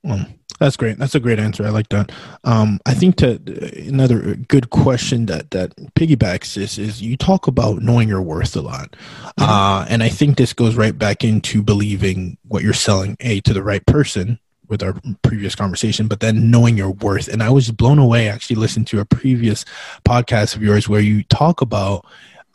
Well, 0.04 0.26
that's 0.60 0.78
great. 0.78 0.98
That's 0.98 1.16
a 1.16 1.20
great 1.20 1.40
answer. 1.40 1.66
I 1.66 1.70
like 1.70 1.90
that. 1.90 2.12
Um, 2.44 2.80
I 2.86 2.94
think 2.94 3.18
to 3.18 3.40
another 3.88 4.36
good 4.36 4.70
question 4.70 5.26
that 5.28 5.52
that 5.52 5.76
piggybacks 5.96 6.56
this 6.56 6.78
is 6.78 7.02
you 7.02 7.18
talk 7.18 7.48
about 7.48 7.82
knowing 7.82 8.08
your 8.08 8.22
worth 8.22 8.56
a 8.56 8.62
lot, 8.62 8.92
mm-hmm. 8.92 9.44
uh, 9.44 9.86
and 9.90 10.04
I 10.04 10.10
think 10.10 10.38
this 10.38 10.54
goes 10.54 10.76
right 10.76 10.98
back 10.98 11.24
into 11.24 11.62
believing 11.62 12.38
what 12.48 12.64
you're 12.64 12.74
selling 12.74 13.18
a 13.20 13.42
to 13.42 13.54
the 13.54 13.64
right 13.64 13.86
person, 13.86 14.40
with 14.68 14.84
our 14.84 14.96
previous 15.22 15.56
conversation, 15.56 16.08
but 16.08 16.20
then 16.20 16.52
knowing 16.52 16.78
your 16.78 16.92
worth. 16.92 17.28
And 17.28 17.42
I 17.42 17.50
was 17.50 17.72
blown 17.72 18.00
away 18.00 18.28
actually 18.30 18.58
listening 18.58 18.86
to 18.86 19.00
a 19.00 19.06
previous 19.06 19.66
podcast 20.06 20.56
of 20.56 20.64
yours 20.64 20.90
where 20.90 21.02
you 21.02 21.24
talk 21.24 21.62
about 21.62 22.06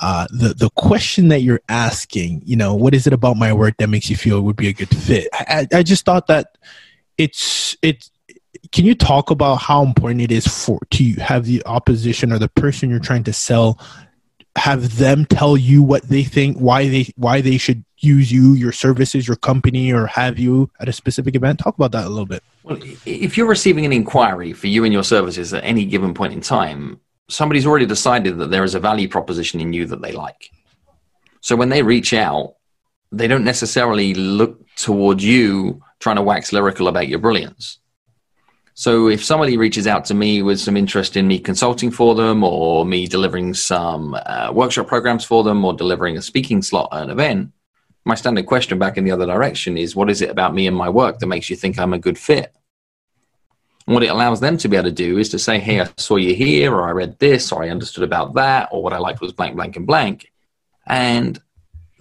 uh, 0.00 0.26
the 0.30 0.54
the 0.54 0.70
question 0.70 1.28
that 1.28 1.42
you're 1.42 1.62
asking. 1.68 2.42
You 2.44 2.56
know, 2.56 2.74
what 2.74 2.94
is 2.94 3.06
it 3.06 3.12
about 3.12 3.36
my 3.36 3.52
work 3.52 3.76
that 3.78 3.88
makes 3.88 4.10
you 4.10 4.16
feel 4.16 4.38
it 4.38 4.42
would 4.42 4.56
be 4.56 4.68
a 4.68 4.72
good 4.72 4.88
fit? 4.88 5.28
I, 5.32 5.66
I 5.72 5.82
just 5.82 6.04
thought 6.04 6.26
that 6.26 6.58
it's 7.18 7.76
it's. 7.82 8.10
Can 8.70 8.86
you 8.86 8.94
talk 8.94 9.30
about 9.30 9.56
how 9.56 9.82
important 9.82 10.22
it 10.22 10.30
is 10.30 10.46
for 10.46 10.78
to 10.92 11.12
have 11.14 11.44
the 11.44 11.62
opposition 11.66 12.32
or 12.32 12.38
the 12.38 12.48
person 12.48 12.88
you're 12.88 13.00
trying 13.00 13.24
to 13.24 13.32
sell 13.32 13.78
have 14.56 14.98
them 14.98 15.24
tell 15.26 15.56
you 15.56 15.82
what 15.82 16.02
they 16.08 16.22
think, 16.22 16.58
why 16.58 16.88
they 16.88 17.08
why 17.16 17.40
they 17.40 17.56
should 17.56 17.84
use 17.98 18.30
you, 18.30 18.54
your 18.54 18.72
services, 18.72 19.26
your 19.26 19.36
company, 19.36 19.92
or 19.92 20.06
have 20.06 20.38
you 20.38 20.70
at 20.80 20.88
a 20.88 20.92
specific 20.92 21.34
event? 21.34 21.58
Talk 21.58 21.74
about 21.76 21.92
that 21.92 22.04
a 22.04 22.08
little 22.08 22.26
bit. 22.26 22.42
Well, 22.62 22.78
if 23.06 23.36
you're 23.36 23.46
receiving 23.46 23.86
an 23.86 23.92
inquiry 23.92 24.52
for 24.52 24.66
you 24.66 24.84
and 24.84 24.92
your 24.92 25.04
services 25.04 25.54
at 25.54 25.64
any 25.64 25.84
given 25.84 26.12
point 26.12 26.32
in 26.32 26.40
time, 26.40 27.00
somebody's 27.28 27.66
already 27.66 27.86
decided 27.86 28.38
that 28.38 28.50
there 28.50 28.64
is 28.64 28.74
a 28.74 28.80
value 28.80 29.08
proposition 29.08 29.60
in 29.60 29.72
you 29.72 29.86
that 29.86 30.02
they 30.02 30.12
like. 30.12 30.50
So 31.40 31.56
when 31.56 31.70
they 31.70 31.82
reach 31.82 32.12
out, 32.12 32.56
they 33.10 33.28
don't 33.28 33.44
necessarily 33.44 34.14
look 34.14 34.60
towards 34.76 35.24
you 35.24 35.82
trying 36.02 36.16
to 36.16 36.22
wax 36.22 36.52
lyrical 36.52 36.88
about 36.88 37.08
your 37.08 37.20
brilliance. 37.20 37.78
So 38.74 39.08
if 39.08 39.24
somebody 39.24 39.56
reaches 39.56 39.86
out 39.86 40.04
to 40.06 40.14
me 40.14 40.42
with 40.42 40.58
some 40.58 40.76
interest 40.76 41.16
in 41.16 41.28
me 41.28 41.38
consulting 41.38 41.90
for 41.90 42.14
them 42.14 42.42
or 42.42 42.84
me 42.84 43.06
delivering 43.06 43.54
some 43.54 44.18
uh, 44.26 44.50
workshop 44.52 44.88
programs 44.88 45.24
for 45.24 45.44
them 45.44 45.64
or 45.64 45.74
delivering 45.74 46.16
a 46.16 46.22
speaking 46.22 46.62
slot 46.62 46.88
at 46.92 47.02
an 47.02 47.10
event, 47.10 47.52
my 48.04 48.16
standard 48.16 48.46
question 48.46 48.78
back 48.78 48.96
in 48.96 49.04
the 49.04 49.12
other 49.12 49.26
direction 49.26 49.76
is 49.76 49.94
what 49.94 50.10
is 50.10 50.22
it 50.22 50.30
about 50.30 50.54
me 50.54 50.66
and 50.66 50.76
my 50.76 50.88
work 50.88 51.18
that 51.18 51.26
makes 51.26 51.48
you 51.48 51.56
think 51.56 51.78
I'm 51.78 51.92
a 51.92 51.98
good 51.98 52.18
fit? 52.18 52.52
And 53.86 53.94
what 53.94 54.02
it 54.02 54.08
allows 54.08 54.40
them 54.40 54.56
to 54.58 54.68
be 54.68 54.76
able 54.76 54.88
to 54.88 54.92
do 54.92 55.18
is 55.18 55.28
to 55.30 55.38
say, 55.38 55.58
hey, 55.58 55.80
I 55.80 55.88
saw 55.98 56.16
you 56.16 56.34
here, 56.34 56.72
or 56.72 56.86
I 56.86 56.92
read 56.92 57.18
this, 57.18 57.52
or 57.52 57.62
I 57.62 57.68
understood 57.68 58.04
about 58.04 58.34
that, 58.34 58.68
or 58.70 58.82
what 58.82 58.92
I 58.92 58.98
liked 58.98 59.20
was 59.20 59.32
blank, 59.32 59.56
blank, 59.56 59.76
and 59.76 59.86
blank. 59.86 60.32
And 60.86 61.40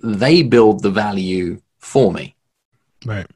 they 0.04 0.44
build 0.44 0.84
the 0.84 0.92
value 0.92 1.62
for 1.80 2.12
me. 2.12 2.36
Right. 3.06 3.28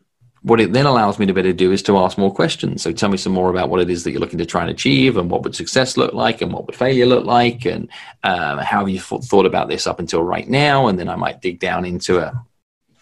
What 0.45 0.61
it 0.61 0.73
then 0.73 0.85
allows 0.85 1.17
me 1.17 1.25
to 1.25 1.33
better 1.33 1.53
do 1.53 1.71
is 1.71 1.81
to 1.83 1.97
ask 1.97 2.19
more 2.19 2.31
questions. 2.31 2.83
So 2.83 2.91
tell 2.91 3.09
me 3.09 3.17
some 3.17 3.33
more 3.33 3.49
about 3.49 3.69
what 3.69 3.81
it 3.81 3.89
is 3.89 4.03
that 4.03 4.11
you're 4.11 4.19
looking 4.19 4.37
to 4.37 4.45
try 4.45 4.61
and 4.61 4.69
achieve, 4.69 5.17
and 5.17 5.27
what 5.31 5.41
would 5.41 5.55
success 5.55 5.97
look 5.97 6.13
like, 6.13 6.39
and 6.41 6.53
what 6.53 6.67
would 6.67 6.75
failure 6.75 7.07
look 7.07 7.25
like, 7.25 7.65
and 7.65 7.89
um, 8.23 8.59
how 8.59 8.81
have 8.81 8.89
you 8.89 8.99
thought 8.99 9.47
about 9.47 9.69
this 9.69 9.87
up 9.87 9.99
until 9.99 10.21
right 10.21 10.47
now? 10.47 10.85
And 10.87 10.99
then 10.99 11.09
I 11.09 11.15
might 11.15 11.41
dig 11.41 11.59
down 11.59 11.83
into 11.83 12.19
a 12.19 12.45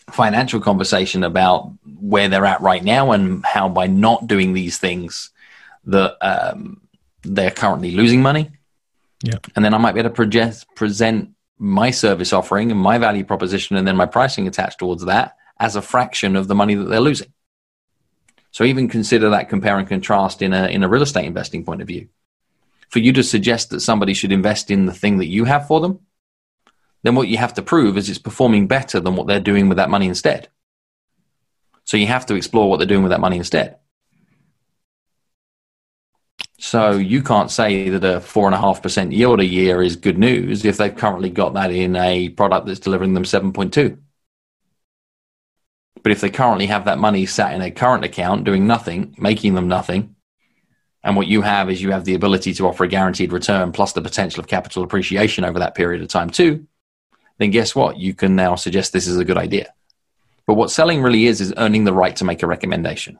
financial 0.10 0.62
conversation 0.62 1.25
about 1.25 1.69
where 1.99 2.29
they're 2.29 2.45
at 2.45 2.62
right 2.62 2.84
now 2.84 3.12
and 3.12 3.45
how 3.45 3.67
by 3.67 3.88
not 3.88 4.25
doing 4.27 4.53
these 4.53 4.77
things 4.77 5.29
that 5.86 6.15
um, 6.21 6.79
they're 7.23 7.51
currently 7.51 7.91
losing 7.91 8.21
money. 8.21 8.51
Yeah. 9.21 9.39
And 9.56 9.65
then 9.65 9.73
I 9.73 9.77
might 9.79 9.93
be 9.93 9.99
able 9.99 10.12
to 10.12 10.15
project, 10.15 10.65
present 10.75 11.32
my 11.58 11.91
service 11.91 12.32
offering 12.32 12.71
and 12.71 12.79
my 12.79 12.97
value 12.97 13.25
proposition 13.25 13.75
and 13.75 13.86
then 13.86 13.97
my 13.97 14.06
pricing 14.06 14.47
attached 14.47 14.79
towards 14.79 15.03
that 15.06 15.36
as 15.60 15.75
a 15.75 15.82
fraction 15.82 16.36
of 16.36 16.47
the 16.47 16.56
money 16.56 16.75
that 16.75 16.86
they're 16.86 16.99
losing. 16.99 17.32
So 18.53 18.63
even 18.63 18.87
consider 18.87 19.31
that 19.31 19.49
compare 19.49 19.79
and 19.79 19.87
contrast 19.87 20.43
in 20.43 20.53
a, 20.53 20.67
in 20.67 20.83
a 20.83 20.87
real 20.87 21.01
estate 21.01 21.25
investing 21.25 21.65
point 21.65 21.81
of 21.81 21.87
view. 21.87 22.07
For 22.89 22.99
you 22.99 23.11
to 23.13 23.23
suggest 23.23 23.71
that 23.71 23.79
somebody 23.79 24.13
should 24.13 24.31
invest 24.31 24.69
in 24.69 24.85
the 24.85 24.93
thing 24.93 25.17
that 25.17 25.25
you 25.25 25.45
have 25.45 25.65
for 25.65 25.81
them, 25.81 26.01
then 27.01 27.15
what 27.15 27.27
you 27.27 27.37
have 27.37 27.55
to 27.55 27.63
prove 27.63 27.97
is 27.97 28.09
it's 28.09 28.19
performing 28.19 28.67
better 28.67 28.99
than 28.99 29.15
what 29.15 29.25
they're 29.25 29.39
doing 29.39 29.69
with 29.69 29.77
that 29.77 29.89
money 29.89 30.07
instead. 30.07 30.49
So 31.83 31.97
you 31.97 32.05
have 32.05 32.27
to 32.27 32.35
explore 32.35 32.69
what 32.69 32.77
they're 32.77 32.85
doing 32.85 33.01
with 33.01 33.09
that 33.09 33.19
money 33.19 33.37
instead. 33.37 33.79
So 36.59 36.91
you 36.91 37.23
can't 37.23 37.49
say 37.49 37.89
that 37.89 38.03
a 38.03 38.21
four 38.21 38.45
and 38.45 38.53
a 38.53 38.59
half 38.59 38.83
percent 38.83 39.13
yield 39.13 39.39
a 39.39 39.45
year 39.45 39.81
is 39.81 39.95
good 39.95 40.19
news 40.19 40.63
if 40.63 40.77
they've 40.77 40.95
currently 40.95 41.31
got 41.31 41.55
that 41.55 41.71
in 41.71 41.95
a 41.95 42.29
product 42.29 42.67
that's 42.67 42.79
delivering 42.79 43.15
them 43.15 43.23
7.2. 43.23 43.97
But 46.03 46.11
if 46.11 46.21
they 46.21 46.29
currently 46.29 46.67
have 46.67 46.85
that 46.85 46.99
money 46.99 47.25
sat 47.25 47.53
in 47.53 47.61
a 47.61 47.71
current 47.71 48.03
account 48.03 48.43
doing 48.43 48.67
nothing, 48.67 49.15
making 49.17 49.55
them 49.55 49.69
nothing, 49.69 50.15
and 51.03 51.15
what 51.15 51.27
you 51.27 51.41
have 51.41 51.69
is 51.69 51.81
you 51.81 51.91
have 51.91 52.05
the 52.05 52.13
ability 52.13 52.53
to 52.53 52.67
offer 52.67 52.83
a 52.83 52.87
guaranteed 52.87 53.33
return 53.33 53.71
plus 53.71 53.93
the 53.93 54.01
potential 54.01 54.39
of 54.39 54.47
capital 54.47 54.83
appreciation 54.83 55.43
over 55.43 55.59
that 55.59 55.75
period 55.75 56.01
of 56.01 56.07
time 56.07 56.29
too, 56.29 56.67
then 57.39 57.51
guess 57.51 57.75
what? 57.75 57.97
You 57.97 58.13
can 58.13 58.35
now 58.35 58.55
suggest 58.55 58.93
this 58.93 59.07
is 59.07 59.17
a 59.17 59.25
good 59.25 59.37
idea. 59.37 59.73
But 60.45 60.55
what 60.55 60.71
selling 60.71 61.01
really 61.01 61.25
is, 61.25 61.41
is 61.41 61.53
earning 61.57 61.85
the 61.85 61.93
right 61.93 62.15
to 62.17 62.25
make 62.25 62.43
a 62.43 62.47
recommendation. 62.47 63.17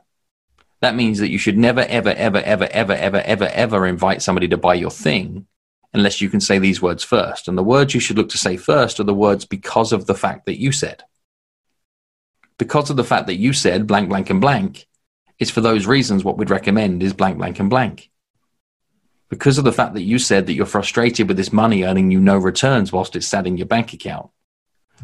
That 0.82 0.96
means 0.96 1.20
that 1.20 1.30
you 1.30 1.38
should 1.38 1.58
never, 1.58 1.82
ever, 1.82 2.10
ever, 2.10 2.40
ever, 2.40 2.66
ever, 2.66 2.94
ever, 2.94 3.22
ever, 3.22 3.46
ever 3.46 3.88
invite 3.88 4.22
somebody 4.22 4.50
to 4.50 4.58
buy 4.58 4.74
your 4.74 4.92
thing 4.92 5.48
unless 5.94 6.20
you 6.20 6.30
can 6.30 6.42
say 6.42 6.60
these 6.60 6.82
words 6.82 7.04
first. 7.04 7.48
And 7.48 7.58
the 7.58 7.64
words 7.64 7.94
you 7.94 8.02
should 8.02 8.18
look 8.18 8.30
to 8.30 8.38
say 8.38 8.58
first 8.58 9.00
are 9.00 9.06
the 9.06 9.14
words 9.14 9.46
because 9.46 9.94
of 9.94 10.06
the 10.06 10.16
fact 10.16 10.46
that 10.46 10.60
you 10.60 10.72
said. 10.72 11.04
Because 12.58 12.90
of 12.90 12.96
the 12.96 13.04
fact 13.04 13.28
that 13.28 13.36
you 13.36 13.54
said 13.54 13.88
blank, 13.88 14.10
blank, 14.10 14.30
and 14.30 14.42
blank, 14.42 14.88
it's 15.40 15.52
for 15.52 15.62
those 15.62 15.88
reasons 15.88 16.24
what 16.24 16.38
we'd 16.38 16.50
recommend 16.50 17.02
is 17.04 17.14
blank, 17.14 17.38
blank, 17.38 17.60
and 17.60 17.70
blank 17.70 18.12
because 19.34 19.58
of 19.58 19.64
the 19.64 19.72
fact 19.72 19.96
that 19.96 20.04
you 20.04 20.20
said 20.20 20.46
that 20.46 20.54
you're 20.54 20.64
frustrated 20.64 21.28
with 21.28 21.38
this 21.38 21.52
money 21.52 21.84
earning 21.84 22.12
you 22.12 22.20
no 22.20 22.38
returns 22.38 22.92
whilst 22.92 23.16
it's 23.16 23.28
sat 23.28 23.48
in 23.48 23.58
your 23.58 23.66
bank 23.66 23.92
account. 23.92 24.30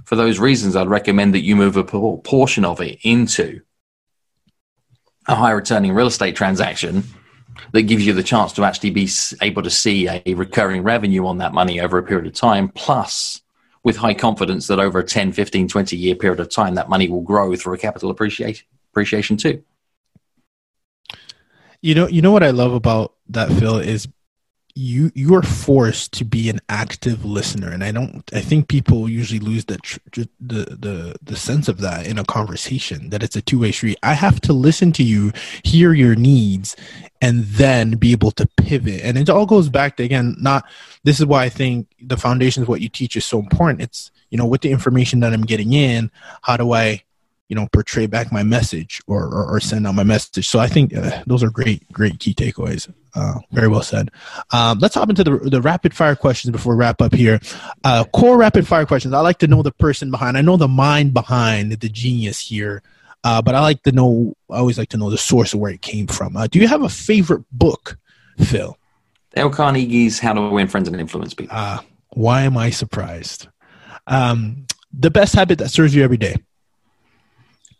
For 0.05 0.15
those 0.15 0.37
reasons, 0.37 0.75
I'd 0.75 0.87
recommend 0.87 1.33
that 1.33 1.41
you 1.41 1.55
move 1.55 1.77
a 1.77 1.83
portion 1.83 2.63
of 2.63 2.79
it 2.79 2.99
into 3.01 3.61
a 5.27 5.33
high 5.33 5.49
returning 5.49 5.93
real 5.93 6.05
estate 6.05 6.35
transaction 6.35 7.05
that 7.71 7.81
gives 7.83 8.05
you 8.05 8.13
the 8.13 8.21
chance 8.21 8.53
to 8.53 8.63
actually 8.63 8.91
be 8.91 9.09
able 9.41 9.63
to 9.63 9.71
see 9.71 10.07
a 10.07 10.35
recurring 10.35 10.83
revenue 10.83 11.25
on 11.25 11.39
that 11.39 11.53
money 11.53 11.81
over 11.81 11.97
a 11.97 12.03
period 12.03 12.27
of 12.27 12.33
time, 12.33 12.69
plus 12.69 13.41
with 13.83 13.97
high 13.97 14.13
confidence 14.13 14.67
that 14.67 14.79
over 14.79 14.99
a 14.99 15.03
10, 15.03 15.31
15, 15.31 15.67
20 15.67 15.95
year 15.95 16.15
period 16.15 16.39
of 16.39 16.49
time, 16.49 16.75
that 16.75 16.89
money 16.89 17.09
will 17.09 17.21
grow 17.21 17.55
through 17.55 17.73
a 17.73 17.77
capital 17.77 18.09
appreciation, 18.11 18.65
appreciation 18.91 19.37
too. 19.37 19.63
You 21.81 21.95
know, 21.95 22.07
you 22.07 22.21
know 22.21 22.31
what 22.31 22.43
I 22.43 22.51
love 22.51 22.73
about 22.73 23.13
that, 23.29 23.49
Phil, 23.53 23.77
is 23.77 24.07
you 24.79 25.11
you 25.13 25.35
are 25.35 25.43
forced 25.43 26.13
to 26.13 26.23
be 26.23 26.49
an 26.49 26.59
active 26.69 27.25
listener. 27.25 27.69
And 27.69 27.83
i 27.83 27.91
don't 27.91 28.23
i 28.33 28.39
think 28.39 28.69
people 28.69 29.09
usually 29.09 29.39
lose 29.39 29.65
the 29.65 29.77
the 30.13 30.29
the, 30.39 31.15
the 31.21 31.35
sense 31.35 31.67
of 31.67 31.79
that 31.81 32.07
in 32.07 32.17
a 32.17 32.23
conversation 32.23 33.09
that 33.09 33.21
it's 33.21 33.35
a 33.35 33.41
two-way 33.41 33.73
street. 33.73 33.97
I 34.03 34.13
have 34.13 34.39
to 34.41 34.53
listen 34.53 34.93
to 34.93 35.03
you 35.03 35.33
hear 35.63 35.93
your 35.93 36.15
needs 36.15 36.77
and 37.21 37.43
then 37.43 37.91
be 37.97 38.13
able 38.13 38.31
to 38.31 38.47
pivot. 38.55 39.01
And 39.03 39.17
it 39.17 39.29
all 39.29 39.45
goes 39.45 39.67
back 39.67 39.97
to 39.97 40.03
again 40.03 40.37
not 40.39 40.63
this 41.03 41.19
is 41.19 41.25
why 41.25 41.43
i 41.43 41.49
think 41.49 41.87
the 42.01 42.17
foundation 42.17 42.63
of 42.63 42.69
what 42.69 42.81
you 42.81 42.87
teach 42.89 43.17
is 43.17 43.25
so 43.25 43.39
important. 43.39 43.81
It's 43.81 44.11
you 44.29 44.37
know 44.37 44.45
with 44.45 44.61
the 44.61 44.71
information 44.71 45.19
that 45.19 45.33
i'm 45.33 45.45
getting 45.45 45.73
in 45.73 46.09
how 46.43 46.55
do 46.55 46.71
i 46.71 47.03
you 47.49 47.55
know 47.55 47.67
portray 47.73 48.05
back 48.05 48.31
my 48.31 48.43
message 48.43 49.01
or 49.07 49.25
or, 49.25 49.45
or 49.55 49.59
send 49.59 49.85
out 49.85 49.95
my 49.95 50.05
message? 50.05 50.47
So 50.47 50.59
i 50.59 50.67
think 50.67 50.95
uh, 50.95 51.21
those 51.27 51.43
are 51.43 51.49
great 51.49 51.91
great 51.91 52.19
key 52.19 52.33
takeaways 52.33 52.87
uh, 53.15 53.39
very 53.51 53.67
well 53.67 53.81
said. 53.81 54.11
Um, 54.51 54.79
let's 54.79 54.95
hop 54.95 55.09
into 55.09 55.23
the, 55.23 55.37
the 55.37 55.61
rapid 55.61 55.95
fire 55.95 56.15
questions 56.15 56.51
before 56.51 56.75
we 56.75 56.79
wrap 56.79 57.01
up 57.01 57.13
here. 57.13 57.39
Uh, 57.83 58.03
core 58.05 58.37
rapid 58.37 58.67
fire 58.67 58.85
questions. 58.85 59.13
I 59.13 59.21
like 59.21 59.39
to 59.39 59.47
know 59.47 59.63
the 59.63 59.71
person 59.71 60.11
behind. 60.11 60.37
I 60.37 60.41
know 60.41 60.57
the 60.57 60.67
mind 60.67 61.13
behind 61.13 61.71
the 61.71 61.89
genius 61.89 62.39
here 62.39 62.83
uh, 63.23 63.41
but 63.41 63.55
i 63.55 63.59
like 63.59 63.81
to 63.83 63.91
know 63.91 64.33
i 64.49 64.57
always 64.57 64.77
like 64.77 64.89
to 64.89 64.97
know 64.97 65.09
the 65.09 65.17
source 65.17 65.53
of 65.53 65.59
where 65.59 65.71
it 65.71 65.81
came 65.81 66.07
from. 66.07 66.35
Uh, 66.35 66.47
do 66.47 66.59
you 66.59 66.67
have 66.67 66.83
a 66.83 66.89
favorite 66.89 67.43
book 67.51 67.97
phil? 68.39 68.77
Dale 69.35 69.49
carnegie's 69.49 70.19
how 70.19 70.33
to 70.33 70.49
win 70.49 70.67
friends 70.67 70.87
and 70.87 70.99
influence 70.99 71.33
people. 71.33 71.55
Uh, 71.55 71.79
why 72.09 72.41
am 72.41 72.57
i 72.57 72.69
surprised? 72.69 73.47
Um, 74.07 74.65
the 74.91 75.11
best 75.11 75.35
habit 75.35 75.59
that 75.59 75.69
serves 75.69 75.93
you 75.93 76.03
every 76.03 76.17
day 76.17 76.35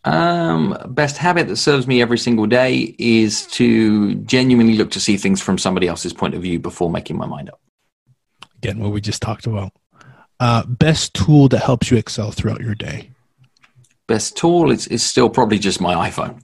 um, 0.06 0.78
best 0.90 1.18
habit 1.18 1.48
that 1.48 1.58
serves 1.58 1.88
me 1.88 2.02
every 2.02 2.18
single 2.18 2.46
day 2.46 2.96
is 2.98 3.46
to 3.48 4.16
genuinely 4.16 4.78
look 4.78 4.92
to 4.92 5.00
see 5.00 5.18
things 5.18 5.42
from 5.42 5.58
somebody 5.58 5.88
else's 5.88 6.14
point 6.14 6.36
of 6.36 6.42
view 6.42 6.60
before 6.60 6.90
making 6.90 7.18
my 7.18 7.26
mind 7.26 7.50
up. 7.50 7.60
Again, 8.58 8.80
what 8.80 8.92
we 8.92 9.02
just 9.02 9.22
talked 9.22 9.46
about. 9.46 9.74
Uh, 10.40 10.66
best 10.66 11.14
tool 11.14 11.50
that 11.50 11.60
helps 11.60 11.92
you 11.92 11.98
excel 11.98 12.32
throughout 12.32 12.62
your 12.62 12.76
day. 12.76 13.12
Best 14.08 14.38
tool 14.38 14.72
is, 14.72 14.88
is 14.88 15.04
still 15.04 15.30
probably 15.30 15.60
just 15.60 15.82
my 15.82 16.10
iPhone. 16.10 16.42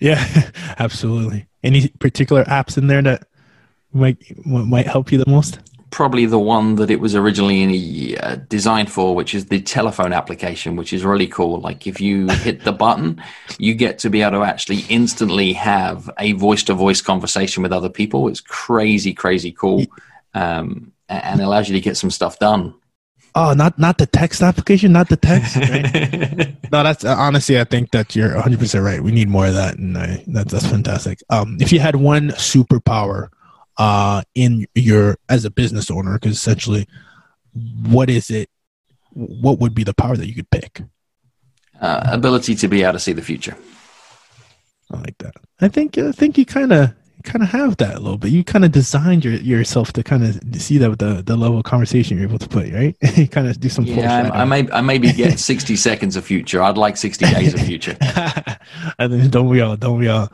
Yeah, 0.00 0.50
absolutely. 0.78 1.46
Any 1.62 1.88
particular 1.88 2.44
apps 2.44 2.78
in 2.78 2.86
there 2.86 3.02
that 3.02 3.26
might 3.92 4.18
might 4.44 4.86
help 4.86 5.12
you 5.12 5.18
the 5.18 5.30
most? 5.30 5.58
Probably 5.94 6.26
the 6.26 6.40
one 6.40 6.74
that 6.74 6.90
it 6.90 6.98
was 6.98 7.14
originally 7.14 8.18
uh, 8.18 8.34
designed 8.48 8.90
for, 8.90 9.14
which 9.14 9.32
is 9.32 9.46
the 9.46 9.60
telephone 9.62 10.12
application, 10.12 10.74
which 10.74 10.92
is 10.92 11.04
really 11.04 11.28
cool. 11.28 11.60
Like 11.60 11.86
if 11.86 12.00
you 12.00 12.26
hit 12.42 12.64
the 12.64 12.72
button, 12.72 13.22
you 13.58 13.74
get 13.74 14.00
to 14.00 14.10
be 14.10 14.22
able 14.22 14.40
to 14.40 14.44
actually 14.44 14.80
instantly 14.88 15.52
have 15.52 16.10
a 16.18 16.32
voice 16.32 16.64
to 16.64 16.74
voice 16.74 17.00
conversation 17.00 17.62
with 17.62 17.72
other 17.72 17.88
people. 17.88 18.26
It's 18.26 18.40
crazy, 18.40 19.14
crazy 19.14 19.52
cool. 19.52 19.84
Um, 20.34 20.90
and 21.08 21.40
it 21.40 21.44
allows 21.44 21.68
you 21.68 21.74
to 21.74 21.80
get 21.80 21.96
some 21.96 22.10
stuff 22.10 22.40
done. 22.40 22.74
Oh, 23.36 23.52
not 23.52 23.78
not 23.78 23.98
the 23.98 24.06
text 24.06 24.42
application, 24.42 24.92
not 24.92 25.08
the 25.08 25.16
text. 25.16 25.56
Right? 25.70 26.72
no, 26.72 26.82
that's 26.82 27.04
uh, 27.04 27.14
honestly, 27.16 27.60
I 27.60 27.64
think 27.64 27.92
that 27.92 28.16
you're 28.16 28.34
100 28.34 28.58
percent 28.58 28.84
right. 28.84 29.00
We 29.00 29.12
need 29.12 29.28
more 29.28 29.46
of 29.46 29.54
that, 29.54 29.78
and 29.78 29.96
I, 29.96 30.24
that's 30.26 30.52
that's 30.52 30.66
fantastic. 30.66 31.20
Um, 31.30 31.56
if 31.60 31.72
you 31.72 31.78
had 31.78 31.96
one 31.96 32.30
superpower 32.30 33.30
uh, 33.78 34.22
in 34.34 34.66
your 34.74 35.16
as 35.28 35.44
a 35.44 35.50
business 35.50 35.90
owner? 35.90 36.14
Because 36.14 36.36
essentially, 36.36 36.86
what 37.86 38.10
is 38.10 38.30
it? 38.30 38.48
What 39.12 39.60
would 39.60 39.74
be 39.74 39.84
the 39.84 39.94
power 39.94 40.16
that 40.16 40.26
you 40.26 40.34
could 40.34 40.50
pick? 40.50 40.82
Uh, 41.80 42.00
ability 42.04 42.54
to 42.56 42.68
be 42.68 42.82
able 42.82 42.94
to 42.94 42.98
see 42.98 43.12
the 43.12 43.22
future. 43.22 43.56
I 44.90 44.98
like 44.98 45.18
that. 45.18 45.34
I 45.60 45.68
think 45.68 45.98
I 45.98 46.12
think 46.12 46.38
you 46.38 46.46
kind 46.46 46.72
of 46.72 46.94
kind 47.24 47.42
of 47.42 47.48
have 47.48 47.78
that 47.78 47.96
a 47.96 47.98
little 47.98 48.18
bit. 48.18 48.30
You 48.30 48.44
kind 48.44 48.64
of 48.64 48.72
designed 48.72 49.24
your, 49.24 49.34
yourself 49.34 49.92
to 49.94 50.02
kind 50.02 50.24
of 50.24 50.60
see 50.60 50.78
that 50.78 50.90
with 50.90 50.98
the, 51.00 51.22
the 51.22 51.36
level 51.36 51.58
of 51.58 51.64
conversation 51.64 52.18
you're 52.18 52.28
able 52.28 52.38
to 52.38 52.48
put, 52.48 52.72
right? 52.72 52.96
you 53.16 53.26
kind 53.26 53.48
of 53.48 53.58
do 53.58 53.68
some. 53.68 53.84
Yeah, 53.84 54.30
I, 54.32 54.42
I 54.42 54.44
may 54.44 54.70
I 54.70 54.80
maybe 54.82 55.12
get 55.12 55.38
sixty 55.38 55.76
seconds 55.76 56.16
of 56.16 56.24
future. 56.24 56.62
I'd 56.62 56.76
like 56.76 56.96
sixty 56.96 57.24
days 57.26 57.54
of 57.54 57.60
future. 57.60 57.96
and 58.98 59.12
then 59.12 59.30
don't 59.30 59.48
we 59.48 59.60
all? 59.60 59.76
Don't 59.76 59.98
we 59.98 60.08
all? 60.08 60.30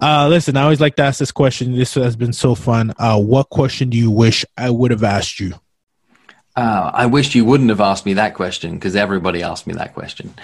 Uh, 0.00 0.26
listen, 0.28 0.56
I 0.56 0.62
always 0.62 0.80
like 0.80 0.96
to 0.96 1.02
ask 1.02 1.18
this 1.18 1.32
question. 1.32 1.76
This 1.76 1.94
has 1.94 2.16
been 2.16 2.32
so 2.32 2.54
fun. 2.54 2.92
Uh, 2.98 3.20
what 3.20 3.50
question 3.50 3.90
do 3.90 3.96
you 3.96 4.10
wish 4.10 4.44
I 4.56 4.70
would 4.70 4.90
have 4.90 5.04
asked 5.04 5.38
you? 5.38 5.54
Uh, 6.56 6.90
I 6.92 7.06
wish 7.06 7.34
you 7.34 7.44
wouldn't 7.44 7.70
have 7.70 7.80
asked 7.80 8.04
me 8.04 8.14
that 8.14 8.34
question 8.34 8.74
because 8.74 8.96
everybody 8.96 9.42
asked 9.42 9.66
me 9.68 9.74
that 9.74 9.94
question. 9.94 10.34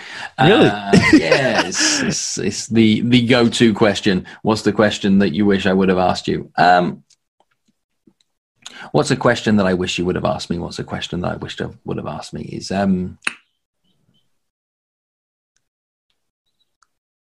Really? 0.40 0.68
Uh, 0.68 0.92
yeah, 1.12 1.66
it's, 1.66 2.02
it's, 2.02 2.38
it's, 2.38 2.66
the 2.68 3.00
the 3.00 3.26
go 3.26 3.48
to 3.48 3.74
question. 3.74 4.24
What's 4.42 4.62
the 4.62 4.72
question 4.72 5.18
that 5.18 5.34
you 5.34 5.44
wish 5.44 5.66
I 5.66 5.72
would 5.72 5.88
have 5.88 5.98
asked 5.98 6.28
you? 6.28 6.52
Um, 6.56 7.02
what's 8.92 9.10
a 9.10 9.16
question 9.16 9.56
that 9.56 9.66
I 9.66 9.74
wish 9.74 9.98
you 9.98 10.04
would 10.04 10.14
have 10.14 10.24
asked 10.24 10.48
me? 10.48 10.58
What's 10.58 10.78
a 10.78 10.84
question 10.84 11.22
that 11.22 11.32
I 11.32 11.36
wish 11.36 11.60
I 11.60 11.70
would 11.84 11.96
have 11.96 12.06
asked 12.06 12.32
me? 12.32 12.42
Is 12.42 12.70
um, 12.70 13.18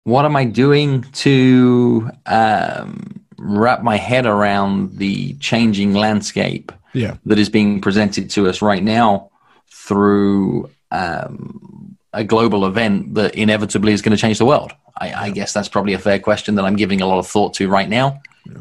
what 0.05 0.25
am 0.25 0.35
I 0.35 0.47
doing 0.47 1.03
to 1.03 2.11
um, 2.25 3.22
wrap 3.43 3.83
my 3.83 3.97
head 3.97 4.27
around 4.27 4.99
the 4.99 5.35
changing 5.35 5.95
landscape? 5.95 6.73
yeah. 6.93 7.17
that 7.27 7.39
is 7.39 7.49
being 7.49 7.81
presented 7.81 8.31
to 8.31 8.49
us 8.49 8.63
right 8.63 8.83
now 8.83 9.31
through 9.71 10.71
um, 10.91 11.97
a 12.13 12.25
global 12.25 12.67
event 12.67 13.15
that 13.15 13.35
inevitably 13.35 13.93
is 13.93 14.03
going 14.03 14.17
to 14.17 14.21
change 14.21 14.39
the 14.39 14.45
world? 14.45 14.73
I, 14.99 15.09
yeah. 15.09 15.21
I, 15.21 15.31
guess 15.31 15.53
that's 15.53 15.69
probably 15.69 15.95
a 15.95 15.99
fair 15.99 16.19
question 16.19 16.57
that 16.57 16.65
I'm 16.65 16.77
giving 16.77 17.01
a 17.01 17.07
lot 17.07 17.19
of 17.19 17.27
thought 17.27 17.55
to 17.55 17.69
right 17.69 17.89
now. 17.89 18.21
Yeah. 18.47 18.61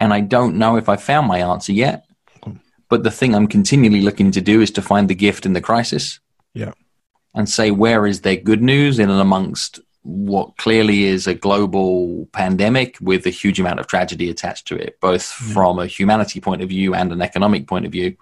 And 0.00 0.14
I 0.14 0.20
don't 0.20 0.56
know 0.56 0.76
if 0.76 0.88
I 0.88 0.96
found 0.96 1.26
my 1.26 1.40
answer 1.40 1.72
yet. 1.72 2.04
But 2.88 3.02
the 3.02 3.10
thing 3.10 3.34
I'm 3.34 3.48
continually 3.48 4.00
looking 4.00 4.30
to 4.30 4.40
do 4.40 4.62
is 4.62 4.70
to 4.70 4.82
find 4.82 5.10
the 5.10 5.14
gift 5.14 5.44
in 5.44 5.52
the 5.52 5.60
crisis. 5.60 6.20
Yeah. 6.54 6.72
And 7.34 7.46
say, 7.46 7.70
where 7.70 8.06
is 8.06 8.22
there 8.22 8.36
good 8.36 8.62
news 8.62 8.98
in 8.98 9.10
and 9.10 9.20
amongst 9.20 9.80
what 10.08 10.56
clearly 10.56 11.04
is 11.04 11.26
a 11.26 11.34
global 11.34 12.26
pandemic 12.32 12.96
with 12.98 13.26
a 13.26 13.30
huge 13.30 13.60
amount 13.60 13.78
of 13.78 13.86
tragedy 13.86 14.30
attached 14.30 14.66
to 14.66 14.74
it, 14.74 14.98
both 15.02 15.22
mm. 15.22 15.52
from 15.52 15.78
a 15.78 15.86
humanity 15.86 16.40
point 16.40 16.62
of 16.62 16.70
view 16.70 16.94
and 16.94 17.12
an 17.12 17.20
economic 17.20 17.66
point 17.66 17.84
of 17.84 17.92
view. 17.92 18.16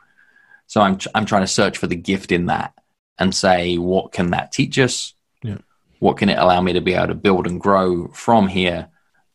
So 0.66 0.80
I'm 0.80 0.98
I'm 1.14 1.26
trying 1.26 1.44
to 1.44 1.46
search 1.46 1.78
for 1.78 1.86
the 1.86 1.94
gift 1.94 2.32
in 2.32 2.46
that 2.46 2.74
and 3.18 3.32
say 3.32 3.78
what 3.78 4.10
can 4.10 4.32
that 4.32 4.50
teach 4.50 4.80
us? 4.80 5.14
Yeah. 5.44 5.58
What 6.00 6.16
can 6.16 6.28
it 6.28 6.38
allow 6.38 6.60
me 6.60 6.72
to 6.72 6.80
be 6.80 6.94
able 6.94 7.06
to 7.06 7.14
build 7.14 7.46
and 7.46 7.60
grow 7.60 8.08
from 8.08 8.48
here 8.48 8.88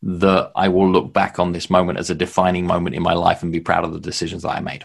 that 0.03 0.51
I 0.53 0.67
will 0.67 0.91
look 0.91 1.13
back 1.13 1.39
on 1.39 1.53
this 1.53 1.69
moment 1.69 1.99
as 1.99 2.09
a 2.09 2.15
defining 2.15 2.67
moment 2.67 2.95
in 2.95 3.01
my 3.01 3.13
life 3.13 3.43
and 3.43 3.51
be 3.51 3.61
proud 3.61 3.85
of 3.85 3.93
the 3.93 3.99
decisions 3.99 4.43
that 4.43 4.49
I 4.49 4.59
made. 4.59 4.83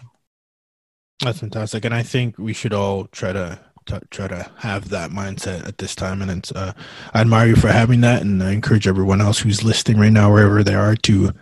That's 1.21 1.39
fantastic. 1.39 1.83
And 1.83 1.93
I 1.93 2.03
think 2.03 2.37
we 2.37 2.53
should 2.53 2.73
all 2.73 3.07
try 3.07 3.33
to 3.33 3.59
to 3.87 4.01
try 4.11 4.27
to 4.27 4.49
have 4.57 4.89
that 4.89 5.11
mindset 5.11 5.67
at 5.67 5.77
this 5.77 5.95
time. 5.95 6.21
And 6.21 6.31
it's, 6.31 6.51
uh, 6.51 6.73
I 7.13 7.21
admire 7.21 7.47
you 7.47 7.55
for 7.55 7.69
having 7.69 8.01
that. 8.01 8.21
And 8.21 8.41
I 8.43 8.51
encourage 8.51 8.87
everyone 8.87 9.21
else 9.21 9.39
who's 9.39 9.63
listening 9.63 9.99
right 9.99 10.11
now, 10.11 10.31
wherever 10.31 10.63
they 10.63 10.75
are, 10.75 10.95
to 10.95 11.33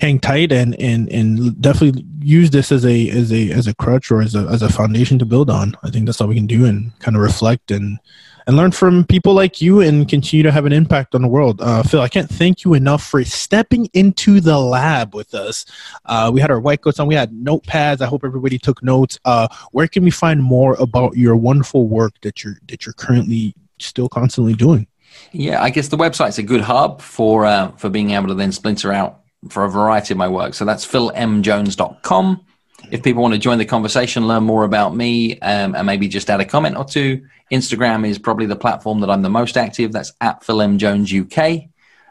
hang 0.00 0.18
tight 0.18 0.50
and, 0.52 0.74
and, 0.80 1.08
and 1.10 1.60
definitely 1.62 2.04
use 2.20 2.50
this 2.50 2.72
as 2.72 2.84
a, 2.84 3.08
as 3.10 3.32
a, 3.32 3.50
as 3.52 3.66
a 3.66 3.74
crutch 3.74 4.10
or 4.10 4.20
as 4.20 4.34
a, 4.34 4.40
as 4.48 4.62
a 4.62 4.72
foundation 4.72 5.18
to 5.20 5.24
build 5.24 5.48
on. 5.48 5.76
I 5.82 5.90
think 5.90 6.06
that's 6.06 6.20
all 6.20 6.28
we 6.28 6.34
can 6.34 6.46
do 6.46 6.64
and 6.64 6.98
kind 6.98 7.16
of 7.16 7.22
reflect 7.22 7.70
and, 7.70 7.98
and 8.46 8.56
learn 8.56 8.72
from 8.72 9.04
people 9.04 9.34
like 9.34 9.60
you 9.60 9.80
and 9.80 10.08
continue 10.08 10.42
to 10.42 10.52
have 10.52 10.66
an 10.66 10.72
impact 10.72 11.14
on 11.14 11.22
the 11.22 11.28
world. 11.28 11.60
Uh, 11.60 11.82
Phil, 11.82 12.00
I 12.00 12.08
can't 12.08 12.28
thank 12.28 12.64
you 12.64 12.74
enough 12.74 13.04
for 13.04 13.24
stepping 13.24 13.88
into 13.92 14.40
the 14.40 14.58
lab 14.58 15.14
with 15.14 15.34
us. 15.34 15.64
Uh, 16.04 16.30
we 16.32 16.40
had 16.40 16.50
our 16.50 16.60
white 16.60 16.80
coats 16.80 16.98
on, 16.98 17.06
we 17.06 17.14
had 17.14 17.32
notepads. 17.32 18.00
I 18.00 18.06
hope 18.06 18.24
everybody 18.24 18.58
took 18.58 18.82
notes. 18.82 19.18
Uh, 19.24 19.48
where 19.72 19.88
can 19.88 20.04
we 20.04 20.10
find 20.10 20.42
more 20.42 20.74
about 20.74 21.16
your 21.16 21.36
wonderful 21.36 21.86
work 21.86 22.14
that 22.22 22.42
you're 22.42 22.58
that 22.68 22.84
you're 22.84 22.94
currently 22.94 23.54
still 23.78 24.08
constantly 24.08 24.54
doing? 24.54 24.86
Yeah, 25.32 25.62
I 25.62 25.70
guess 25.70 25.88
the 25.88 25.98
website's 25.98 26.38
a 26.38 26.42
good 26.42 26.62
hub 26.62 27.00
for 27.00 27.44
uh, 27.44 27.72
for 27.72 27.88
being 27.88 28.10
able 28.10 28.28
to 28.28 28.34
then 28.34 28.52
splinter 28.52 28.92
out 28.92 29.20
for 29.48 29.64
a 29.64 29.68
variety 29.68 30.14
of 30.14 30.18
my 30.18 30.28
work. 30.28 30.54
So 30.54 30.64
that's 30.64 30.86
philmjones.com 30.86 32.44
if 32.90 33.02
people 33.02 33.22
want 33.22 33.34
to 33.34 33.40
join 33.40 33.58
the 33.58 33.64
conversation, 33.64 34.26
learn 34.26 34.42
more 34.42 34.64
about 34.64 34.94
me, 34.94 35.38
um, 35.40 35.74
and 35.74 35.86
maybe 35.86 36.08
just 36.08 36.28
add 36.28 36.40
a 36.40 36.44
comment 36.44 36.76
or 36.76 36.84
two, 36.84 37.26
Instagram 37.52 38.06
is 38.08 38.18
probably 38.18 38.46
the 38.46 38.56
platform 38.56 39.00
that 39.00 39.10
I'm 39.10 39.22
the 39.22 39.30
most 39.30 39.56
active. 39.56 39.92
That's 39.92 40.12
at 40.20 40.42
Phil 40.42 40.62
M. 40.62 40.78
Jones 40.78 41.12
UK. 41.12 41.64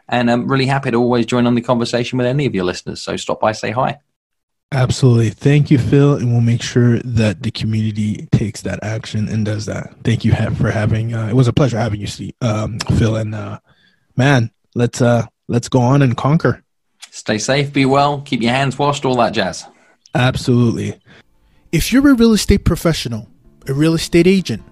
And 0.08 0.30
I'm 0.30 0.46
really 0.46 0.66
happy 0.66 0.90
to 0.90 0.96
always 0.96 1.26
join 1.26 1.46
on 1.46 1.54
the 1.54 1.60
conversation 1.60 2.18
with 2.18 2.26
any 2.26 2.46
of 2.46 2.54
your 2.54 2.64
listeners. 2.64 3.02
So 3.02 3.16
stop 3.16 3.40
by, 3.40 3.52
say 3.52 3.70
hi. 3.70 3.98
Absolutely. 4.70 5.30
Thank 5.30 5.70
you, 5.70 5.78
Phil. 5.78 6.14
And 6.14 6.32
we'll 6.32 6.40
make 6.40 6.62
sure 6.62 6.98
that 7.00 7.42
the 7.42 7.50
community 7.50 8.28
takes 8.32 8.62
that 8.62 8.82
action 8.82 9.28
and 9.28 9.44
does 9.44 9.66
that. 9.66 9.94
Thank 10.02 10.24
you 10.24 10.32
for 10.32 10.70
having, 10.70 11.14
uh, 11.14 11.28
it 11.28 11.34
was 11.34 11.48
a 11.48 11.52
pleasure 11.52 11.78
having 11.78 12.00
you, 12.00 12.06
see, 12.06 12.34
um, 12.40 12.78
Phil. 12.96 13.16
And, 13.16 13.34
uh, 13.34 13.58
man, 14.16 14.50
let's, 14.74 15.02
uh, 15.02 15.26
let's 15.48 15.68
go 15.68 15.80
on 15.80 16.00
and 16.02 16.16
conquer. 16.16 16.62
Stay 17.10 17.36
safe, 17.36 17.72
be 17.72 17.84
well, 17.84 18.22
keep 18.22 18.40
your 18.40 18.52
hands 18.52 18.78
washed, 18.78 19.04
all 19.04 19.16
that 19.16 19.34
jazz. 19.34 19.66
Absolutely. 20.14 20.98
If 21.70 21.92
you're 21.92 22.08
a 22.08 22.14
real 22.14 22.32
estate 22.32 22.64
professional, 22.64 23.28
a 23.68 23.74
real 23.74 23.94
estate 23.94 24.26
agent, 24.26 24.62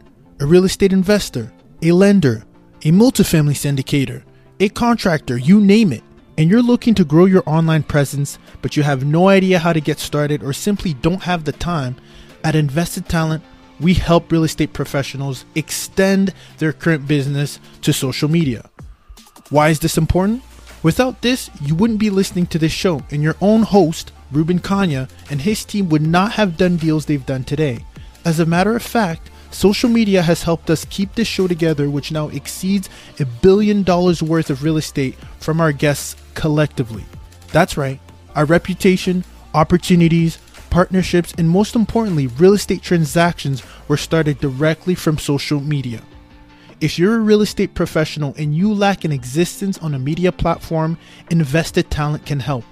a 0.40 0.46
real 0.46 0.64
estate 0.64 0.92
investor, 0.92 1.52
a 1.82 1.92
lender, 1.92 2.42
a 2.82 2.90
multifamily 2.90 3.52
syndicator, 3.52 4.22
a 4.58 4.70
contractor, 4.70 5.36
you 5.36 5.60
name 5.60 5.92
it, 5.92 6.02
and 6.38 6.48
you're 6.48 6.62
looking 6.62 6.94
to 6.94 7.04
grow 7.04 7.26
your 7.26 7.42
online 7.44 7.82
presence, 7.82 8.38
but 8.62 8.74
you 8.74 8.82
have 8.82 9.04
no 9.04 9.28
idea 9.28 9.58
how 9.58 9.70
to 9.70 9.82
get 9.82 9.98
started 9.98 10.42
or 10.42 10.54
simply 10.54 10.94
don't 10.94 11.22
have 11.22 11.44
the 11.44 11.52
time, 11.52 11.94
at 12.42 12.56
Invested 12.56 13.06
Talent, 13.06 13.44
we 13.80 13.92
help 13.92 14.32
real 14.32 14.44
estate 14.44 14.72
professionals 14.72 15.44
extend 15.54 16.32
their 16.56 16.72
current 16.72 17.06
business 17.06 17.60
to 17.82 17.92
social 17.92 18.30
media. 18.30 18.70
Why 19.50 19.68
is 19.68 19.80
this 19.80 19.98
important? 19.98 20.42
Without 20.82 21.20
this, 21.20 21.50
you 21.60 21.74
wouldn't 21.74 21.98
be 21.98 22.08
listening 22.08 22.46
to 22.46 22.58
this 22.58 22.72
show, 22.72 23.02
and 23.10 23.22
your 23.22 23.36
own 23.42 23.60
host, 23.60 24.12
Ruben 24.32 24.58
Kanya, 24.58 25.06
and 25.28 25.42
his 25.42 25.66
team 25.66 25.90
would 25.90 26.06
not 26.06 26.32
have 26.32 26.56
done 26.56 26.78
deals 26.78 27.04
they've 27.04 27.26
done 27.26 27.44
today. 27.44 27.84
As 28.24 28.40
a 28.40 28.46
matter 28.46 28.74
of 28.74 28.82
fact, 28.82 29.30
social 29.50 29.90
media 29.90 30.22
has 30.22 30.42
helped 30.42 30.70
us 30.70 30.84
keep 30.86 31.14
this 31.14 31.28
show 31.28 31.46
together, 31.46 31.90
which 31.90 32.12
now 32.12 32.28
exceeds 32.28 32.88
a 33.18 33.24
billion 33.24 33.82
dollars 33.82 34.22
worth 34.22 34.50
of 34.50 34.62
real 34.62 34.76
estate 34.76 35.16
from 35.38 35.60
our 35.60 35.72
guests 35.72 36.16
collectively. 36.34 37.04
That's 37.52 37.76
right, 37.76 38.00
our 38.34 38.44
reputation, 38.44 39.24
opportunities, 39.54 40.38
partnerships, 40.70 41.34
and 41.36 41.48
most 41.48 41.74
importantly, 41.74 42.28
real 42.28 42.54
estate 42.54 42.82
transactions 42.82 43.62
were 43.88 43.96
started 43.96 44.38
directly 44.38 44.94
from 44.94 45.18
social 45.18 45.60
media. 45.60 46.02
If 46.80 46.98
you're 46.98 47.16
a 47.16 47.20
real 47.20 47.42
estate 47.42 47.74
professional 47.74 48.34
and 48.38 48.54
you 48.54 48.72
lack 48.72 49.04
an 49.04 49.12
existence 49.12 49.76
on 49.78 49.94
a 49.94 49.98
media 49.98 50.32
platform, 50.32 50.96
Invested 51.30 51.90
Talent 51.90 52.24
can 52.24 52.40
help 52.40 52.64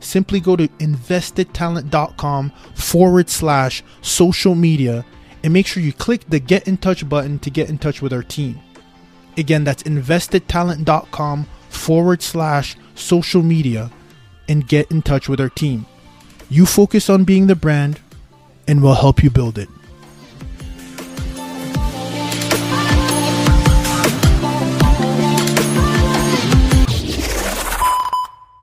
simply 0.00 0.40
go 0.40 0.56
to 0.56 0.68
investedtalent.com 0.68 2.50
forward 2.74 3.28
slash 3.28 3.82
social 4.00 4.54
media 4.54 5.04
and 5.42 5.52
make 5.52 5.66
sure 5.66 5.82
you 5.82 5.92
click 5.92 6.28
the 6.28 6.40
get 6.40 6.66
in 6.66 6.76
touch 6.76 7.08
button 7.08 7.38
to 7.40 7.50
get 7.50 7.68
in 7.68 7.78
touch 7.78 8.02
with 8.02 8.12
our 8.12 8.22
team. 8.22 8.60
Again, 9.36 9.64
that's 9.64 9.84
investedtalent.com 9.84 11.46
forward 11.68 12.22
slash 12.22 12.76
social 12.94 13.42
media 13.42 13.90
and 14.48 14.66
get 14.66 14.90
in 14.90 15.02
touch 15.02 15.28
with 15.28 15.40
our 15.40 15.50
team. 15.50 15.86
You 16.50 16.66
focus 16.66 17.08
on 17.10 17.24
being 17.24 17.46
the 17.46 17.54
brand, 17.54 18.00
and 18.66 18.82
we'll 18.82 18.94
help 18.94 19.22
you 19.22 19.30
build 19.30 19.58
it. 19.58 19.68